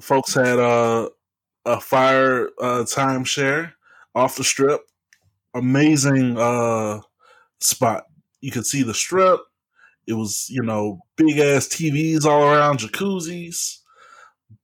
folks 0.00 0.34
had 0.34 0.58
uh, 0.58 1.10
a 1.66 1.80
fire 1.80 2.48
uh, 2.60 2.84
timeshare 2.84 3.72
off 4.14 4.36
the 4.36 4.44
strip. 4.44 4.80
Amazing 5.54 6.38
uh, 6.38 7.00
spot. 7.60 8.06
You 8.40 8.50
could 8.50 8.66
see 8.66 8.82
the 8.82 8.94
strip. 8.94 9.40
It 10.06 10.14
was, 10.14 10.48
you 10.50 10.62
know, 10.62 11.00
big 11.16 11.38
ass 11.38 11.66
TVs 11.68 12.24
all 12.24 12.44
around, 12.44 12.78
jacuzzis. 12.78 13.78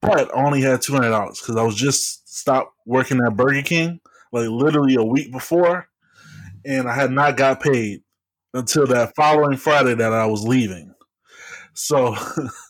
But 0.01 0.35
I 0.35 0.43
only 0.45 0.61
had 0.61 0.81
two 0.81 0.93
hundred 0.93 1.09
dollars 1.09 1.39
because 1.39 1.55
I 1.55 1.63
was 1.63 1.75
just 1.75 2.29
stopped 2.33 2.73
working 2.85 3.19
at 3.25 3.35
Burger 3.35 3.61
King 3.61 3.99
like 4.31 4.49
literally 4.49 4.95
a 4.95 5.03
week 5.03 5.31
before, 5.31 5.87
and 6.65 6.89
I 6.89 6.95
had 6.95 7.11
not 7.11 7.37
got 7.37 7.61
paid 7.61 8.01
until 8.53 8.85
that 8.87 9.15
following 9.15 9.57
Friday 9.57 9.95
that 9.95 10.13
I 10.13 10.25
was 10.25 10.43
leaving. 10.45 10.93
So 11.73 12.15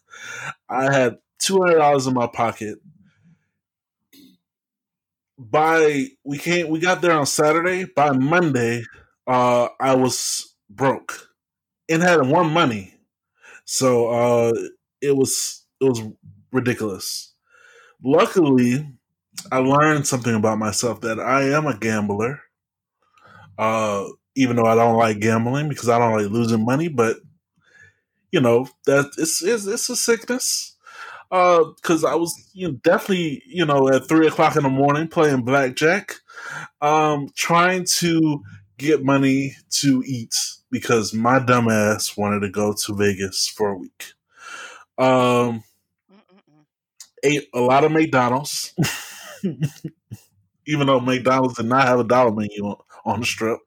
I 0.69 0.93
had 0.93 1.17
two 1.39 1.59
hundred 1.59 1.77
dollars 1.79 2.07
in 2.07 2.13
my 2.13 2.27
pocket. 2.27 2.79
By 5.37 6.07
we 6.23 6.37
came, 6.37 6.69
we 6.69 6.79
got 6.79 7.01
there 7.01 7.13
on 7.17 7.25
Saturday. 7.25 7.85
By 7.85 8.11
Monday, 8.11 8.83
uh, 9.27 9.69
I 9.79 9.95
was 9.95 10.55
broke 10.69 11.32
and 11.89 12.01
had 12.01 12.21
one 12.27 12.51
money. 12.51 12.93
So 13.65 14.09
uh, 14.09 14.53
it 15.01 15.15
was 15.15 15.65
it 15.81 15.85
was 15.85 16.01
ridiculous. 16.51 17.33
Luckily, 18.03 18.87
I 19.51 19.59
learned 19.59 20.07
something 20.07 20.35
about 20.35 20.59
myself 20.59 21.01
that 21.01 21.19
I 21.19 21.43
am 21.43 21.67
a 21.67 21.77
gambler. 21.77 22.41
Uh, 23.57 24.05
even 24.35 24.55
though 24.55 24.65
I 24.65 24.75
don't 24.75 24.97
like 24.97 25.19
gambling 25.19 25.69
because 25.69 25.89
I 25.89 25.99
don't 25.99 26.17
like 26.17 26.31
losing 26.31 26.65
money, 26.65 26.87
but 26.87 27.17
you 28.31 28.41
know 28.41 28.67
that 28.85 29.11
it's 29.17 29.43
it's, 29.43 29.65
it's 29.65 29.89
a 29.89 29.95
sickness. 29.95 30.75
Because 31.29 32.03
I 32.03 32.15
was 32.15 32.33
you 32.53 32.67
know, 32.67 32.73
definitely 32.83 33.41
you 33.47 33.65
know 33.65 33.89
at 33.89 34.07
three 34.07 34.27
o'clock 34.27 34.55
in 34.55 34.63
the 34.63 34.69
morning 34.69 35.07
playing 35.07 35.43
blackjack, 35.43 36.15
um, 36.81 37.29
trying 37.35 37.85
to 37.97 38.41
get 38.77 39.03
money 39.03 39.55
to 39.69 40.03
eat 40.05 40.35
because 40.73 41.13
my 41.13 41.39
dumbass 41.39 42.17
wanted 42.17 42.41
to 42.41 42.49
go 42.49 42.73
to 42.73 42.95
Vegas 42.95 43.47
for 43.47 43.69
a 43.69 43.77
week. 43.77 44.13
Um, 44.97 45.63
Mm-mm-mm. 46.11 46.65
ate 47.23 47.47
a 47.53 47.61
lot 47.61 47.83
of 47.85 47.91
McDonald's, 47.93 48.73
even 50.65 50.87
though 50.87 50.99
McDonald's 50.99 51.55
did 51.57 51.67
not 51.67 51.87
have 51.87 51.99
a 51.99 52.03
dollar 52.03 52.31
menu 52.33 52.65
on, 52.65 52.77
on 53.05 53.19
the 53.21 53.25
strip. 53.25 53.59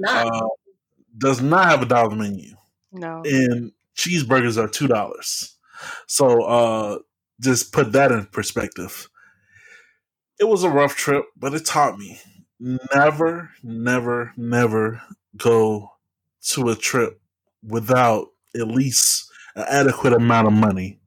Not. 0.00 0.26
Uh, 0.26 0.48
does 1.16 1.40
not 1.40 1.66
have 1.66 1.82
a 1.82 1.86
dollar 1.86 2.14
menu, 2.14 2.54
No. 2.92 3.22
and 3.24 3.72
cheeseburgers 3.96 4.56
are 4.62 4.68
two 4.68 4.86
dollars. 4.88 5.56
So 6.06 6.42
uh, 6.42 6.98
just 7.40 7.72
put 7.72 7.92
that 7.92 8.10
in 8.12 8.26
perspective. 8.26 9.08
it 10.40 10.44
was 10.44 10.62
a 10.64 10.70
rough 10.70 10.96
trip, 10.96 11.24
but 11.36 11.54
it 11.54 11.64
taught 11.66 11.98
me 11.98 12.20
never, 12.60 13.50
never, 13.62 14.32
never 14.36 15.02
go 15.36 15.92
to 16.42 16.68
a 16.70 16.76
trip 16.76 17.20
without 17.66 18.28
at 18.54 18.68
least 18.68 19.30
an 19.56 19.64
adequate 19.68 20.12
amount 20.12 20.46
of 20.46 20.52
money 20.52 21.00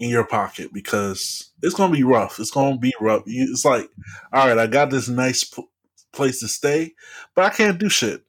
in 0.00 0.10
your 0.10 0.24
pocket 0.24 0.72
because 0.72 1.50
it's 1.62 1.74
to 1.74 1.88
be 1.88 2.04
rough. 2.04 2.38
It's 2.38 2.50
to 2.50 2.78
be 2.78 2.92
rough. 3.00 3.22
It's 3.26 3.64
like, 3.64 3.88
all 4.32 4.46
right, 4.46 4.58
I 4.58 4.66
got 4.66 4.90
this 4.90 5.08
nice 5.08 5.44
p- 5.44 5.64
place 6.12 6.40
to 6.40 6.48
stay, 6.48 6.92
but 7.34 7.44
I 7.44 7.50
can't 7.50 7.78
do 7.78 7.88
shit. 7.88 8.22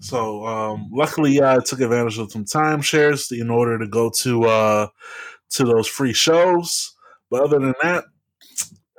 So 0.00 0.44
um, 0.44 0.90
luckily, 0.92 1.40
I 1.42 1.58
took 1.58 1.80
advantage 1.80 2.18
of 2.18 2.32
some 2.32 2.44
timeshares 2.44 3.30
in 3.38 3.50
order 3.50 3.78
to 3.78 3.86
go 3.86 4.10
to 4.22 4.44
uh, 4.44 4.86
to 5.50 5.64
those 5.64 5.86
free 5.86 6.12
shows. 6.12 6.92
But 7.30 7.44
other 7.44 7.60
than 7.60 7.74
that, 7.82 8.04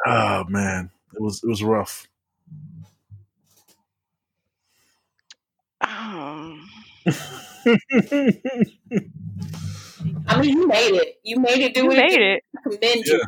oh 0.07 0.45
man, 0.47 0.91
it 1.13 1.21
was 1.21 1.43
it 1.43 1.47
was 1.47 1.61
rough. 1.61 2.07
I 10.27 10.41
mean, 10.41 10.57
you 10.57 10.67
made 10.67 10.95
it. 10.95 11.19
You 11.23 11.39
made 11.39 11.61
it. 11.61 11.73
Do 11.73 11.83
you 11.83 11.91
it. 11.91 11.97
made 11.97 12.19
it. 12.19 12.43
I 12.57 12.61
commend 12.69 13.05
you 13.05 13.21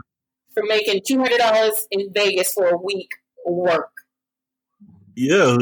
for 0.54 0.64
making 0.64 1.02
two 1.06 1.20
hundred 1.20 1.38
dollars 1.40 1.88
in 1.92 2.12
Vegas 2.14 2.54
for 2.54 2.68
a 2.68 2.78
week 2.78 3.12
work. 3.46 3.92
Yeah, 5.16 5.56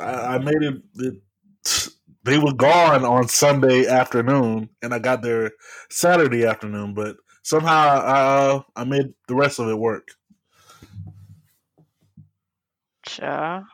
I, 0.00 0.34
I 0.34 0.38
made 0.38 0.62
it, 0.62 0.82
it. 0.96 1.14
They 2.24 2.38
were 2.38 2.54
gone 2.54 3.04
on 3.04 3.28
Sunday 3.28 3.86
afternoon, 3.86 4.70
and 4.82 4.94
I 4.94 4.98
got 4.98 5.22
there 5.22 5.52
Saturday 5.90 6.46
afternoon. 6.46 6.94
But 6.94 7.16
somehow, 7.42 7.98
uh, 7.98 8.62
I 8.76 8.84
made 8.84 9.14
the 9.28 9.34
rest 9.34 9.58
of 9.58 9.68
it 9.68 9.78
work. 9.78 10.08
Cha. 13.06 13.64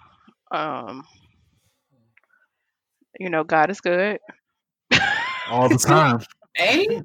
Um, 0.50 1.04
you 3.20 3.28
know, 3.28 3.44
God 3.44 3.70
is 3.70 3.80
good. 3.80 4.18
all 5.48 5.68
the 5.68 5.76
time. 5.76 6.20
Ain't 6.58 6.90
he? 6.90 6.96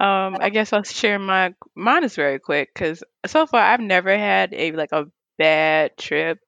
Um, 0.00 0.38
I 0.40 0.50
guess 0.50 0.72
I'll 0.72 0.82
share 0.82 1.18
my 1.18 1.54
mine 1.74 2.04
is 2.04 2.16
very 2.16 2.38
quick 2.38 2.70
because 2.74 3.04
so 3.26 3.46
far 3.46 3.60
I've 3.60 3.80
never 3.80 4.16
had 4.16 4.52
a 4.52 4.72
like 4.72 4.92
a 4.92 5.06
bad 5.38 5.96
trip. 5.96 6.38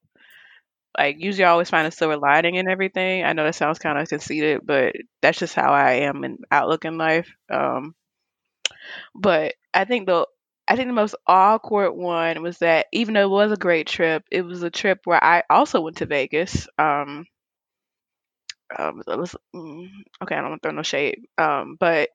Like 0.98 1.16
usually 1.18 1.44
I 1.44 1.50
always 1.50 1.70
find 1.70 1.86
a 1.86 1.90
silver 1.90 2.16
lining 2.16 2.56
in 2.56 2.68
everything. 2.68 3.24
I 3.24 3.32
know 3.32 3.44
that 3.44 3.54
sounds 3.54 3.78
kind 3.78 3.98
of 3.98 4.08
conceited, 4.08 4.62
but 4.64 4.94
that's 5.20 5.38
just 5.38 5.54
how 5.54 5.72
I 5.72 5.92
am 5.92 6.24
in 6.24 6.38
outlook 6.50 6.84
in 6.84 6.98
life. 6.98 7.30
Um, 7.50 7.94
but 9.14 9.54
I 9.72 9.84
think 9.84 10.06
the 10.06 10.26
I 10.66 10.76
think 10.76 10.88
the 10.88 10.94
most 10.94 11.16
awkward 11.26 11.92
one 11.92 12.42
was 12.42 12.58
that 12.58 12.86
even 12.92 13.14
though 13.14 13.24
it 13.24 13.28
was 13.28 13.52
a 13.52 13.56
great 13.56 13.86
trip, 13.86 14.24
it 14.30 14.42
was 14.42 14.62
a 14.62 14.70
trip 14.70 15.00
where 15.04 15.22
I 15.22 15.42
also 15.50 15.80
went 15.82 15.98
to 15.98 16.06
Vegas. 16.06 16.68
Um, 16.78 17.26
um 18.78 19.02
was 19.06 19.36
mm, 19.54 19.88
okay. 20.22 20.34
I 20.36 20.40
don't 20.40 20.50
want 20.50 20.62
to 20.62 20.68
throw 20.68 20.76
no 20.76 20.82
shade. 20.82 21.26
Um, 21.38 21.76
but 21.78 22.10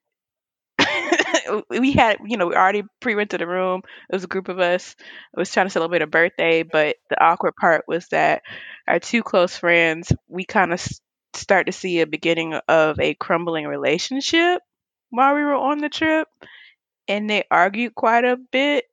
we 1.69 1.91
had 1.93 2.17
you 2.25 2.37
know 2.37 2.47
we 2.47 2.55
already 2.55 2.83
pre-rented 2.99 3.41
a 3.41 3.47
room. 3.47 3.81
It 4.09 4.15
was 4.15 4.23
a 4.23 4.27
group 4.27 4.49
of 4.49 4.59
us. 4.59 4.95
I 5.35 5.39
was 5.39 5.51
trying 5.51 5.65
to 5.67 5.71
celebrate 5.71 6.01
a 6.01 6.07
birthday, 6.07 6.63
but 6.63 6.97
the 7.09 7.23
awkward 7.23 7.55
part 7.59 7.85
was 7.87 8.07
that 8.09 8.43
our 8.87 8.99
two 8.99 9.23
close 9.23 9.57
friends 9.57 10.11
we 10.27 10.45
kind 10.45 10.73
of 10.73 10.85
start 11.33 11.67
to 11.67 11.71
see 11.71 12.01
a 12.01 12.07
beginning 12.07 12.53
of 12.67 12.99
a 12.99 13.13
crumbling 13.15 13.67
relationship 13.67 14.61
while 15.09 15.35
we 15.35 15.41
were 15.43 15.55
on 15.55 15.79
the 15.79 15.89
trip, 15.89 16.27
and 17.07 17.29
they 17.29 17.43
argued 17.51 17.95
quite 17.95 18.25
a 18.25 18.37
bit, 18.51 18.85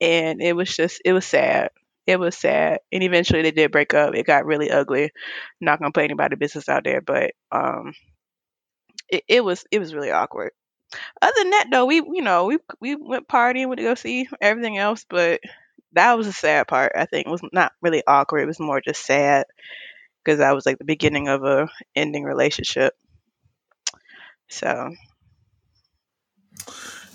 and 0.00 0.42
it 0.42 0.54
was 0.56 0.74
just 0.76 1.02
it 1.04 1.12
was 1.14 1.26
sad. 1.26 1.70
It 2.06 2.18
was 2.20 2.36
sad, 2.36 2.80
and 2.92 3.02
eventually 3.02 3.42
they 3.42 3.50
did 3.50 3.72
break 3.72 3.94
up. 3.94 4.14
It 4.14 4.26
got 4.26 4.46
really 4.46 4.70
ugly. 4.70 5.12
Not 5.60 5.78
gonna 5.80 5.92
play 5.92 6.04
anybody 6.04 6.36
business 6.36 6.68
out 6.68 6.84
there, 6.84 7.00
but 7.00 7.32
um, 7.52 7.94
it, 9.08 9.24
it 9.28 9.44
was 9.44 9.64
it 9.70 9.78
was 9.78 9.94
really 9.94 10.10
awkward. 10.10 10.52
Other 11.22 11.32
than 11.38 11.50
that, 11.50 11.68
though, 11.70 11.86
we 11.86 11.96
you 11.96 12.22
know 12.22 12.46
we 12.46 12.58
we 12.80 12.96
went 12.96 13.28
partying, 13.28 13.68
went 13.68 13.78
to 13.78 13.84
go 13.84 13.94
see 13.94 14.28
everything 14.40 14.78
else, 14.78 15.04
but 15.08 15.40
that 15.92 16.16
was 16.16 16.26
the 16.26 16.32
sad 16.32 16.68
part. 16.68 16.92
I 16.96 17.06
think 17.06 17.26
it 17.26 17.30
was 17.30 17.42
not 17.52 17.72
really 17.82 18.02
awkward. 18.06 18.40
It 18.40 18.46
was 18.46 18.60
more 18.60 18.80
just 18.80 19.04
sad 19.04 19.46
because 20.24 20.38
that 20.38 20.54
was 20.54 20.66
like 20.66 20.78
the 20.78 20.84
beginning 20.84 21.28
of 21.28 21.44
a 21.44 21.68
ending 21.96 22.24
relationship. 22.24 22.94
So 24.48 24.92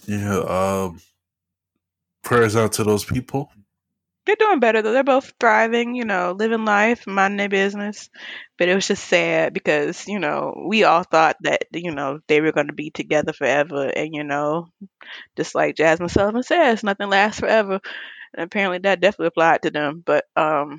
Yeah. 0.08 0.40
Um, 0.40 1.02
prayers 2.24 2.56
out 2.56 2.74
to 2.74 2.84
those 2.84 3.06
people. 3.06 3.52
They're 4.30 4.48
doing 4.48 4.60
better 4.60 4.84
though. 4.84 4.92
They're 4.92 5.04
both 5.04 5.34
thriving, 5.40 5.96
you 5.96 6.06
know, 6.06 6.36
living 6.38 6.64
life, 6.64 7.08
minding 7.08 7.38
their 7.38 7.50
business. 7.50 8.12
But 8.60 8.70
it 8.70 8.76
was 8.76 8.88
just 8.88 9.04
sad 9.06 9.56
because 9.56 10.08
you 10.08 10.20
know 10.20 10.66
we 10.68 10.84
all 10.84 11.02
thought 11.02 11.38
that 11.42 11.64
you 11.74 11.90
know 11.90 12.20
they 12.28 12.40
were 12.40 12.52
going 12.52 12.68
to 12.68 12.74
be 12.74 12.92
together 12.92 13.34
forever, 13.34 13.88
and 13.88 14.14
you 14.14 14.24
know, 14.24 14.68
just 15.36 15.56
like 15.56 15.78
Jazmine 15.78 16.12
Sullivan 16.12 16.44
says, 16.44 16.84
nothing 16.84 17.10
lasts 17.10 17.40
forever. 17.40 17.80
And 18.36 18.44
apparently 18.44 18.78
that 18.78 19.00
definitely 19.00 19.30
applied 19.30 19.64
to 19.64 19.72
them. 19.72 20.04
But 20.06 20.26
um, 20.36 20.78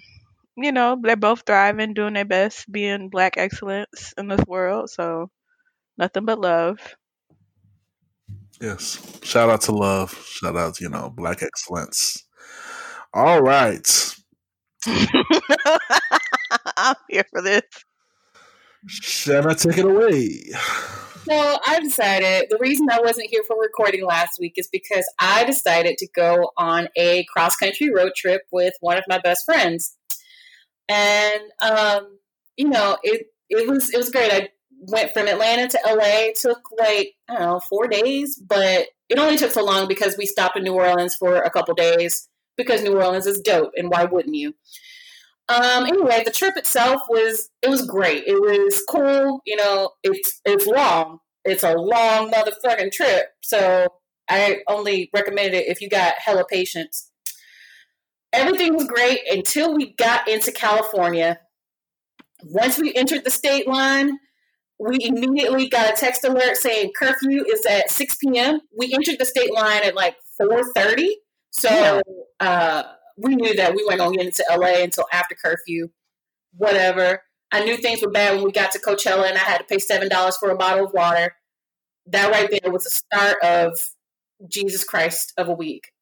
you 0.57 0.71
know, 0.71 0.97
they're 1.03 1.17
both 1.17 1.43
thriving, 1.45 1.93
doing 1.93 2.15
their 2.15 2.25
best, 2.25 2.71
being 2.71 3.09
black 3.09 3.37
excellence 3.37 4.15
in 4.17 4.29
this 4.29 4.45
world. 4.47 4.91
So 4.91 5.29
nothing 5.99 6.25
but 6.25 6.41
love. 6.41 6.79
Yes. 8.61 9.21
Shout 9.25 9.51
out 9.51 9.63
to 9.63 9.73
love. 9.73 10.25
Shout 10.25 10.57
out, 10.57 10.77
to, 10.77 10.85
you 10.85 10.91
know, 10.91 11.11
black 11.13 11.43
excellence. 11.43 12.29
All 13.13 13.43
right. 13.43 14.15
I'm 16.77 16.95
here 17.09 17.25
for 17.31 17.43
this. 17.43 17.63
Shanna, 18.87 19.55
take 19.55 19.79
it 19.79 19.85
away. 19.85 20.53
So 21.29 21.59
I 21.67 21.81
decided 21.81 22.47
the 22.49 22.59
reason 22.59 22.89
I 22.91 23.01
wasn't 23.01 23.29
here 23.31 23.43
for 23.47 23.61
recording 23.61 24.07
last 24.07 24.39
week 24.41 24.55
is 24.57 24.69
because 24.73 25.05
I 25.21 25.45
decided 25.45 25.99
to 25.99 26.09
go 26.15 26.51
on 26.57 26.89
a 26.97 27.25
cross 27.25 27.57
country 27.57 27.91
road 27.91 28.13
trip 28.17 28.43
with 28.51 28.75
one 28.81 28.97
of 28.97 29.05
my 29.07 29.19
best 29.19 29.45
friends, 29.45 29.97
and 30.89 31.43
um, 31.61 32.19
you 32.57 32.69
know 32.69 32.97
it 33.03 33.27
it 33.51 33.69
was 33.69 33.93
it 33.93 33.99
was 33.99 34.11
great. 34.11 34.33
I 34.33 34.49
went 34.89 35.13
from 35.13 35.29
Atlanta 35.29 35.69
to 35.69 35.81
LA. 35.85 36.29
It 36.29 36.37
took 36.37 36.63
like 36.79 37.13
I 37.29 37.35
don't 37.35 37.43
know 37.43 37.61
four 37.69 37.87
days, 37.87 38.41
but 38.49 38.87
it 39.11 39.19
only 39.19 39.37
took 39.37 39.51
so 39.51 39.63
long 39.63 39.89
because 39.89 40.17
we 40.17 40.25
stopped 40.25 40.57
in 40.57 40.65
New 40.65 40.75
Orleans 40.75 41.17
for 41.17 41.37
a 41.37 41.51
couple 41.51 41.75
days 41.75 42.30
because 42.63 42.83
New 42.83 42.97
Orleans 42.97 43.27
is 43.27 43.41
dope, 43.41 43.73
and 43.77 43.91
why 43.91 44.05
wouldn't 44.05 44.35
you? 44.35 44.55
Um, 45.49 45.85
anyway, 45.87 46.23
the 46.25 46.31
trip 46.31 46.57
itself 46.57 47.03
was 47.09 47.51
it 47.63 47.69
was 47.69 47.87
great. 47.87 48.25
It 48.27 48.41
was 48.41 48.83
cool. 48.89 49.41
You 49.45 49.57
know, 49.57 49.91
it's 50.05 50.41
it's 50.45 50.67
long. 50.67 51.19
It's 51.45 51.65
a 51.65 51.75
long 51.75 52.31
motherfucking 52.31 52.93
trip. 52.93 53.27
So 53.43 53.89
I 54.29 54.59
only 54.69 55.11
recommend 55.13 55.55
it 55.55 55.67
if 55.67 55.81
you 55.81 55.89
got 55.89 56.15
hella 56.19 56.45
patience. 56.49 57.11
Everything 58.33 58.75
was 58.75 58.87
great 58.87 59.21
until 59.29 59.75
we 59.75 59.95
got 59.95 60.29
into 60.29 60.53
California. 60.53 61.41
Once 62.45 62.79
we 62.79 62.95
entered 62.95 63.25
the 63.25 63.31
state 63.31 63.67
line, 63.67 64.19
we 64.79 64.99
immediately 65.01 65.69
got 65.69 65.93
a 65.93 66.01
text 66.01 66.25
alert 66.25 66.57
saying 66.57 66.93
curfew 66.97 67.45
is 67.53 67.67
at 67.67 67.91
6 67.91 68.17
p.m. 68.17 68.61
We 68.79 68.95
entered 68.95 69.19
the 69.19 69.27
state 69.27 69.53
line 69.53 69.83
at 69.83 69.97
like 69.97 70.15
4:30. 70.41 71.09
So 71.51 72.01
uh, 72.41 72.83
we 73.17 73.35
knew 73.37 73.55
that 73.55 73.75
we 73.75 73.85
weren't 73.85 73.99
going 73.99 74.13
to 74.13 74.19
get 74.19 74.27
into 74.27 74.45
LA 74.51 74.83
until 74.83 75.07
after 75.13 75.35
curfew. 75.35 75.91
Whatever. 76.57 77.23
I 77.53 77.65
knew 77.65 77.77
things 77.77 78.03
were 78.03 78.11
bad 78.11 78.37
when 78.37 78.45
we 78.45 78.53
got 78.53 78.71
to 78.73 78.79
Coachella 78.79 79.29
and 79.29 79.37
I 79.37 79.41
had 79.41 79.59
to 79.59 79.65
pay 79.65 79.79
seven 79.79 80.09
dollars 80.09 80.37
for 80.37 80.51
a 80.51 80.57
bottle 80.57 80.87
of 80.87 80.93
water. 80.93 81.35
That 82.07 82.31
right 82.31 82.49
there 82.51 82.73
was 82.73 82.85
the 82.85 82.91
start 82.91 83.37
of 83.43 83.79
Jesus 84.49 84.85
Christ 84.85 85.33
of 85.37 85.49
a 85.49 85.53
week. 85.53 85.93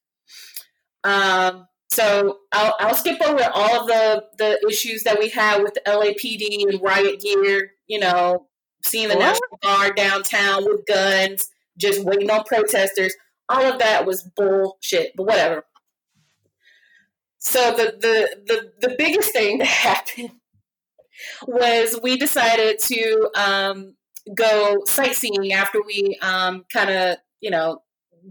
Um, 1.05 1.67
so 1.91 2.39
I'll, 2.53 2.75
I'll 2.81 2.95
skip 2.95 3.21
over 3.23 3.43
all 3.55 3.81
of 3.81 3.87
the 3.87 4.25
the 4.39 4.69
issues 4.69 5.03
that 5.05 5.19
we 5.19 5.29
had 5.31 5.63
with 5.63 5.75
the 5.75 5.81
LAPD 5.87 6.69
and 6.69 6.83
riot 6.83 7.21
gear. 7.21 7.73
You 7.87 8.01
know, 8.01 8.47
seeing 8.85 9.09
the 9.09 9.17
What? 9.17 9.21
National 9.21 9.59
Guard 9.63 9.97
downtown 9.97 10.65
with 10.65 10.87
guns, 10.87 11.49
just 11.79 12.05
waiting 12.05 12.31
on 12.31 12.45
protesters. 12.45 13.15
All 13.49 13.65
of 13.65 13.79
that 13.79 14.07
was 14.07 14.23
bullshit. 14.23 15.13
But 15.17 15.27
whatever. 15.27 15.65
So 17.39 17.73
the 17.73 17.97
the 17.99 18.43
the, 18.47 18.89
the 18.89 18.95
biggest 18.99 19.33
thing 19.33 19.59
that 19.59 19.67
happened 19.67 20.33
was 21.47 21.99
we 22.03 22.17
decided 22.17 22.79
to 22.79 23.31
um, 23.35 23.97
go 24.35 24.83
sightseeing 24.87 25.53
after 25.53 25.81
we 25.85 26.19
um, 26.23 26.65
kind 26.73 26.91
of 26.91 27.17
you 27.41 27.51
know 27.51 27.83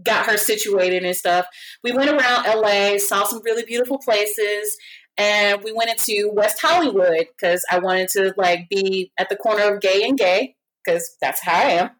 got 0.02 0.26
her 0.26 0.36
situated 0.36 1.04
and 1.04 1.16
stuff. 1.16 1.46
We 1.82 1.92
went 1.92 2.10
around 2.10 2.44
LA, 2.44 2.98
saw 2.98 3.24
some 3.24 3.42
really 3.44 3.64
beautiful 3.64 3.98
places, 3.98 4.76
and 5.16 5.62
we 5.64 5.72
went 5.72 5.90
into 5.90 6.30
West 6.32 6.60
Hollywood 6.60 7.26
because 7.36 7.64
I 7.70 7.78
wanted 7.78 8.08
to 8.10 8.34
like 8.36 8.68
be 8.68 9.12
at 9.18 9.28
the 9.28 9.36
corner 9.36 9.74
of 9.74 9.80
gay 9.80 10.02
and 10.04 10.18
gay 10.18 10.56
because 10.84 11.16
that's 11.20 11.42
how 11.42 11.54
I 11.54 11.70
am. 11.70 11.90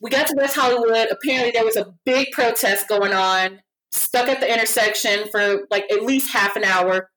We 0.00 0.10
got 0.10 0.26
to 0.28 0.34
West 0.36 0.56
Hollywood. 0.56 1.08
Apparently, 1.10 1.52
there 1.52 1.64
was 1.64 1.76
a 1.76 1.92
big 2.04 2.28
protest 2.32 2.88
going 2.88 3.12
on, 3.12 3.60
stuck 3.90 4.28
at 4.28 4.40
the 4.40 4.52
intersection 4.52 5.28
for 5.30 5.66
like 5.70 5.90
at 5.92 6.02
least 6.02 6.32
half 6.32 6.56
an 6.56 6.64
hour. 6.64 7.10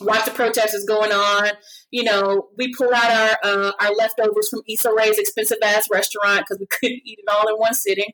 Watch 0.00 0.24
the 0.24 0.32
protesters 0.32 0.84
going 0.84 1.12
on. 1.12 1.50
You 1.90 2.04
know, 2.04 2.48
we 2.56 2.74
pull 2.74 2.92
out 2.92 3.10
our 3.10 3.38
uh, 3.42 3.72
our 3.80 3.92
leftovers 3.94 4.48
from 4.48 4.62
Issa 4.68 4.92
Rae's 4.94 5.18
expensive 5.18 5.58
ass 5.62 5.88
restaurant 5.90 6.40
because 6.40 6.58
we 6.58 6.66
couldn't 6.70 7.02
eat 7.04 7.18
it 7.20 7.32
all 7.32 7.48
in 7.48 7.54
one 7.56 7.74
sitting. 7.74 8.12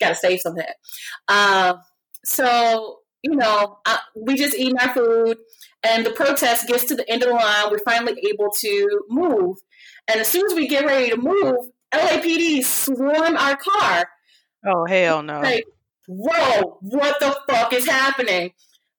Got 0.00 0.10
to 0.10 0.14
save 0.14 0.40
some 0.40 0.52
of 0.52 0.58
that. 0.58 0.76
Uh, 1.26 1.74
so 2.24 2.98
you 3.22 3.34
know, 3.34 3.78
uh, 3.84 3.98
we 4.14 4.36
just 4.36 4.56
eat 4.56 4.74
our 4.80 4.94
food, 4.94 5.38
and 5.82 6.06
the 6.06 6.10
protest 6.10 6.68
gets 6.68 6.84
to 6.84 6.94
the 6.94 7.10
end 7.10 7.22
of 7.22 7.30
the 7.30 7.34
line. 7.34 7.70
We're 7.70 7.78
finally 7.80 8.16
able 8.30 8.50
to 8.50 9.00
move, 9.08 9.56
and 10.06 10.20
as 10.20 10.28
soon 10.28 10.46
as 10.46 10.54
we 10.54 10.68
get 10.68 10.84
ready 10.84 11.10
to 11.10 11.16
move, 11.16 11.70
LAPD 11.94 12.64
swarm 12.64 13.36
our 13.36 13.56
car. 13.56 14.08
Oh 14.66 14.86
hell 14.86 15.22
no! 15.22 15.40
Like, 15.40 15.64
whoa, 16.06 16.78
what 16.80 17.18
the 17.20 17.38
fuck 17.48 17.72
is 17.72 17.86
happening? 17.86 18.52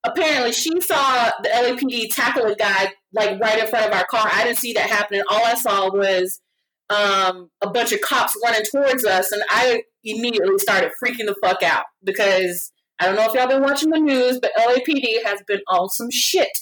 Apparently, 0.04 0.52
she 0.52 0.80
saw 0.80 1.30
the 1.42 1.50
LAPD 1.50 2.14
tackle 2.14 2.46
a 2.46 2.56
guy 2.56 2.92
like 3.12 3.38
right 3.40 3.58
in 3.58 3.66
front 3.66 3.86
of 3.86 3.92
our 3.92 4.06
car. 4.06 4.28
I 4.32 4.44
didn't 4.44 4.58
see 4.58 4.72
that 4.72 4.88
happening. 4.88 5.22
All 5.28 5.44
I 5.44 5.54
saw 5.54 5.92
was 5.92 6.40
um, 6.88 7.50
a 7.62 7.70
bunch 7.70 7.92
of 7.92 8.00
cops 8.00 8.36
running 8.42 8.64
towards 8.70 9.04
us, 9.04 9.30
and 9.30 9.42
I 9.50 9.82
immediately 10.02 10.58
started 10.58 10.92
freaking 11.02 11.26
the 11.26 11.36
fuck 11.42 11.62
out 11.62 11.84
because 12.02 12.72
I 12.98 13.06
don't 13.06 13.16
know 13.16 13.26
if 13.26 13.34
y'all 13.34 13.46
been 13.46 13.62
watching 13.62 13.90
the 13.90 14.00
news, 14.00 14.38
but 14.40 14.52
LAPD 14.58 15.24
has 15.24 15.42
been 15.46 15.60
on 15.68 15.88
some 15.88 16.10
shit 16.10 16.58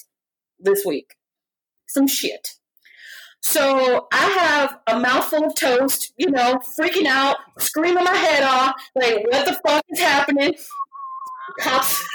this 0.59 0.83
week. 0.85 1.15
Some 1.87 2.07
shit. 2.07 2.58
So 3.41 4.07
I 4.11 4.25
have 4.25 4.79
a 4.87 4.99
mouthful 4.99 5.45
of 5.45 5.55
toast, 5.55 6.13
you 6.17 6.29
know, 6.29 6.59
freaking 6.77 7.05
out, 7.05 7.37
screaming 7.57 8.03
my 8.03 8.15
head 8.15 8.43
off, 8.43 8.75
like, 8.95 9.25
what 9.29 9.45
the 9.45 9.59
fuck 9.65 9.83
is 9.89 9.99
happening? 9.99 10.53
Cops, 11.59 12.05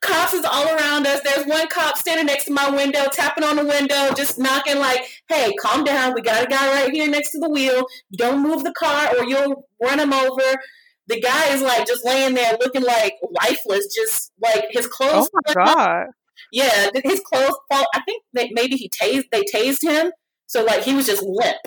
cops 0.00 0.32
is 0.32 0.44
all 0.44 0.66
around 0.66 1.06
us. 1.06 1.20
There's 1.22 1.46
one 1.46 1.68
cop 1.68 1.96
standing 1.96 2.26
next 2.26 2.46
to 2.46 2.52
my 2.52 2.70
window, 2.70 3.06
tapping 3.12 3.44
on 3.44 3.56
the 3.56 3.64
window, 3.64 4.12
just 4.14 4.38
knocking, 4.38 4.78
like, 4.78 5.02
hey, 5.28 5.54
calm 5.60 5.84
down. 5.84 6.14
We 6.14 6.22
got 6.22 6.44
a 6.44 6.48
guy 6.48 6.82
right 6.82 6.92
here 6.92 7.08
next 7.08 7.32
to 7.32 7.38
the 7.38 7.48
wheel. 7.48 7.86
Don't 8.16 8.42
move 8.42 8.64
the 8.64 8.72
car 8.72 9.16
or 9.16 9.24
you'll 9.24 9.68
run 9.80 10.00
him 10.00 10.12
over. 10.12 10.60
The 11.06 11.20
guy 11.20 11.52
is 11.52 11.60
like 11.60 11.86
just 11.86 12.04
laying 12.04 12.34
there 12.34 12.56
looking 12.60 12.82
like 12.82 13.14
lifeless, 13.42 13.92
just 13.94 14.32
like 14.40 14.66
his 14.70 14.86
clothes. 14.86 15.28
Oh 15.32 15.40
my 15.46 15.54
god! 15.54 16.06
Yeah, 16.52 16.90
his 17.04 17.20
clothes 17.20 17.58
fall. 17.70 17.86
I 17.94 18.00
think 18.02 18.22
that 18.34 18.48
maybe 18.52 18.76
he 18.76 18.88
tased. 18.88 19.24
They 19.30 19.42
tased 19.42 19.82
him, 19.82 20.12
so 20.46 20.64
like 20.64 20.82
he 20.82 20.94
was 20.94 21.06
just 21.06 21.22
limp. 21.22 21.58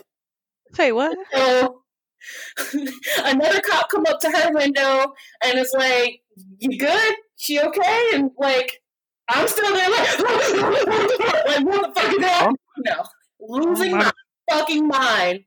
Say 0.73 0.91
what? 0.91 1.17
So 1.33 1.83
another 3.25 3.61
cop 3.61 3.89
come 3.89 4.05
up 4.07 4.19
to 4.21 4.29
her 4.29 4.51
window 4.53 5.13
and 5.43 5.59
it's 5.59 5.73
like, 5.73 6.21
"You 6.59 6.77
good? 6.77 7.15
She 7.37 7.59
okay?" 7.59 8.11
And 8.13 8.31
like, 8.37 8.81
I'm 9.29 9.47
still 9.47 9.73
there, 9.73 9.89
like, 9.89 10.19
like 10.19 11.65
what 11.65 11.93
the 11.95 12.01
fuck 12.01 12.11
is 12.11 12.19
that? 12.19 12.53
No, 12.77 13.03
losing 13.39 13.93
oh 13.93 13.97
my-, 13.97 14.03
my 14.05 14.11
fucking 14.49 14.87
mind. 14.87 15.41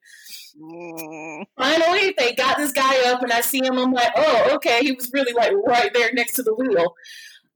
Finally, 1.58 2.14
they 2.16 2.34
got 2.34 2.56
this 2.56 2.72
guy 2.72 3.10
up, 3.10 3.22
and 3.22 3.32
I 3.32 3.40
see 3.40 3.62
him. 3.62 3.78
I'm 3.78 3.92
like, 3.92 4.12
oh, 4.16 4.54
okay. 4.54 4.80
He 4.80 4.92
was 4.92 5.10
really 5.12 5.32
like 5.32 5.52
right 5.66 5.92
there 5.92 6.10
next 6.14 6.34
to 6.34 6.42
the 6.42 6.54
wheel. 6.54 6.94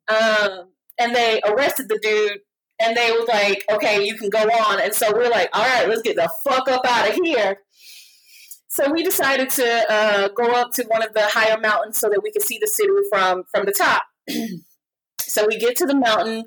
Um, 0.08 0.72
and 1.00 1.14
they 1.14 1.40
arrested 1.46 1.88
the 1.88 1.98
dude 2.00 2.40
and 2.78 2.96
they 2.96 3.10
was 3.10 3.26
like, 3.28 3.64
okay, 3.70 4.04
you 4.04 4.16
can 4.16 4.30
go 4.30 4.42
on. 4.42 4.80
And 4.80 4.94
so 4.94 5.12
we're 5.12 5.28
like, 5.28 5.50
all 5.52 5.64
right, 5.64 5.88
let's 5.88 6.02
get 6.02 6.16
the 6.16 6.30
fuck 6.44 6.68
up 6.68 6.84
out 6.86 7.08
of 7.08 7.14
here. 7.14 7.58
So 8.68 8.90
we 8.92 9.02
decided 9.02 9.50
to 9.50 9.84
uh, 9.90 10.28
go 10.28 10.52
up 10.52 10.72
to 10.74 10.84
one 10.84 11.02
of 11.02 11.12
the 11.12 11.26
higher 11.26 11.58
mountains 11.58 11.98
so 11.98 12.08
that 12.08 12.22
we 12.22 12.30
could 12.30 12.42
see 12.42 12.58
the 12.60 12.68
city 12.68 12.92
from 13.10 13.42
from 13.52 13.66
the 13.66 13.72
top. 13.72 14.02
so 15.20 15.46
we 15.46 15.58
get 15.58 15.76
to 15.76 15.86
the 15.86 15.96
mountain. 15.96 16.44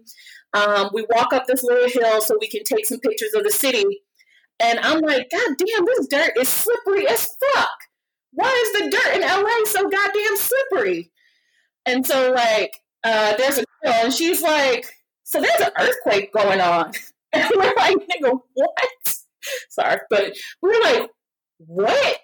Um, 0.54 0.89
we 0.93 1.06
walk 1.10 1.34
up 1.34 1.47
this 1.47 1.64
little 1.64 1.89
hill 1.89 2.22
so 2.22 2.38
we 2.39 2.47
can 2.47 2.64
take 2.64 2.86
some 2.86 2.99
pictures 2.99 3.34
of 3.34 3.43
the 3.43 3.51
city. 3.51 3.84
And 4.60 4.80
I'm 4.80 5.01
like, 5.01 5.30
God 5.32 5.56
damn, 5.58 5.86
this 5.86 6.08
dirt 6.08 6.32
is 6.39 6.47
slippery 6.47 7.08
as 7.08 7.28
fuck. 7.54 7.70
Why 8.32 8.64
is 8.66 8.82
the 8.82 8.89
dirt 8.89 9.16
in 9.16 9.22
LA 9.22 9.66
so 9.66 9.89
goddamn 9.89 10.38
slippery? 10.38 11.12
And 11.86 12.06
so 12.06 12.32
like 12.32 12.72
uh, 13.04 13.36
there's 13.38 13.58
a 13.58 13.66
and 13.84 14.13
she's 14.13 14.41
like, 14.41 14.86
"So 15.23 15.41
there's 15.41 15.59
an 15.59 15.71
earthquake 15.79 16.34
going 16.34 16.61
on," 16.61 16.93
and 17.34 17.49
we're 17.55 17.73
like, 17.75 17.95
"Nigga, 17.95 18.39
what?" 18.53 19.15
Sorry, 19.69 19.99
but 20.09 20.34
we're 20.61 20.81
like, 20.81 21.09
"What?" 21.57 22.19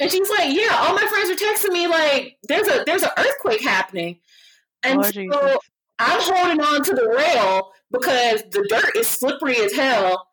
And 0.00 0.10
she's 0.10 0.30
like, 0.30 0.54
"Yeah, 0.54 0.76
all 0.80 0.94
my 0.94 1.06
friends 1.06 1.30
are 1.30 1.44
texting 1.44 1.72
me 1.72 1.86
like, 1.86 2.36
there's 2.48 2.68
a 2.68 2.84
there's 2.86 3.02
an 3.02 3.10
earthquake 3.16 3.62
happening," 3.62 4.18
and 4.82 5.00
oh, 5.00 5.02
so 5.02 5.10
Jesus. 5.10 5.58
I'm 5.98 6.20
holding 6.20 6.60
on 6.60 6.82
to 6.82 6.94
the 6.94 7.08
rail 7.08 7.72
because 7.92 8.42
the 8.50 8.66
dirt 8.68 8.96
is 8.96 9.06
slippery 9.06 9.56
as 9.58 9.72
hell. 9.74 10.28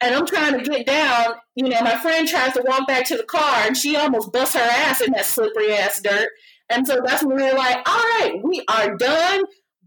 And 0.00 0.14
I'm 0.14 0.26
trying 0.26 0.58
to 0.58 0.64
get 0.64 0.86
down. 0.86 1.34
You 1.54 1.68
know, 1.68 1.80
my 1.82 1.96
friend 1.98 2.26
tries 2.26 2.54
to 2.54 2.64
walk 2.66 2.88
back 2.88 3.06
to 3.06 3.16
the 3.16 3.22
car 3.22 3.66
and 3.66 3.76
she 3.76 3.96
almost 3.96 4.32
busts 4.32 4.54
her 4.54 4.60
ass 4.60 5.00
in 5.02 5.12
that 5.12 5.26
slippery 5.26 5.74
ass 5.74 6.00
dirt. 6.00 6.30
And 6.70 6.86
so 6.86 7.00
that's 7.04 7.24
when 7.24 7.36
we 7.36 7.42
were 7.42 7.58
like, 7.58 7.76
all 7.86 7.96
right, 7.96 8.40
we 8.42 8.64
are 8.68 8.96
done. 8.96 9.42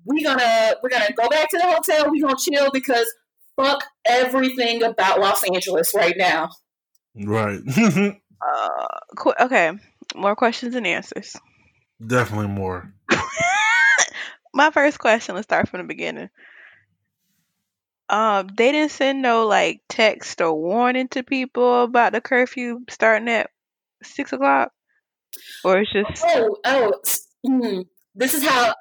We're 0.06 0.24
gonna 0.24 0.76
we're 0.84 0.90
gonna 0.90 1.14
go 1.16 1.30
back 1.30 1.50
to 1.50 1.58
the 1.58 1.66
hotel. 1.66 2.12
We're 2.12 2.22
gonna 2.22 2.38
chill 2.38 2.70
because 2.74 3.12
fuck 3.56 3.84
everything 4.06 4.84
about 4.84 5.20
Los 5.20 5.44
Angeles 5.44 5.94
right 5.96 6.16
now. 6.18 6.50
Right. 7.16 7.60
uh, 7.78 8.88
qu- 9.16 9.34
okay. 9.40 9.72
More 10.16 10.36
questions 10.36 10.76
and 10.76 10.86
answers. 10.86 11.38
Definitely 12.06 12.48
more. 12.48 12.94
My 14.54 14.72
first 14.72 15.00
question. 15.00 15.36
Let's 15.36 15.48
start 15.48 15.70
from 15.70 15.80
the 15.80 15.88
beginning. 15.88 16.30
Um, 18.10 18.48
they 18.48 18.74
didn't 18.74 18.92
send 18.92 19.22
no 19.22 19.48
like 19.48 19.82
text 19.88 20.42
or 20.42 20.54
warning 20.54 21.08
to 21.10 21.24
people 21.24 21.84
about 21.84 22.12
the 22.12 22.20
curfew 22.20 22.82
starting 22.90 23.30
at 23.30 23.50
six 24.04 24.34
o'clock 24.34 24.74
or 25.64 25.80
it's 25.80 25.92
just 25.92 26.24
oh 26.26 26.58
oh 26.66 26.94
mm, 27.46 27.86
this 28.16 28.34
is 28.34 28.44
how 28.44 28.74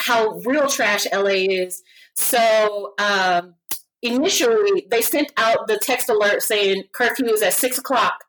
how 0.00 0.30
real 0.44 0.68
trash 0.68 1.06
LA 1.12 1.46
is. 1.48 1.82
So 2.14 2.94
um, 2.98 3.54
initially 4.02 4.86
they 4.90 5.02
sent 5.02 5.32
out 5.36 5.68
the 5.68 5.78
text 5.78 6.08
alert 6.08 6.42
saying 6.42 6.84
curfew 6.94 7.26
is 7.26 7.42
at 7.42 7.52
six 7.52 7.78
o'clock. 7.78 8.24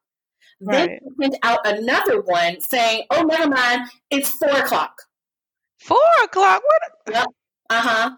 Right. 0.61 0.89
Then 0.89 0.99
they 1.17 1.25
sent 1.25 1.35
out 1.43 1.59
another 1.65 2.21
one 2.21 2.59
saying, 2.61 3.03
"Oh, 3.09 3.23
never 3.23 3.49
mind, 3.49 3.89
it's 4.09 4.29
four 4.29 4.51
o'clock." 4.51 4.93
Four 5.79 5.97
o'clock. 6.23 6.61
What? 6.63 7.15
Yep. 7.15 7.27
Uh 7.69 7.81
huh. 7.81 8.11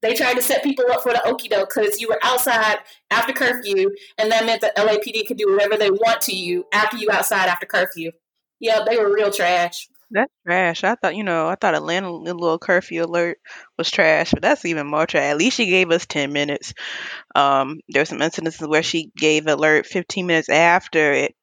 They 0.00 0.14
tried 0.14 0.34
to 0.34 0.42
set 0.42 0.62
people 0.62 0.84
up 0.90 1.02
for 1.02 1.12
the 1.12 1.22
okie 1.24 1.48
doke 1.48 1.72
because 1.74 1.98
you 1.98 2.08
were 2.08 2.18
outside 2.22 2.76
after 3.10 3.32
curfew, 3.32 3.90
and 4.18 4.30
that 4.30 4.44
meant 4.44 4.60
that 4.60 4.76
LAPD 4.76 5.26
could 5.26 5.38
do 5.38 5.50
whatever 5.50 5.76
they 5.76 5.90
want 5.90 6.20
to 6.22 6.36
you 6.36 6.66
after 6.72 6.96
you 6.96 7.10
outside 7.10 7.48
after 7.48 7.66
curfew. 7.66 8.10
Yeah, 8.60 8.84
they 8.88 8.96
were 8.96 9.12
real 9.12 9.30
trash. 9.30 9.88
That's 10.10 10.32
trash. 10.46 10.84
I 10.84 10.94
thought, 10.94 11.16
you 11.16 11.24
know, 11.24 11.48
I 11.48 11.56
thought 11.56 11.74
Atlanta 11.74 12.10
little 12.12 12.58
curfew 12.58 13.04
alert 13.04 13.38
was 13.76 13.90
trash, 13.90 14.30
but 14.30 14.42
that's 14.42 14.64
even 14.64 14.86
more 14.86 15.06
trash. 15.06 15.24
At 15.24 15.38
least 15.38 15.56
she 15.56 15.66
gave 15.66 15.90
us 15.90 16.06
ten 16.06 16.32
minutes. 16.32 16.72
Um, 17.34 17.80
there's 17.88 18.10
some 18.10 18.20
incidences 18.20 18.68
where 18.68 18.82
she 18.82 19.10
gave 19.16 19.46
alert 19.46 19.86
fifteen 19.86 20.26
minutes 20.26 20.48
after 20.48 21.12
it. 21.12 21.34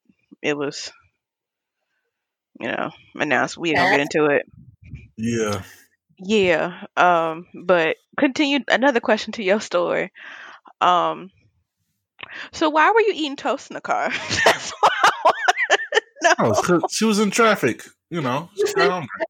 It 0.41 0.57
was, 0.57 0.91
you 2.59 2.67
know, 2.67 2.91
announced. 3.15 3.57
We 3.57 3.73
don't 3.73 3.91
get 3.91 3.99
into 3.99 4.25
it. 4.25 4.43
Yeah. 5.17 5.63
Yeah. 6.23 6.83
Um, 6.95 7.47
but 7.65 7.97
continue. 8.17 8.59
Another 8.69 8.99
question 8.99 9.33
to 9.33 9.43
your 9.43 9.59
story. 9.59 10.11
Um, 10.79 11.29
so 12.51 12.69
why 12.69 12.91
were 12.91 13.01
you 13.01 13.13
eating 13.13 13.35
toast 13.35 13.69
in 13.69 13.73
the 13.75 13.81
car? 13.81 14.09
that's 14.45 14.71
what 14.71 14.91
no. 16.41 16.53
Oh, 16.55 16.81
she 16.89 17.05
was 17.05 17.19
in 17.19 17.31
traffic. 17.31 17.83
You 18.09 18.21
know, 18.21 18.49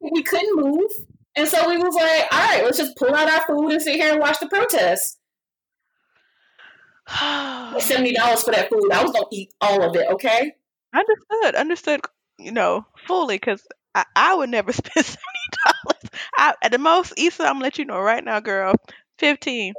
we 0.01 0.23
couldn't 0.23 0.55
move, 0.55 0.89
and 1.35 1.47
so 1.47 1.69
we 1.69 1.77
was 1.77 1.93
like, 1.93 2.33
"All 2.33 2.39
right, 2.39 2.63
let's 2.63 2.77
just 2.77 2.97
pull 2.97 3.13
out 3.13 3.29
our 3.29 3.45
food 3.45 3.73
and 3.73 3.81
sit 3.81 3.95
here 3.95 4.11
and 4.11 4.19
watch 4.19 4.39
the 4.39 4.47
protests." 4.47 5.17
Seventy 7.79 8.13
dollars 8.13 8.43
for 8.43 8.51
that 8.51 8.69
food. 8.69 8.91
I 8.91 9.03
was 9.03 9.11
gonna 9.11 9.25
eat 9.31 9.53
all 9.61 9.83
of 9.83 9.95
it. 9.95 10.07
Okay. 10.11 10.53
Understood. 10.93 11.55
Understood. 11.55 12.01
You 12.37 12.51
know, 12.51 12.85
fully 13.05 13.35
because 13.35 13.61
I, 13.93 14.05
I 14.15 14.35
would 14.35 14.49
never 14.49 14.73
spend 14.73 15.05
seventy 15.05 15.49
dollars. 15.65 16.57
At 16.63 16.71
the 16.71 16.77
most, 16.77 17.13
Issa, 17.17 17.43
I'm 17.43 17.53
gonna 17.53 17.63
let 17.63 17.77
you 17.77 17.85
know 17.85 17.99
right 17.99 18.23
now, 18.23 18.39
girl. 18.39 18.75
Fifteen. 19.19 19.73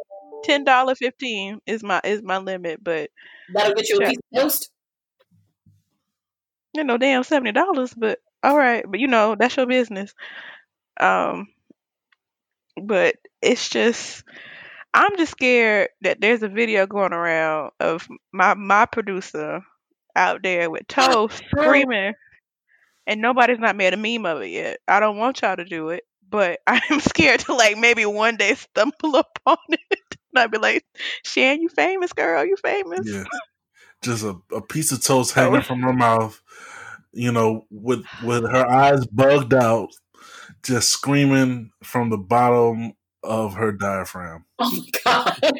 Ten 0.44 0.64
dollar 0.64 0.94
fifteen 0.94 1.60
is 1.66 1.82
my 1.82 2.00
is 2.04 2.22
my 2.22 2.38
limit, 2.38 2.82
but 2.82 3.10
that'll 3.54 3.74
get 3.74 3.88
you 3.88 3.98
a 3.98 4.06
piece 4.06 4.18
of 4.34 4.42
toast. 4.42 4.71
You 6.74 6.84
know, 6.84 6.98
damn 6.98 7.22
seventy 7.24 7.52
dollars, 7.52 7.92
but 7.94 8.20
all 8.42 8.56
right, 8.56 8.84
but 8.88 9.00
you 9.00 9.06
know 9.08 9.34
that's 9.34 9.56
your 9.56 9.66
business. 9.66 10.14
Um, 11.00 11.48
but 12.82 13.16
it's 13.40 13.68
just 13.68 14.24
I'm 14.94 15.16
just 15.16 15.32
scared 15.32 15.88
that 16.02 16.20
there's 16.20 16.42
a 16.42 16.48
video 16.48 16.86
going 16.86 17.12
around 17.12 17.72
of 17.80 18.06
my 18.32 18.54
my 18.54 18.86
producer 18.86 19.62
out 20.16 20.42
there 20.42 20.70
with 20.70 20.86
toast 20.88 21.42
screaming. 21.56 22.14
and 23.06 23.20
nobody's 23.20 23.58
not 23.58 23.76
made 23.76 23.94
a 23.94 23.96
meme 23.96 24.26
of 24.26 24.42
it 24.42 24.48
yet. 24.48 24.78
I 24.88 25.00
don't 25.00 25.16
want 25.16 25.40
y'all 25.42 25.56
to 25.56 25.64
do 25.64 25.90
it, 25.90 26.04
but 26.28 26.60
I'm 26.66 27.00
scared 27.00 27.40
to 27.40 27.54
like 27.54 27.78
maybe 27.78 28.06
one 28.06 28.36
day 28.36 28.54
stumble 28.54 29.16
upon 29.46 29.58
it. 29.70 29.80
and 30.34 30.38
I'd 30.42 30.50
be 30.50 30.58
like, 30.58 30.84
Shan, 31.24 31.60
you 31.60 31.68
famous, 31.68 32.12
girl, 32.12 32.44
you 32.44 32.56
famous. 32.62 33.06
Yeah. 33.06 33.24
Just 34.02 34.24
a, 34.24 34.36
a 34.54 34.60
piece 34.60 34.92
of 34.92 35.02
toast 35.02 35.34
hanging 35.34 35.62
from 35.62 35.80
her 35.80 35.92
mouth, 35.92 36.40
you 37.12 37.32
know, 37.32 37.66
with 37.70 38.04
with 38.24 38.44
her 38.44 38.66
eyes 38.66 39.06
bugged 39.06 39.54
out, 39.54 39.90
just 40.62 40.90
screaming 40.90 41.70
from 41.82 42.10
the 42.10 42.18
bottom 42.18 42.94
of 43.22 43.54
her 43.54 43.72
diaphragm. 43.72 44.44
Oh 44.58 44.70
my 44.70 45.00
god. 45.04 45.38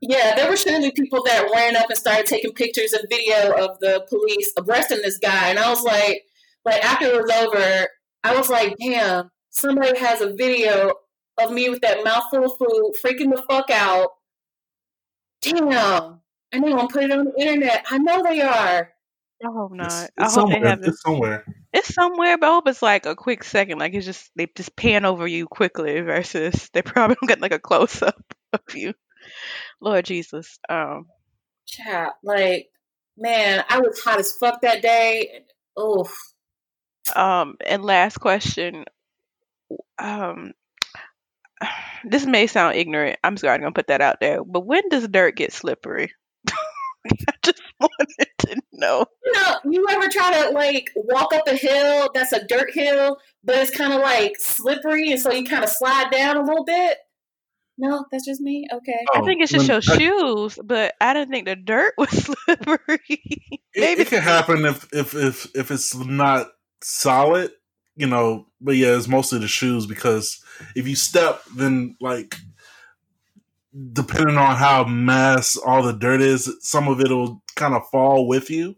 yeah, 0.00 0.34
there 0.36 0.48
were 0.48 0.56
certainly 0.56 0.92
people 0.92 1.22
that 1.24 1.50
ran 1.54 1.76
up 1.76 1.88
and 1.88 1.98
started 1.98 2.26
taking 2.26 2.52
pictures 2.52 2.92
and 2.92 3.08
video 3.08 3.52
of 3.56 3.78
the 3.80 4.06
police 4.08 4.52
arresting 4.58 5.02
this 5.02 5.18
guy, 5.18 5.48
and 5.48 5.58
I 5.58 5.68
was 5.70 5.82
like, 5.82 6.24
like 6.64 6.84
after 6.84 7.06
it 7.06 7.22
was 7.22 7.30
over, 7.30 7.88
I 8.22 8.36
was 8.36 8.48
like, 8.48 8.76
damn, 8.78 9.30
somebody 9.50 9.98
has 9.98 10.20
a 10.20 10.34
video 10.34 10.92
of 11.38 11.50
me 11.50 11.68
with 11.68 11.80
that 11.82 12.04
mouthful 12.04 12.44
of 12.44 12.58
food, 12.58 12.94
freaking 13.04 13.34
the 13.34 13.42
fuck 13.48 13.70
out. 13.70 14.10
Damn, 15.40 16.20
and 16.54 16.64
they 16.64 16.70
gonna 16.70 16.88
put 16.88 17.04
it 17.04 17.12
on 17.12 17.24
the 17.24 17.40
internet. 17.40 17.84
I 17.90 17.98
know 17.98 18.22
they 18.22 18.40
are. 18.40 18.92
I 19.44 19.48
hope 19.48 19.72
not. 19.72 20.04
It's, 20.04 20.12
I 20.18 20.24
it's 20.26 20.34
hope 20.34 20.50
they 20.50 20.60
haven't. 20.60 20.88
It's 20.88 21.02
somewhere. 21.02 21.44
It's 21.72 21.94
somewhere, 21.94 22.38
but 22.38 22.48
I 22.48 22.52
hope 22.54 22.68
it's 22.68 22.82
like 22.82 23.04
a 23.06 23.16
quick 23.16 23.42
second. 23.42 23.78
Like 23.78 23.94
it's 23.94 24.06
just 24.06 24.30
they 24.36 24.46
just 24.54 24.76
pan 24.76 25.04
over 25.04 25.26
you 25.26 25.46
quickly 25.46 26.00
versus 26.00 26.70
they 26.72 26.82
probably 26.82 27.16
don't 27.20 27.28
get 27.28 27.40
like 27.40 27.52
a 27.52 27.58
close 27.58 28.00
up 28.02 28.34
of 28.52 28.60
you. 28.74 28.94
Lord 29.80 30.04
Jesus. 30.04 30.58
Um 30.68 31.06
Chat, 31.66 32.12
like, 32.22 32.68
man, 33.16 33.64
I 33.68 33.80
was 33.80 34.00
hot 34.00 34.20
as 34.20 34.32
fuck 34.32 34.60
that 34.60 34.82
day. 34.82 35.44
Oh, 35.76 36.08
um 37.16 37.56
and 37.66 37.84
last 37.84 38.18
question. 38.18 38.84
Um 39.98 40.52
this 42.04 42.26
may 42.26 42.46
sound 42.46 42.76
ignorant. 42.76 43.18
I'm 43.24 43.36
sorry, 43.36 43.54
I'm 43.54 43.60
gonna 43.60 43.72
put 43.72 43.88
that 43.88 44.00
out 44.00 44.20
there. 44.20 44.44
But 44.44 44.66
when 44.66 44.88
does 44.88 45.08
dirt 45.08 45.36
get 45.36 45.52
slippery? 45.52 46.12
I 47.28 47.32
just 47.44 47.62
wanted 47.80 48.28
to 48.38 48.56
know. 48.72 49.06
you 49.24 49.32
know, 49.32 49.54
you 49.70 49.86
ever 49.90 50.08
try 50.08 50.42
to 50.42 50.50
like 50.50 50.90
walk 50.96 51.32
up 51.34 51.46
a 51.46 51.54
hill 51.56 52.10
that's 52.14 52.32
a 52.32 52.44
dirt 52.46 52.70
hill, 52.72 53.18
but 53.42 53.56
it's 53.56 53.70
kind 53.76 53.92
of 53.92 54.00
like 54.00 54.36
slippery, 54.38 55.10
and 55.12 55.20
so 55.20 55.32
you 55.32 55.44
kind 55.44 55.64
of 55.64 55.70
slide 55.70 56.10
down 56.10 56.36
a 56.36 56.42
little 56.42 56.64
bit? 56.64 56.98
No, 57.76 58.04
that's 58.12 58.24
just 58.24 58.40
me. 58.40 58.66
Okay. 58.72 59.04
Oh, 59.12 59.18
I 59.18 59.20
Oh, 59.22 59.24
think 59.26 59.42
it's 59.42 59.50
just 59.50 59.68
when- 59.68 59.80
your 59.82 59.94
I- 59.94 59.98
shoes, 59.98 60.58
but 60.64 60.94
I 61.00 61.12
didn't 61.12 61.30
think 61.32 61.46
the 61.46 61.56
dirt 61.56 61.94
was 61.98 62.10
slippery. 62.10 63.00
It, 63.08 63.60
Maybe 63.76 64.02
it 64.02 64.08
can 64.08 64.22
happen 64.22 64.64
if 64.64 64.86
if 64.92 65.14
if 65.14 65.46
if 65.56 65.70
it's 65.72 65.94
not 65.96 66.46
solid, 66.82 67.50
you 67.96 68.06
know. 68.06 68.46
But 68.60 68.76
yeah, 68.76 68.96
it's 68.96 69.08
mostly 69.08 69.40
the 69.40 69.48
shoes 69.48 69.86
because 69.86 70.40
if 70.76 70.86
you 70.86 70.94
step, 70.94 71.42
then 71.56 71.96
like 72.00 72.36
depending 73.92 74.36
on 74.36 74.56
how 74.56 74.84
mass 74.84 75.56
all 75.56 75.82
the 75.82 75.92
dirt 75.92 76.20
is, 76.20 76.50
some 76.60 76.88
of 76.88 77.00
it'll 77.00 77.42
kind 77.56 77.74
of 77.74 77.86
fall 77.90 78.26
with 78.28 78.50
you. 78.50 78.76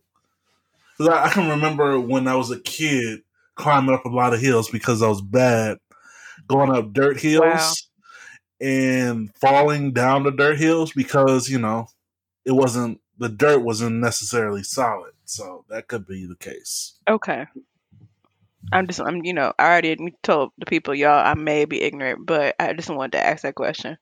'Cause 0.97 1.09
I, 1.09 1.25
I 1.25 1.29
can 1.29 1.49
remember 1.51 2.01
when 2.01 2.27
I 2.27 2.37
was 2.37 2.51
a 2.51 2.59
kid 2.61 3.21
climbing 3.55 3.95
up 3.95 4.05
a 4.05 4.09
lot 4.09 4.33
of 4.35 4.41
hills 4.41 4.71
because 4.71 5.03
I 5.03 5.09
was 5.09 5.21
bad 5.21 5.79
going 6.49 6.71
up 6.75 6.93
dirt 6.93 7.21
hills 7.21 7.43
Wow. 7.45 7.73
and 8.61 9.31
falling 9.37 9.93
down 9.93 10.23
the 10.23 10.31
dirt 10.31 10.59
hills 10.59 10.93
because 10.93 11.49
you 11.49 11.59
know 11.59 11.87
it 12.45 12.53
wasn't 12.53 13.01
the 13.19 13.29
dirt 13.29 13.59
wasn't 13.61 13.97
necessarily 13.97 14.63
solid 14.63 15.13
so 15.25 15.65
that 15.69 15.89
could 15.89 16.07
be 16.07 16.27
the 16.27 16.37
case 16.37 16.95
Okay. 17.09 17.47
I'm 18.73 18.87
just, 18.89 19.01
I'm, 19.01 19.25
you 19.25 19.33
know, 19.33 19.53
I 19.59 19.67
already 19.71 19.97
told 20.23 20.51
the 20.59 20.67
people, 20.67 20.95
y'all, 20.95 21.25
I 21.25 21.35
may 21.35 21.65
be 21.67 21.81
ignorant, 21.83 22.27
but 22.27 22.57
I 22.59 22.73
just 22.73 22.91
wanted 22.91 23.13
to 23.13 23.25
ask 23.25 23.43
that 23.43 23.55
question. 23.55 23.97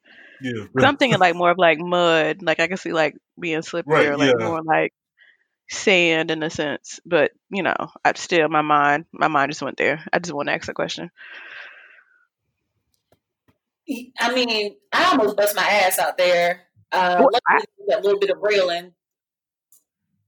Yeah 0.44 0.66
'Cause 0.76 0.84
I'm 0.84 0.96
thinking 0.96 1.20
like 1.20 1.36
more 1.36 1.50
of 1.50 1.58
like 1.58 1.78
mud, 1.78 2.42
like 2.42 2.60
I 2.60 2.68
can 2.68 2.76
see 2.78 2.92
like 2.92 3.16
being 3.40 3.62
slippery 3.62 4.06
Right, 4.06 4.08
or 4.08 4.16
like 4.18 4.36
yeah. 4.38 4.44
more 4.44 4.62
like 4.62 4.92
sand 5.70 6.30
in 6.30 6.42
a 6.42 6.50
sense. 6.50 7.00
But 7.06 7.32
you 7.50 7.62
know, 7.62 7.76
I 8.04 8.12
still 8.14 8.48
my 8.48 8.62
mind, 8.62 9.06
my 9.12 9.28
mind 9.28 9.52
just 9.52 9.62
went 9.62 9.78
there. 9.78 10.04
I 10.12 10.18
just 10.20 10.34
want 10.34 10.48
to 10.48 10.54
ask 10.54 10.68
a 10.68 10.74
question. 10.74 11.10
I 14.20 14.34
mean, 14.34 14.76
I 14.92 15.04
almost 15.10 15.36
bust 15.36 15.56
my 15.56 15.62
ass 15.62 15.98
out 15.98 16.16
there. 16.16 16.62
Uh, 16.92 17.16
Well, 17.18 17.30
luckily, 17.32 17.66
that 17.88 18.02
little 18.04 18.20
bit 18.20 18.30
of 18.30 18.38
railing 18.40 18.92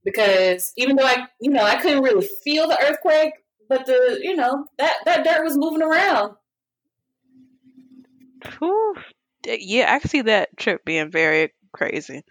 because 0.04 0.72
even 0.76 0.96
though 0.96 1.06
I, 1.06 1.26
you 1.40 1.50
know, 1.50 1.64
I 1.64 1.76
couldn't 1.80 2.02
really 2.02 2.26
feel 2.44 2.68
the 2.68 2.80
earthquake, 2.82 3.32
but 3.68 3.86
the, 3.86 4.20
you 4.22 4.36
know, 4.36 4.66
that 4.78 4.96
that 5.04 5.24
dirt 5.24 5.44
was 5.44 5.56
moving 5.58 5.82
around. 5.82 6.36
Whew. 8.58 8.94
D- 9.46 9.58
Yeah, 9.62 9.94
I 9.94 9.98
can 10.00 10.10
see 10.10 10.22
that 10.22 10.56
trip 10.58 10.84
being 10.84 11.10
very 11.10 11.52
crazy. 11.72 12.24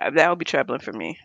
Uh, 0.00 0.10
That 0.10 0.30
would 0.30 0.38
be 0.38 0.44
troubling 0.46 0.80
for 0.80 0.92
me. 0.92 1.18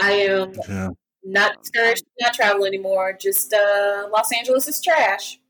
I 0.00 0.12
am 0.12 0.52
yeah 0.68 0.88
not 1.24 1.60
discouraged 1.62 2.04
to 2.04 2.10
not 2.24 2.34
travel 2.34 2.64
anymore. 2.66 3.12
Just 3.14 3.52
uh, 3.52 4.08
Los 4.12 4.32
Angeles 4.32 4.68
is 4.68 4.80
trash. 4.80 5.40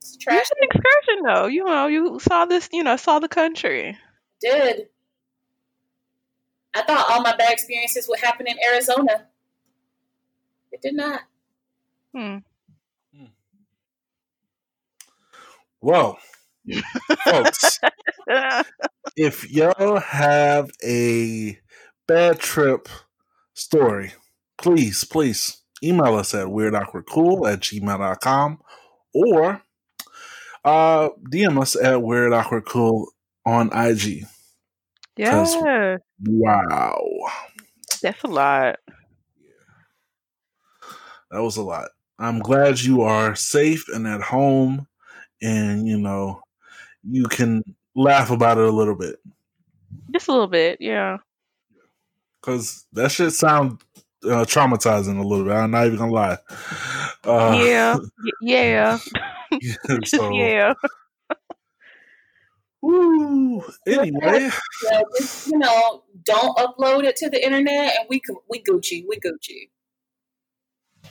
It's 0.00 0.14
You 0.14 0.18
trash. 0.20 0.48
did 0.48 0.58
an 0.60 0.68
excursion 0.70 1.22
though. 1.24 1.46
You 1.46 1.64
know, 1.64 1.86
you 1.86 2.18
saw 2.20 2.44
this. 2.46 2.68
You 2.72 2.82
know, 2.84 2.96
saw 2.96 3.18
the 3.20 3.28
country. 3.28 3.98
Did 4.40 4.88
I 6.74 6.82
thought 6.82 7.10
all 7.10 7.22
my 7.22 7.36
bad 7.36 7.52
experiences 7.52 8.08
would 8.08 8.20
happen 8.20 8.46
in 8.48 8.56
Arizona? 8.72 9.28
It 10.72 10.82
did 10.82 10.94
not. 10.94 11.22
Hmm. 12.14 12.38
Well 15.80 16.18
folks 17.24 17.78
if 19.16 19.50
y'all 19.50 19.98
have 20.00 20.70
a 20.84 21.58
bad 22.06 22.38
trip 22.38 22.88
story 23.54 24.12
please 24.58 25.04
please 25.04 25.62
email 25.82 26.16
us 26.16 26.34
at 26.34 26.46
weirdawkwardcool 26.46 27.50
at 27.50 27.60
gmail.com 27.60 28.58
or 29.14 29.62
uh 30.64 31.08
dm 31.32 31.60
us 31.60 31.76
at 31.76 31.98
weirdawkwardcool 31.98 33.06
on 33.46 33.70
ig 33.88 34.24
yeah, 35.20 35.98
wow. 36.26 36.98
That's 38.02 38.22
a 38.24 38.26
lot. 38.26 38.76
that 41.30 41.42
was 41.42 41.58
a 41.58 41.62
lot. 41.62 41.90
I'm 42.18 42.38
glad 42.38 42.80
you 42.80 43.02
are 43.02 43.34
safe 43.34 43.84
and 43.88 44.06
at 44.06 44.22
home, 44.22 44.86
and 45.42 45.86
you 45.86 45.98
know 45.98 46.40
you 47.08 47.24
can 47.24 47.62
laugh 47.94 48.30
about 48.30 48.58
it 48.58 48.64
a 48.64 48.70
little 48.70 48.94
bit 48.96 49.16
Just 50.12 50.28
a 50.28 50.32
little 50.32 50.46
bit. 50.48 50.78
Yeah. 50.80 51.18
because 52.40 52.86
that 52.92 53.10
shit 53.10 53.32
sound 53.32 53.80
uh, 54.24 54.44
traumatizing 54.44 55.18
a 55.18 55.22
little 55.26 55.44
bit. 55.46 55.54
I'm 55.54 55.70
not 55.70 55.86
even 55.86 55.98
gonna 55.98 56.12
lie. 56.12 56.38
Uh, 57.24 57.62
yeah. 57.64 57.96
y- 57.96 58.30
Yeah. 58.42 58.98
So, 60.04 60.30
yeah. 60.32 60.74
woo. 62.82 63.62
Anyway, 63.86 64.50
Yeah, 64.84 65.02
just, 65.18 65.48
you 65.48 65.58
know, 65.58 66.04
don't 66.24 66.56
upload 66.56 67.04
it 67.04 67.16
to 67.16 67.28
the 67.30 67.42
internet, 67.44 67.94
and 67.98 68.06
we 68.08 68.20
co- 68.20 68.42
we 68.48 68.62
Gucci, 68.62 69.04
we 69.08 69.18
Gucci. 69.18 69.70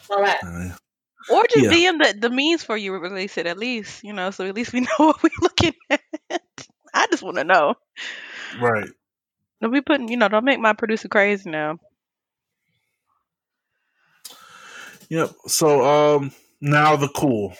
All 0.09 0.21
right. 0.21 0.37
uh, 0.43 0.75
Or 1.31 1.45
just 1.47 1.65
Yeah. 1.65 1.69
being 1.69 1.97
the 1.99 2.15
the 2.19 2.29
means 2.29 2.63
for 2.63 2.75
you 2.77 2.91
to 2.93 2.99
release 2.99 3.37
it 3.37 3.45
at 3.45 3.57
least, 3.57 4.03
you 4.03 4.13
know, 4.13 4.31
so 4.31 4.45
at 4.45 4.55
least 4.55 4.73
we 4.73 4.81
know 4.81 4.87
what 4.97 5.21
we're 5.23 5.29
looking 5.41 5.73
at. 5.89 6.01
I 6.93 7.07
just 7.11 7.23
want 7.23 7.37
to 7.37 7.43
know. 7.43 7.75
right. 8.59 8.89
Don't 9.61 9.73
be 9.73 9.81
putting, 9.81 10.07
you 10.09 10.17
know, 10.17 10.29
don't 10.29 10.45
make 10.45 10.59
my 10.59 10.73
producer 10.73 11.07
crazy 11.09 11.49
now. 11.49 11.77
Yep. 15.09 15.31
So 15.47 15.83
um, 16.17 16.31
now 16.61 16.95
the 16.95 17.09
cool. 17.09 17.53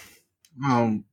Um, 0.66 1.06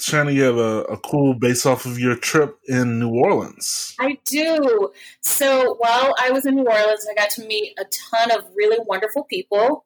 Shannon, 0.00 0.34
you 0.34 0.42
have 0.42 0.56
a, 0.58 0.82
a 0.84 0.96
cool 0.98 1.34
based 1.34 1.66
off 1.66 1.86
of 1.86 1.98
your 1.98 2.16
trip 2.16 2.58
in 2.68 2.98
New 2.98 3.10
Orleans. 3.10 3.94
I 4.00 4.18
do. 4.24 4.90
So 5.20 5.74
while 5.78 6.14
I 6.20 6.30
was 6.30 6.46
in 6.46 6.56
New 6.56 6.66
Orleans, 6.66 7.06
I 7.10 7.14
got 7.14 7.30
to 7.30 7.46
meet 7.46 7.78
a 7.78 7.84
ton 8.12 8.30
of 8.30 8.44
really 8.54 8.78
wonderful 8.86 9.24
people. 9.24 9.83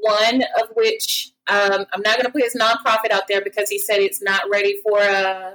One 0.00 0.42
of 0.62 0.70
which 0.74 1.32
um, 1.48 1.86
I'm 1.92 2.02
not 2.02 2.16
going 2.16 2.26
to 2.26 2.30
put 2.32 2.42
his 2.42 2.54
nonprofit 2.54 3.10
out 3.10 3.24
there 3.28 3.40
because 3.42 3.68
he 3.70 3.78
said 3.78 3.98
it's 4.00 4.22
not 4.22 4.42
ready 4.50 4.80
for 4.82 5.00
uh, 5.00 5.52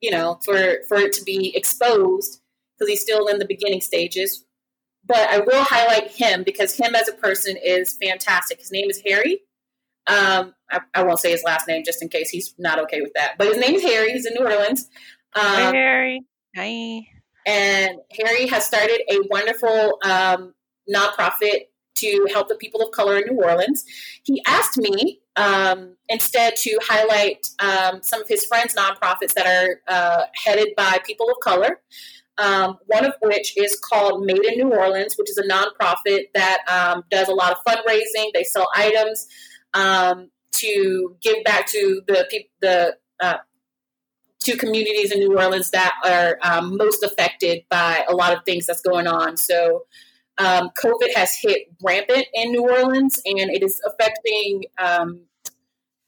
you 0.00 0.10
know, 0.10 0.38
for 0.44 0.78
for 0.88 0.96
it 0.98 1.12
to 1.14 1.24
be 1.24 1.52
exposed 1.56 2.40
because 2.78 2.88
he's 2.90 3.00
still 3.02 3.26
in 3.26 3.38
the 3.38 3.44
beginning 3.44 3.80
stages. 3.80 4.44
But 5.04 5.28
I 5.30 5.38
will 5.40 5.64
highlight 5.64 6.10
him 6.10 6.42
because 6.44 6.74
him 6.76 6.94
as 6.94 7.08
a 7.08 7.12
person 7.12 7.56
is 7.64 7.94
fantastic. 8.00 8.58
His 8.60 8.70
name 8.70 8.90
is 8.90 9.02
Harry. 9.06 9.40
Um, 10.06 10.54
I, 10.70 10.80
I 10.94 11.02
won't 11.02 11.18
say 11.18 11.30
his 11.32 11.42
last 11.44 11.66
name 11.66 11.82
just 11.84 12.02
in 12.02 12.08
case 12.08 12.30
he's 12.30 12.54
not 12.58 12.78
okay 12.80 13.00
with 13.00 13.12
that. 13.14 13.34
But 13.38 13.48
his 13.48 13.56
name 13.58 13.74
is 13.74 13.82
Harry. 13.82 14.12
He's 14.12 14.26
in 14.26 14.34
New 14.34 14.46
Orleans. 14.46 14.88
Hey, 15.34 15.40
Um, 15.66 15.74
Harry. 15.74 16.22
Hi. 16.56 17.06
and 17.46 17.98
Harry 18.18 18.46
has 18.48 18.64
started 18.66 19.00
a 19.10 19.18
wonderful 19.30 19.98
um, 20.04 20.54
nonprofit 20.92 21.67
to 22.00 22.28
help 22.32 22.48
the 22.48 22.56
people 22.56 22.80
of 22.82 22.90
color 22.90 23.18
in 23.18 23.34
New 23.34 23.42
Orleans. 23.42 23.84
He 24.24 24.42
asked 24.46 24.78
me 24.78 25.20
um, 25.36 25.96
instead 26.08 26.56
to 26.56 26.78
highlight 26.82 27.46
um, 27.60 28.02
some 28.02 28.20
of 28.20 28.28
his 28.28 28.44
friends' 28.44 28.74
nonprofits 28.74 29.34
that 29.34 29.46
are 29.46 29.80
uh, 29.88 30.24
headed 30.44 30.68
by 30.76 30.98
people 31.06 31.28
of 31.30 31.36
color. 31.42 31.80
Um, 32.38 32.78
one 32.86 33.04
of 33.04 33.14
which 33.20 33.58
is 33.58 33.76
called 33.80 34.24
Made 34.24 34.44
in 34.44 34.58
New 34.58 34.72
Orleans, 34.72 35.16
which 35.18 35.28
is 35.28 35.38
a 35.38 35.42
nonprofit 35.42 36.26
that 36.34 36.58
um, 36.70 37.02
does 37.10 37.26
a 37.26 37.34
lot 37.34 37.50
of 37.50 37.58
fundraising. 37.66 38.30
They 38.32 38.44
sell 38.44 38.68
items 38.76 39.26
um, 39.74 40.30
to 40.52 41.16
give 41.20 41.42
back 41.44 41.66
to 41.68 42.00
the 42.06 42.28
the 42.60 42.96
uh, 43.20 43.38
to 44.40 44.56
communities 44.56 45.10
in 45.10 45.18
New 45.18 45.36
Orleans 45.36 45.70
that 45.72 45.94
are 46.04 46.38
um, 46.42 46.76
most 46.76 47.02
affected 47.02 47.64
by 47.68 48.04
a 48.08 48.14
lot 48.14 48.32
of 48.32 48.44
things 48.44 48.66
that's 48.66 48.82
going 48.82 49.06
on. 49.06 49.36
So 49.36 49.84
um, 50.38 50.70
COVID 50.82 51.14
has 51.14 51.36
hit 51.36 51.68
rampant 51.82 52.26
in 52.32 52.52
New 52.52 52.62
Orleans, 52.62 53.20
and 53.24 53.50
it 53.50 53.62
is 53.62 53.80
affecting 53.86 54.64
um, 54.78 55.22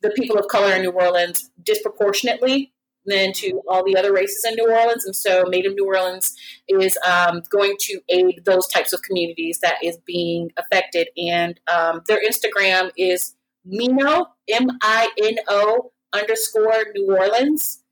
the 0.03 0.11
people 0.11 0.39
of 0.39 0.49
color 0.49 0.75
in 0.75 0.83
New 0.83 0.93
Orleans 0.93 1.51
disproportionately 1.63 2.73
than 3.07 3.33
to 3.33 3.63
all 3.69 3.85
the 3.85 3.97
other 3.97 4.13
races 4.13 4.45
in 4.45 4.55
New 4.55 4.71
Orleans. 4.71 5.05
And 5.05 5.17
so, 5.17 5.45
Made 5.49 5.65
in 5.65 5.75
New 5.75 5.87
Orleans 5.87 6.35
is 6.69 6.97
um, 7.07 7.43
going 7.51 7.75
to 7.81 8.01
aid 8.09 8.43
those 8.45 8.69
types 8.69 8.93
of 8.93 9.03
communities 9.03 9.59
that 9.61 9.77
is 9.83 9.99
being 10.07 10.51
affected. 10.57 11.09
And 11.17 11.59
um, 11.73 12.03
their 12.07 12.21
Instagram 12.23 12.91
is 12.97 13.35
Mino 13.65 14.27
M 14.49 14.71
I 14.83 15.09
N 15.23 15.37
O 15.49 15.93
underscore 16.13 16.87
New 16.95 17.17
Orleans. 17.17 17.83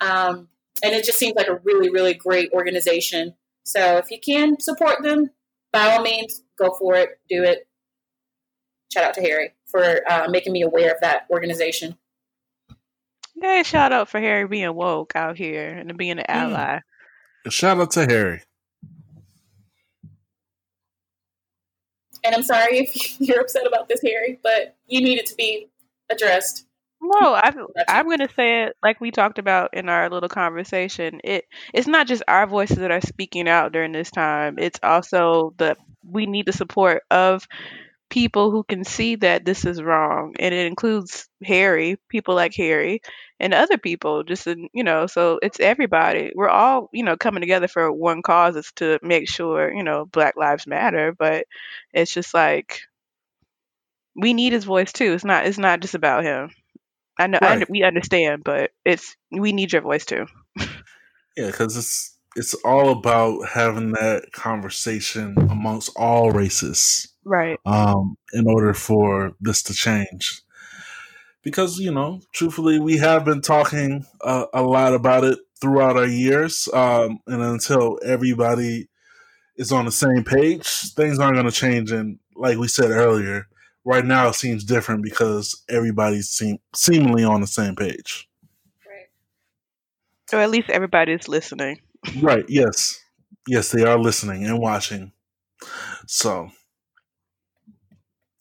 Um, 0.00 0.48
and 0.82 0.94
it 0.94 1.04
just 1.04 1.18
seems 1.18 1.36
like 1.36 1.48
a 1.48 1.60
really, 1.64 1.90
really 1.90 2.14
great 2.14 2.50
organization. 2.52 3.34
So 3.64 3.98
if 3.98 4.10
you 4.10 4.18
can 4.18 4.58
support 4.60 5.02
them, 5.02 5.30
by 5.72 5.90
all 5.90 6.02
means, 6.02 6.42
go 6.58 6.74
for 6.78 6.94
it, 6.96 7.20
do 7.28 7.42
it. 7.42 7.66
Shout 8.92 9.04
out 9.04 9.14
to 9.14 9.20
Harry 9.20 9.54
for 9.66 10.00
uh, 10.10 10.28
making 10.28 10.52
me 10.52 10.62
aware 10.62 10.92
of 10.92 11.00
that 11.00 11.26
organization. 11.30 11.96
Hey, 13.40 13.62
shout 13.62 13.92
out 13.92 14.08
for 14.08 14.20
Harry 14.20 14.46
being 14.46 14.74
woke 14.74 15.14
out 15.14 15.36
here 15.36 15.68
and 15.68 15.96
being 15.96 16.18
an 16.18 16.18
mm. 16.18 16.24
ally. 16.28 16.80
Shout 17.48 17.80
out 17.80 17.92
to 17.92 18.04
Harry. 18.04 18.42
And 22.22 22.34
I'm 22.34 22.42
sorry 22.42 22.78
if 22.78 23.20
you're 23.20 23.40
upset 23.40 23.66
about 23.66 23.88
this, 23.88 24.00
Harry, 24.02 24.38
but 24.42 24.76
you 24.86 25.00
need 25.00 25.18
it 25.18 25.26
to 25.26 25.34
be 25.36 25.68
addressed. 26.10 26.66
No, 27.02 27.34
I, 27.34 27.52
I'm 27.88 28.04
going 28.06 28.18
to 28.18 28.28
say 28.34 28.64
it 28.64 28.76
like 28.82 29.00
we 29.00 29.10
talked 29.10 29.38
about 29.38 29.72
in 29.72 29.88
our 29.88 30.10
little 30.10 30.28
conversation. 30.28 31.20
It 31.24 31.46
it's 31.72 31.86
not 31.86 32.06
just 32.06 32.22
our 32.28 32.46
voices 32.46 32.76
that 32.78 32.90
are 32.90 33.00
speaking 33.00 33.48
out 33.48 33.72
during 33.72 33.92
this 33.92 34.10
time. 34.10 34.58
It's 34.58 34.78
also 34.82 35.54
the 35.56 35.76
we 36.04 36.26
need 36.26 36.46
the 36.46 36.52
support 36.52 37.02
of 37.10 37.46
people 38.10 38.50
who 38.50 38.64
can 38.64 38.84
see 38.84 39.16
that 39.16 39.44
this 39.44 39.64
is 39.64 39.82
wrong, 39.82 40.34
and 40.38 40.54
it 40.54 40.66
includes 40.66 41.28
Harry, 41.44 41.98
people 42.10 42.34
like 42.34 42.54
Harry, 42.56 43.02
and 43.40 43.54
other 43.54 43.78
people. 43.78 44.24
Just 44.24 44.46
in, 44.46 44.68
you 44.74 44.84
know, 44.84 45.06
so 45.06 45.38
it's 45.42 45.60
everybody. 45.60 46.32
We're 46.34 46.48
all 46.50 46.90
you 46.92 47.04
know 47.04 47.16
coming 47.16 47.40
together 47.40 47.68
for 47.68 47.92
one 47.92 48.22
cause. 48.22 48.56
Is 48.56 48.72
to 48.76 48.98
make 49.02 49.28
sure 49.28 49.72
you 49.72 49.84
know 49.84 50.06
Black 50.06 50.36
Lives 50.36 50.66
Matter, 50.66 51.14
but 51.18 51.46
it's 51.94 52.12
just 52.12 52.34
like 52.34 52.80
we 54.14 54.34
need 54.34 54.52
his 54.52 54.64
voice 54.64 54.92
too. 54.92 55.14
It's 55.14 55.24
not 55.24 55.46
it's 55.46 55.58
not 55.58 55.80
just 55.80 55.94
about 55.94 56.22
him. 56.24 56.50
I 57.20 57.26
know 57.26 57.38
right. 57.42 57.62
I, 57.62 57.66
we 57.68 57.82
understand, 57.82 58.42
but 58.44 58.72
it's 58.84 59.14
we 59.30 59.52
need 59.52 59.72
your 59.72 59.82
voice 59.82 60.06
too. 60.06 60.26
yeah, 61.36 61.46
because 61.46 61.76
it's 61.76 62.16
it's 62.34 62.54
all 62.64 62.90
about 62.90 63.46
having 63.48 63.92
that 63.92 64.32
conversation 64.32 65.34
amongst 65.50 65.90
all 65.96 66.30
races, 66.30 67.08
right? 67.24 67.58
Um, 67.66 68.16
in 68.32 68.48
order 68.48 68.72
for 68.72 69.32
this 69.38 69.62
to 69.64 69.74
change, 69.74 70.40
because 71.42 71.78
you 71.78 71.92
know, 71.92 72.20
truthfully, 72.32 72.80
we 72.80 72.96
have 72.96 73.26
been 73.26 73.42
talking 73.42 74.06
uh, 74.22 74.46
a 74.54 74.62
lot 74.62 74.94
about 74.94 75.24
it 75.24 75.38
throughout 75.60 75.98
our 75.98 76.06
years, 76.06 76.68
um, 76.72 77.20
and 77.26 77.42
until 77.42 77.98
everybody 78.02 78.88
is 79.56 79.72
on 79.72 79.84
the 79.84 79.92
same 79.92 80.24
page, 80.24 80.66
things 80.94 81.18
aren't 81.18 81.34
going 81.34 81.44
to 81.44 81.52
change. 81.52 81.92
And 81.92 82.18
like 82.34 82.56
we 82.56 82.66
said 82.66 82.90
earlier, 82.90 83.46
right 83.90 84.04
now 84.04 84.28
it 84.28 84.34
seems 84.36 84.62
different 84.62 85.02
because 85.02 85.64
everybody's 85.68 86.28
seem 86.28 86.58
seemingly 86.74 87.24
on 87.24 87.40
the 87.40 87.46
same 87.46 87.74
page. 87.74 88.28
Right. 88.86 89.08
Or 90.32 90.38
at 90.38 90.50
least 90.50 90.70
everybody's 90.70 91.26
listening. 91.26 91.80
right, 92.22 92.44
yes. 92.48 93.00
Yes, 93.48 93.72
they 93.72 93.82
are 93.82 93.98
listening 93.98 94.44
and 94.44 94.60
watching. 94.60 95.12
So 96.06 96.50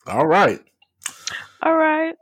all 0.06 0.28
right. 0.28 0.60
All 1.64 1.76
right. 1.76 2.16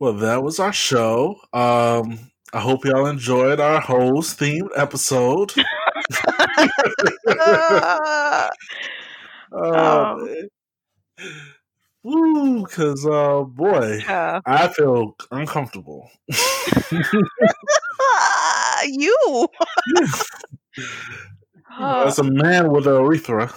Well, 0.00 0.14
that 0.14 0.42
was 0.42 0.58
our 0.58 0.72
show. 0.72 1.36
Um 1.52 2.30
I 2.54 2.60
hope 2.60 2.84
y'all 2.84 3.06
enjoyed 3.06 3.60
our 3.60 3.80
host 3.80 4.38
themed 4.38 4.70
episode. 4.76 5.52
uh, 7.28 8.48
um, 9.52 10.48
Woo, 12.04 12.64
because 12.64 13.06
uh, 13.06 13.42
boy, 13.42 14.00
yeah. 14.06 14.40
I 14.44 14.68
feel 14.68 15.16
uncomfortable. 15.30 16.10
you, 18.84 19.48
as 21.80 22.18
a 22.18 22.24
man 22.24 22.72
with 22.72 22.86
a 22.86 22.90
urethra. 22.90 23.52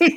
yeah, 0.00 0.08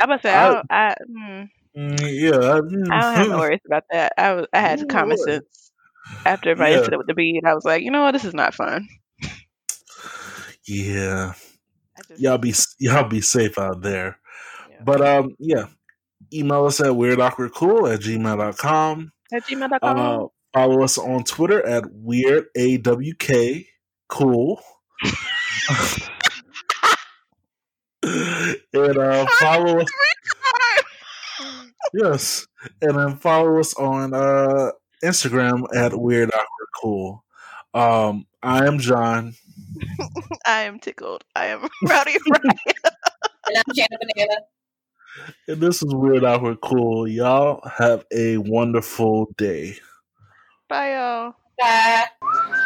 I 0.00 0.18
say 0.20 0.34
I, 0.34 0.62
I, 0.70 0.94
mm, 1.08 1.48
yeah, 1.76 2.36
I, 2.36 2.60
mm. 2.60 2.90
I 2.90 3.00
don't 3.00 3.16
have 3.16 3.28
no 3.28 3.38
worries 3.38 3.60
about 3.66 3.84
that. 3.92 4.12
I 4.18 4.34
was, 4.34 4.46
I 4.52 4.58
had 4.58 4.88
common 4.88 5.16
sense 5.18 5.72
after 6.26 6.56
my 6.56 6.70
yeah. 6.70 6.78
incident 6.78 6.98
with 6.98 7.06
the 7.06 7.14
bead. 7.14 7.38
And 7.38 7.48
I 7.48 7.54
was 7.54 7.64
like, 7.64 7.82
you 7.82 7.92
know 7.92 8.02
what, 8.02 8.12
this 8.12 8.24
is 8.24 8.34
not 8.34 8.54
fun. 8.54 8.88
Yeah, 10.66 11.34
y'all 12.16 12.38
be 12.38 12.54
y'all 12.78 13.08
be 13.08 13.20
safe 13.20 13.58
out 13.58 13.82
there. 13.82 14.18
Yeah. 14.70 14.82
But 14.84 15.00
um, 15.00 15.36
yeah, 15.38 15.66
email 16.32 16.66
us 16.66 16.80
at 16.80 16.88
weirdawkwardcool 16.88 17.92
at 17.92 18.00
gmail.com. 18.00 19.12
At 19.32 19.44
gmail.com. 19.44 19.98
Uh, 19.98 20.26
follow 20.52 20.82
us 20.82 20.98
on 20.98 21.24
Twitter 21.24 21.64
at 21.66 21.84
weirdawk 21.84 23.66
cool. 24.08 24.60
and 28.02 28.98
uh, 28.98 29.26
follow 29.40 29.80
us. 29.80 29.88
yes, 31.94 32.46
and 32.80 32.98
then 32.98 33.16
follow 33.16 33.58
us 33.58 33.74
on 33.74 34.14
uh, 34.14 34.70
Instagram 35.02 35.64
at 35.74 35.98
weird 35.98 36.30
awkward 36.30 36.68
cool. 36.80 37.24
Um, 37.74 38.26
I 38.42 38.66
am 38.66 38.78
John. 38.78 39.34
I 40.46 40.62
am 40.62 40.78
tickled. 40.78 41.24
I 41.34 41.46
am 41.46 41.68
Rowdy 41.88 42.16
Brian. 42.26 42.58
and 43.46 43.56
I'm 43.56 43.74
Jana 43.74 43.96
Banana. 43.98 44.36
And 45.48 45.60
this 45.60 45.82
is 45.82 45.94
Weird 45.94 46.24
Awkward 46.24 46.60
Cool. 46.60 47.08
Y'all 47.08 47.60
have 47.68 48.04
a 48.12 48.38
wonderful 48.38 49.32
day. 49.36 49.76
Bye, 50.68 50.94
y'all. 50.94 51.34
Bye. 51.58 52.58